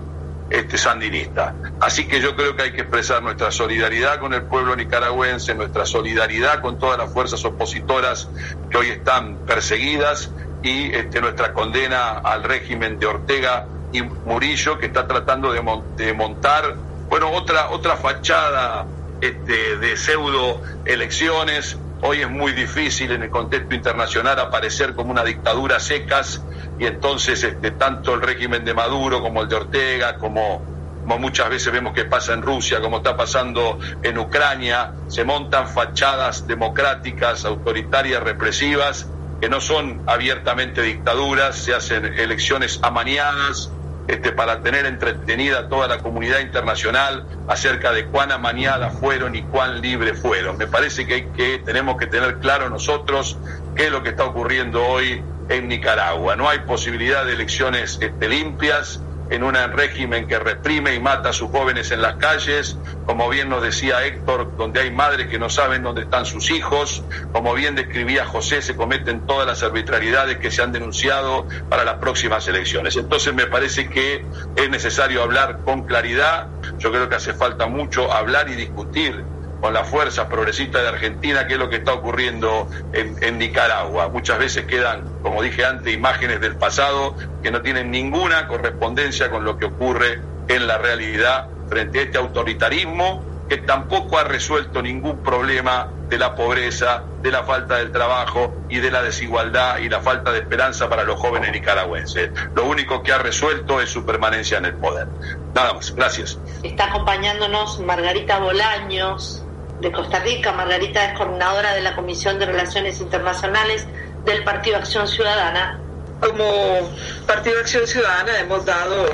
este 0.52 0.78
sandinista. 0.78 1.56
Así 1.80 2.08
que 2.08 2.20
yo 2.20 2.36
creo 2.36 2.56
que 2.56 2.64
hay 2.64 2.72
que 2.74 2.82
expresar 2.82 3.24
nuestra 3.24 3.52
solidaridad 3.52 4.20
con 4.20 4.34
el 4.34 4.44
pueblo 4.44 4.76
nicaragüense, 4.76 5.56
nuestra 5.56 5.86
solidaridad 5.86 6.62
con 6.62 6.78
todas 6.78 6.98
las 6.98 7.12
fuerzas 7.12 7.44
opositoras 7.46 8.30
que 8.70 8.78
hoy 8.78 8.90
están 8.90 9.38
perseguidas 9.48 10.30
y 10.62 10.94
este, 10.94 11.22
nuestra 11.22 11.54
condena 11.54 12.20
al 12.20 12.44
régimen 12.44 13.00
de 13.00 13.08
Ortega 13.08 13.66
y 13.94 14.04
Murillo 14.04 14.78
que 14.78 14.88
está 14.88 15.08
tratando 15.08 15.52
de, 15.52 15.62
de 15.96 16.14
montar, 16.14 16.76
bueno, 17.10 17.32
otra 17.32 17.70
otra 17.72 17.96
fachada 17.96 18.86
este, 19.22 19.78
de 19.78 19.98
pseudo 19.98 20.62
elecciones 20.86 21.78
Hoy 22.04 22.22
es 22.22 22.30
muy 22.30 22.54
difícil 22.54 23.12
en 23.12 23.22
el 23.22 23.30
contexto 23.30 23.76
internacional 23.76 24.40
aparecer 24.40 24.96
como 24.96 25.12
una 25.12 25.24
dictadura 25.24 25.80
secas 25.80 26.44
y 26.80 26.88
entonces 26.88 27.44
este, 27.44 27.72
tanto 27.72 28.16
el 28.16 28.22
régimen 28.22 28.66
de 28.66 28.74
Maduro 28.74 29.22
como 29.22 29.44
el 29.44 29.48
de 29.48 29.56
Ortega, 29.56 30.18
como, 30.18 30.64
como 31.04 31.20
muchas 31.20 31.50
veces 31.52 31.72
vemos 31.72 31.94
que 31.94 32.06
pasa 32.06 32.34
en 32.34 32.42
Rusia, 32.42 32.82
como 32.82 32.98
está 32.98 33.16
pasando 33.16 33.78
en 34.02 34.18
Ucrania, 34.18 34.92
se 35.08 35.24
montan 35.24 35.68
fachadas 35.68 36.48
democráticas, 36.48 37.46
autoritarias, 37.46 38.24
represivas, 38.24 39.08
que 39.40 39.48
no 39.48 39.62
son 39.62 40.02
abiertamente 40.08 40.82
dictaduras, 40.82 41.56
se 41.56 41.76
hacen 41.76 42.12
elecciones 42.18 42.80
amañadas, 42.82 43.76
este, 44.08 44.32
para 44.32 44.62
tener 44.62 44.86
entretenida 44.86 45.70
toda 45.70 45.88
la 45.88 46.00
comunidad 46.00 46.40
internacional 46.40 47.26
acerca 47.48 47.92
de 47.92 48.06
cuán 48.06 48.32
amañadas 48.32 48.98
fueron 49.00 49.36
y 49.36 49.44
cuán 49.44 49.82
libres 49.82 50.20
fueron. 50.20 50.58
Me 50.58 50.68
parece 50.68 51.06
que, 51.06 51.30
que 51.30 51.60
tenemos 51.60 51.98
que 51.98 52.08
tener 52.08 52.40
claro 52.40 52.70
nosotros 52.70 53.38
qué 53.76 53.86
es 53.86 53.92
lo 53.92 54.04
que 54.04 54.10
está 54.10 54.26
ocurriendo 54.26 54.84
hoy 54.86 55.24
en 55.50 55.68
Nicaragua. 55.68 56.36
No 56.36 56.50
hay 56.50 56.60
posibilidad 56.60 57.26
de 57.26 57.34
elecciones 57.34 58.00
este, 58.02 58.30
limpias, 58.30 59.02
en 59.32 59.44
un 59.44 59.56
régimen 59.56 60.28
que 60.28 60.38
reprime 60.38 60.94
y 60.94 61.00
mata 61.00 61.30
a 61.30 61.34
sus 61.34 61.50
jóvenes 61.50 61.92
en 61.92 62.02
las 62.02 62.16
calles, 62.16 62.78
como 63.06 63.30
bien 63.30 63.48
nos 63.48 63.64
decía 63.64 64.06
Héctor, 64.06 64.54
donde 64.58 64.82
hay 64.82 64.92
madres 64.92 65.28
que 65.28 65.40
no 65.40 65.50
saben 65.50 65.84
dónde 65.84 66.02
están 66.02 66.26
sus 66.26 66.52
hijos, 66.52 67.06
como 67.32 67.54
bien 67.54 67.74
describía 67.74 68.26
José, 68.26 68.62
se 68.62 68.76
cometen 68.76 69.26
todas 69.26 69.48
las 69.48 69.64
arbitrariedades 69.64 70.38
que 70.38 70.52
se 70.52 70.62
han 70.62 70.74
denunciado 70.74 71.48
para 71.70 71.86
las 71.86 71.96
próximas 71.96 72.46
elecciones. 72.50 72.98
Entonces 72.98 73.34
me 73.34 73.48
parece 73.48 73.90
que 73.90 74.26
es 74.56 74.70
necesario 74.70 75.24
hablar 75.24 75.62
con 75.64 75.84
claridad, 75.84 76.48
yo 76.78 76.92
creo 76.92 77.08
que 77.08 77.16
hace 77.16 77.34
falta 77.34 77.68
mucho 77.68 78.12
hablar 78.12 78.50
y 78.50 78.56
discutir 78.56 79.26
con 79.62 79.74
la 79.74 79.84
fuerza 79.84 80.28
progresista 80.28 80.82
de 80.82 80.90
Argentina, 80.90 81.48
qué 81.48 81.54
es 81.54 81.60
lo 81.60 81.70
que 81.70 81.78
está 81.78 81.94
ocurriendo 81.94 82.68
en, 82.94 83.38
Nicaragua. 83.38 84.10
Muchas 84.10 84.40
veces 84.40 84.66
quedan, 84.66 85.04
como 85.22 85.42
dije 85.42 85.64
antes, 85.64 85.94
imágenes 85.94 86.42
del 86.42 86.56
pasado 86.56 87.16
que 87.42 87.52
no 87.52 87.62
tienen 87.62 87.92
ninguna 87.92 88.48
correspondencia 88.48 89.30
con 89.30 89.46
lo 89.46 89.58
que 89.58 89.66
ocurre 89.66 90.20
en 90.48 90.68
la 90.68 90.78
realidad 90.78 91.48
frente 91.70 92.00
a 92.00 92.02
este 92.04 92.18
autoritarismo 92.18 93.24
que 93.48 93.58
tampoco 93.58 94.18
ha 94.18 94.24
resuelto 94.24 94.82
ningún 94.82 95.24
problema 95.24 95.92
de 96.08 96.18
la 96.18 96.36
pobreza, 96.36 97.04
de 97.22 97.32
la 97.32 97.44
falta 97.44 97.78
del 97.78 97.92
trabajo 97.92 98.54
y 98.70 98.80
de 98.80 98.90
la 98.92 99.02
desigualdad 99.02 99.80
y 99.80 99.90
la 99.90 100.00
falta 100.00 100.32
de 100.32 100.40
esperanza 100.40 100.88
para 100.88 101.04
los 101.04 101.20
jóvenes 101.20 101.52
nicaragüenses. 101.52 102.32
Lo 102.56 102.66
único 102.66 103.04
que 103.04 103.12
ha 103.12 103.18
resuelto 103.18 103.82
es 103.82 103.90
su 103.90 104.06
permanencia 104.06 104.58
en 104.58 104.66
el 104.66 104.76
poder. 104.76 105.08
Nada 105.54 105.74
más, 105.74 105.94
gracias. 105.94 106.40
Está 106.64 106.86
acompañándonos 106.86 107.80
Margarita 107.82 108.40
Bolaños, 108.40 109.44
de 109.82 109.92
Costa 109.92 110.20
Rica. 110.20 110.54
Margarita 110.54 111.12
es 111.12 111.18
coordinadora 111.18 111.74
de 111.74 111.82
la 111.82 111.96
Comisión 111.96 112.40
de 112.40 112.46
Relaciones 112.46 113.02
Internacionales 113.02 113.86
del 114.26 114.44
Partido 114.44 114.78
Acción 114.78 115.08
Ciudadana. 115.08 115.80
Como 116.20 116.92
Partido 117.26 117.60
Acción 117.60 117.88
Ciudadana 117.88 118.40
hemos 118.40 118.64
dado 118.66 119.08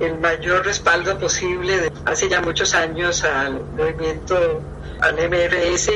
el 0.00 0.18
mayor 0.18 0.66
respaldo 0.66 1.18
posible 1.18 1.90
hace 2.04 2.28
ya 2.28 2.42
muchos 2.42 2.74
años 2.74 3.24
al 3.24 3.60
movimiento, 3.76 4.62
al 5.00 5.14
MRS. 5.14 5.90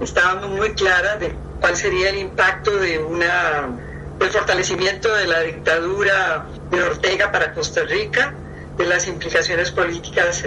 Estábamos 0.00 0.50
muy 0.50 0.72
claras 0.72 1.20
de 1.20 1.34
cuál 1.60 1.76
sería 1.76 2.08
el 2.10 2.18
impacto 2.18 2.70
de 2.78 2.98
una 2.98 3.68
del 4.18 4.30
fortalecimiento 4.30 5.14
de 5.14 5.26
la 5.26 5.40
dictadura 5.40 6.46
de 6.70 6.82
Ortega 6.82 7.30
para 7.30 7.52
Costa 7.52 7.82
Rica, 7.82 8.32
de 8.78 8.86
las 8.86 9.06
implicaciones 9.06 9.70
políticas 9.70 10.42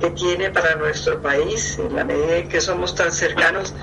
que 0.00 0.10
tiene 0.10 0.50
para 0.50 0.76
nuestro 0.76 1.20
país, 1.20 1.78
en 1.78 1.94
la 1.94 2.04
medida 2.04 2.36
en 2.36 2.48
que 2.48 2.60
somos 2.60 2.94
tan 2.94 3.12
cercanos. 3.12 3.74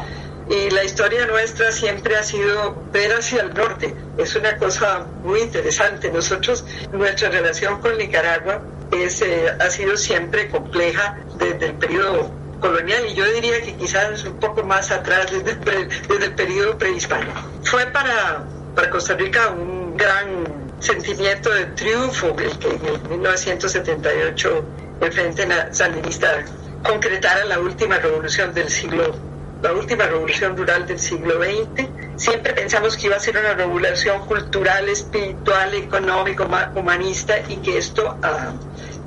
Y 0.49 0.70
la 0.70 0.84
historia 0.84 1.26
nuestra 1.26 1.72
siempre 1.72 2.16
ha 2.16 2.24
sido 2.24 2.76
ver 2.91 3.13
hacia 3.13 3.41
el 3.41 3.53
norte. 3.53 3.95
Es 4.18 4.36
una 4.36 4.57
cosa 4.57 5.05
muy 5.24 5.41
interesante. 5.41 6.11
Nosotros, 6.11 6.63
nuestra 6.91 7.30
relación 7.30 7.82
con 7.82 7.97
Nicaragua 7.97 8.61
es, 8.91 9.22
eh, 9.22 9.47
ha 9.59 9.70
sido 9.70 9.97
siempre 9.97 10.49
compleja 10.49 11.18
desde 11.38 11.68
el 11.68 11.74
periodo 11.74 12.32
colonial 12.59 13.05
y 13.07 13.16
yo 13.16 13.26
diría 13.34 13.61
que 13.61 13.76
quizás 13.76 14.24
un 14.24 14.39
poco 14.39 14.63
más 14.63 14.91
atrás, 14.91 15.28
desde 15.32 15.78
el, 15.78 16.24
el 16.24 16.36
periodo 16.36 16.78
prehispánico. 16.78 17.41
Fue 17.63 17.86
para, 17.88 18.45
para 18.76 18.89
Costa 18.89 19.16
Rica 19.16 19.49
un 19.49 19.97
gran 19.97 20.45
sentimiento 20.80 21.49
de 21.49 21.66
triunfo 21.68 22.36
el 22.38 22.57
que 22.59 22.70
en 22.70 23.09
1978 23.09 24.66
el 25.02 25.12
Frente 25.12 25.48
Sandinista 25.72 26.43
concretara 26.84 27.46
la 27.46 27.60
última 27.60 27.98
revolución 27.98 28.54
del 28.54 28.70
siglo, 28.70 29.16
la 29.62 29.74
última 29.74 30.06
revolución 30.06 30.56
rural 30.56 30.86
del 30.88 31.00
siglo 31.00 31.36
XX. 31.41 31.88
Siempre 32.16 32.54
pensamos 32.54 32.96
que 32.96 33.08
iba 33.08 33.16
a 33.16 33.20
ser 33.20 33.38
una 33.38 33.54
revolución 33.54 34.26
cultural, 34.26 34.88
espiritual, 34.88 35.74
económico, 35.74 36.48
humanista 36.76 37.39
y 37.50 37.58
que 37.58 37.78
esto 37.78 38.18
ah, 38.22 38.54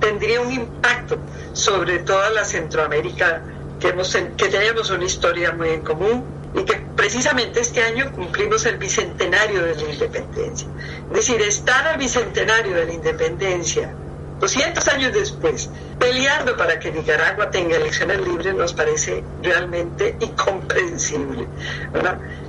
tendría 0.01 0.41
un 0.41 0.53
impacto 0.53 1.19
sobre 1.53 2.01
toda 2.01 2.31
la 2.31 2.45
Centroamérica 2.45 3.43
que, 3.81 3.89
hemos, 3.89 4.15
que 4.15 4.49
tenemos 4.49 4.91
una 4.91 5.05
historia 5.05 5.53
muy 5.53 5.71
en 5.71 5.81
común 5.83 6.25
y 6.55 6.65
que 6.65 6.77
precisamente 6.97 7.61
este 7.61 7.83
año 7.83 8.11
cumplimos 8.13 8.67
el 8.67 8.77
bicentenario 8.77 9.63
de 9.63 9.75
la 9.75 9.93
independencia. 9.93 10.69
Es 11.11 11.17
decir, 11.17 11.41
estar 11.43 11.87
al 11.87 11.99
bicentenario 11.99 12.75
de 12.75 12.87
la 12.87 12.93
independencia 12.93 13.95
200 14.41 14.87
años 14.89 15.13
después, 15.13 15.71
peleando 15.99 16.57
para 16.57 16.79
que 16.79 16.93
Nicaragua 16.93 17.51
tenga 17.51 17.77
elecciones 17.77 18.21
libres 18.21 18.55
nos 18.55 18.73
parece 18.73 19.25
realmente 19.43 20.17
incomprensible. 20.21 21.47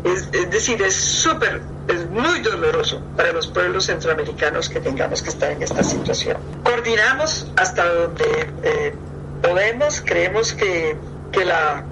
Es, 0.04 0.50
decir, 0.50 0.82
es 0.82 0.96
súper, 0.96 1.62
es 1.88 2.10
muy 2.10 2.40
doloroso 2.40 3.02
para 3.18 3.32
los 3.32 3.48
pueblos 3.48 3.86
centroamericanos 3.86 4.70
que 4.70 4.80
tengamos 4.80 5.22
que 5.22 5.30
estar 5.30 5.52
en 5.52 5.64
esta 5.64 5.84
situación. 5.84 6.38
Coordinamos 6.64 7.48
hasta 7.56 7.86
donde 7.86 8.50
eh, 8.64 8.94
podemos, 9.42 10.02
creemos 10.06 10.54
que, 10.54 10.96
que 11.32 11.46
la, 11.46 11.84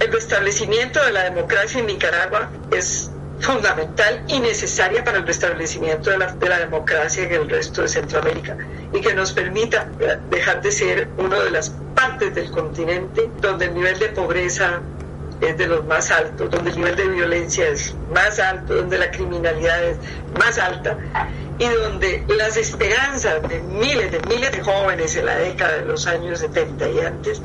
el 0.00 0.12
restablecimiento 0.12 1.04
de 1.04 1.12
la 1.12 1.24
democracia 1.24 1.80
en 1.80 1.86
Nicaragua 1.86 2.50
es 2.70 3.10
fundamental 3.40 4.24
y 4.28 4.40
necesaria 4.40 5.04
para 5.04 5.18
el 5.18 5.26
restablecimiento 5.26 6.10
de 6.10 6.18
la, 6.18 6.32
de 6.32 6.48
la, 6.48 6.58
democracia 6.58 7.24
en 7.24 7.32
el 7.32 7.48
resto 7.48 7.82
de 7.82 7.88
Centroamérica 7.88 8.56
y 8.92 9.00
que 9.00 9.14
nos 9.14 9.32
permita 9.32 9.88
dejar 10.30 10.60
de 10.62 10.72
ser 10.72 11.08
una 11.16 11.40
de 11.40 11.50
las 11.50 11.70
partes 11.94 12.34
del 12.34 12.50
continente 12.50 13.30
donde 13.40 13.66
el 13.66 13.74
nivel 13.74 13.98
de 13.98 14.08
pobreza 14.08 14.80
es 15.40 15.56
de 15.56 15.68
los 15.68 15.84
más 15.86 16.10
altos, 16.10 16.50
donde 16.50 16.70
el 16.70 16.76
nivel 16.76 16.96
de 16.96 17.08
violencia 17.08 17.68
es 17.68 17.94
más 18.12 18.40
alto, 18.40 18.74
donde 18.74 18.98
la 18.98 19.10
criminalidad 19.10 19.84
es 19.84 19.96
más 20.36 20.58
alta 20.58 20.98
y 21.58 21.66
donde 21.68 22.24
las 22.28 22.56
esperanzas 22.56 23.48
de 23.48 23.60
miles 23.60 24.12
de 24.12 24.20
miles 24.28 24.52
de 24.52 24.60
jóvenes 24.62 25.16
en 25.16 25.26
la 25.26 25.36
década 25.36 25.78
de 25.78 25.84
los 25.84 26.06
años 26.06 26.40
70 26.40 26.88
y 26.88 27.00
antes 27.00 27.42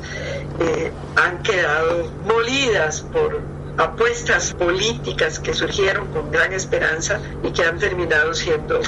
eh, 0.60 0.92
han 1.16 1.42
quedado 1.42 2.10
molidas 2.24 3.00
por 3.12 3.40
apuestas 3.76 4.52
políticas 4.54 5.38
que 5.38 5.52
surgieron 5.52 6.06
con 6.12 6.30
gran 6.30 6.52
esperanza 6.52 7.20
y 7.42 7.50
que 7.50 7.64
han 7.64 7.78
terminado 7.78 8.32
siendo 8.34 8.80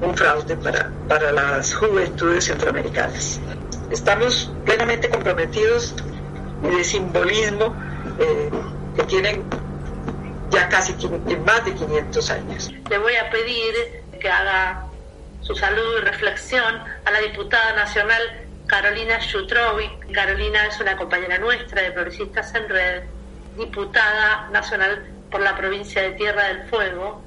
un 0.00 0.16
fraude 0.16 0.56
para, 0.56 0.90
para 1.08 1.32
las 1.32 1.74
juventudes 1.74 2.44
centroamericanas. 2.44 3.40
Estamos 3.90 4.50
plenamente 4.64 5.08
comprometidos 5.08 5.94
de 6.62 6.84
simbolismo 6.84 7.74
eh, 8.18 8.50
que 8.96 9.02
tienen 9.04 9.42
ya 10.50 10.68
casi 10.68 10.94
más 11.44 11.64
de 11.64 11.74
500 11.74 12.30
años. 12.30 12.70
Le 12.88 12.98
voy 12.98 13.16
a 13.16 13.30
pedir 13.30 13.74
que 14.20 14.30
haga 14.30 14.86
su 15.40 15.54
saludo 15.54 15.98
y 15.98 16.00
reflexión 16.02 16.82
a 17.04 17.10
la 17.10 17.20
diputada 17.20 17.74
nacional 17.74 18.22
Carolina 18.66 19.18
Schutrovic. 19.20 20.12
Carolina 20.12 20.66
es 20.66 20.78
una 20.80 20.96
compañera 20.96 21.38
nuestra 21.38 21.82
de 21.82 21.92
Progresistas 21.92 22.54
en 22.54 22.68
Red 22.68 23.02
diputada 23.58 24.48
nacional 24.52 25.04
por 25.30 25.40
la 25.40 25.56
provincia 25.56 26.02
de 26.02 26.12
Tierra 26.12 26.44
del 26.44 26.68
Fuego. 26.68 27.22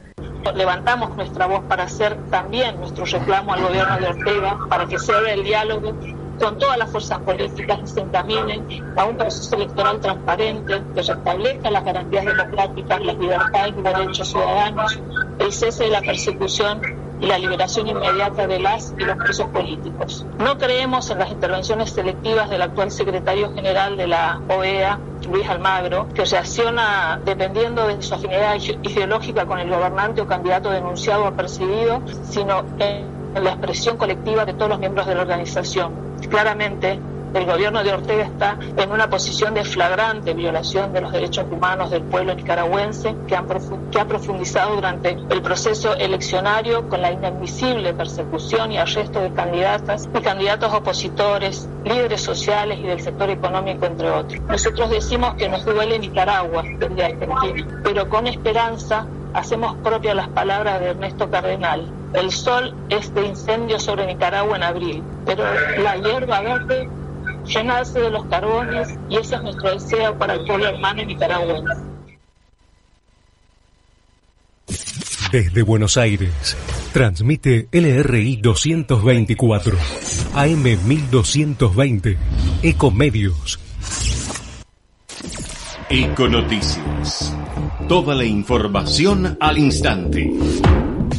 Levantamos 0.56 1.16
nuestra 1.16 1.46
voz 1.46 1.62
para 1.66 1.84
hacer 1.84 2.18
también 2.32 2.80
nuestro 2.80 3.06
reclamo 3.06 3.54
al 3.54 3.62
gobierno 3.62 4.00
de 4.00 4.08
Ortega 4.08 4.58
para 4.70 4.88
que 4.88 4.98
se 4.98 5.14
abra 5.14 5.34
el 5.34 5.44
diálogo 5.44 5.94
con 6.40 6.58
todas 6.58 6.78
las 6.78 6.90
fuerzas 6.90 7.20
políticas 7.20 7.80
y 7.84 7.88
se 7.88 8.00
encaminen 8.00 8.66
a 8.98 9.06
un 9.06 9.16
proceso 9.16 9.56
electoral 9.56 10.00
transparente 10.00 10.82
que 10.96 11.02
restablezca 11.04 11.70
las 11.70 11.86
garantías 11.86 12.26
democráticas, 12.26 13.02
las 13.02 13.18
libertades 13.18 13.74
y 13.78 13.82
derechos 13.82 14.28
ciudadanos, 14.28 15.00
el 15.38 15.54
cese 15.54 15.84
de 15.84 15.90
la 15.92 16.02
persecución 16.02 16.82
y 17.22 17.28
la 17.28 17.38
liberación 17.38 17.88
inmediata 17.88 18.48
de 18.48 18.60
las 18.60 18.94
y 18.98 19.04
los 19.04 19.16
presos 19.18 19.48
políticos. 19.50 20.26
No 20.40 20.58
creemos 20.58 21.10
en 21.12 21.20
las 21.20 21.32
intervenciones 21.32 21.92
selectivas 21.92 22.50
del 22.50 22.64
actual 22.64 22.92
secretario 22.92 23.54
general 23.54 23.96
de 23.96 24.08
la 24.08 24.42
OEA, 24.50 25.00
Luis 25.30 25.48
Almagro, 25.48 26.08
que 26.14 26.26
reacciona 26.26 27.22
dependiendo 27.24 27.88
de 27.88 28.02
su 28.02 28.16
afinidad 28.16 28.56
ideológica 28.56 29.46
con 29.46 29.60
el 29.60 29.70
gobernante 29.70 30.22
o 30.22 30.28
candidato 30.28 30.72
denunciado 30.72 31.28
o 31.28 31.32
perseguido, 31.34 32.02
sino 32.24 32.66
en 32.80 33.44
la 33.44 33.52
expresión 33.52 33.98
colectiva 33.98 34.44
de 34.46 34.54
todos 34.54 34.70
los 34.70 34.80
miembros 34.80 35.06
de 35.06 35.16
la 35.16 35.22
organización. 35.22 35.94
Claramente, 36.30 37.00
el 37.34 37.46
gobierno 37.46 37.84
de 37.84 37.94
Ortega 37.94 38.24
está 38.24 38.58
en 38.78 38.92
una 38.92 39.10
posición 39.10 39.54
de 39.54 39.64
flagrante 39.64 40.34
violación 40.34 40.92
de 40.94 41.02
los 41.02 41.12
derechos 41.12 41.46
humanos 41.50 41.90
del 41.92 42.04
pueblo 42.04 42.34
nicaragüense 42.34 43.16
que, 43.28 43.36
ha 43.36 44.06
profundizado 44.08 44.76
durante 44.76 45.18
el 45.30 45.42
proceso 45.42 45.96
eleccionario 45.96 46.90
con 46.90 47.02
la 47.02 47.12
inadmisible 47.12 47.94
persecución 47.94 48.72
y 48.72 48.78
arresto 48.78 49.22
de 49.22 49.32
candidatas 49.32 50.10
y 50.14 50.22
candidatos 50.22 50.74
opositores, 50.74 51.70
líderes 51.86 52.22
sociales 52.22 52.80
y 52.80 52.84
del 52.84 53.02
sector 53.02 53.30
económico, 53.30 53.86
entre 53.86 54.10
otros. 54.10 54.42
Nosotros 54.48 54.90
decimos 54.90 55.36
que 55.36 55.48
nos 55.48 55.64
duele 55.64 56.00
Nicaragua 56.00 56.64
desde 56.80 57.06
Argentina, 57.06 57.82
pero 57.84 58.10
con 58.10 58.28
esperanza 58.28 59.06
hacemos 59.34 59.76
propias 59.78 60.16
las 60.16 60.28
palabras 60.30 60.80
de 60.80 60.88
Ernesto 60.88 61.30
Cardenal. 61.30 61.90
El 62.14 62.32
sol 62.32 62.76
es 62.90 63.14
de 63.14 63.26
incendio 63.26 63.80
sobre 63.80 64.06
Nicaragua 64.06 64.58
en 64.58 64.64
abril, 64.64 65.04
pero 65.26 65.44
la 65.82 65.96
hierba 65.96 66.42
verde 66.42 66.90
llenarse 67.46 68.00
de 68.00 68.12
los 68.12 68.26
carbones 68.26 68.90
y 69.10 69.18
ese 69.18 69.36
es 69.36 69.44
nuestro 69.44 69.74
deseo 69.74 70.18
para 70.18 70.34
el 70.34 70.46
pueblo 70.46 70.68
hermano 70.68 71.04
nicaragüense. 71.04 71.92
Desde 75.32 75.62
Buenos 75.62 75.96
Aires, 75.96 76.58
transmite 76.92 77.68
LRI 77.72 78.38
224, 78.38 79.78
AM 80.36 80.64
1220, 80.64 82.18
Ecomedios. 82.64 83.60
Econoticias. 85.90 87.34
Toda 87.88 88.16
la 88.16 88.26
información 88.26 89.38
al 89.40 89.58
instante. 89.58 90.30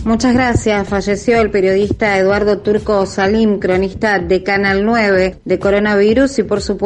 Muchas 0.04 0.34
gracias. 0.34 0.88
Falleció 0.88 1.40
el 1.40 1.50
periodista 1.50 2.18
Eduardo 2.18 2.58
Turco 2.58 3.06
Salim, 3.06 3.60
cronista 3.60 4.18
de 4.18 4.42
Canal 4.42 4.84
9 4.84 5.36
de 5.44 5.58
coronavirus 5.60 6.40
y 6.40 6.42
por 6.42 6.60
supuesto 6.60 6.82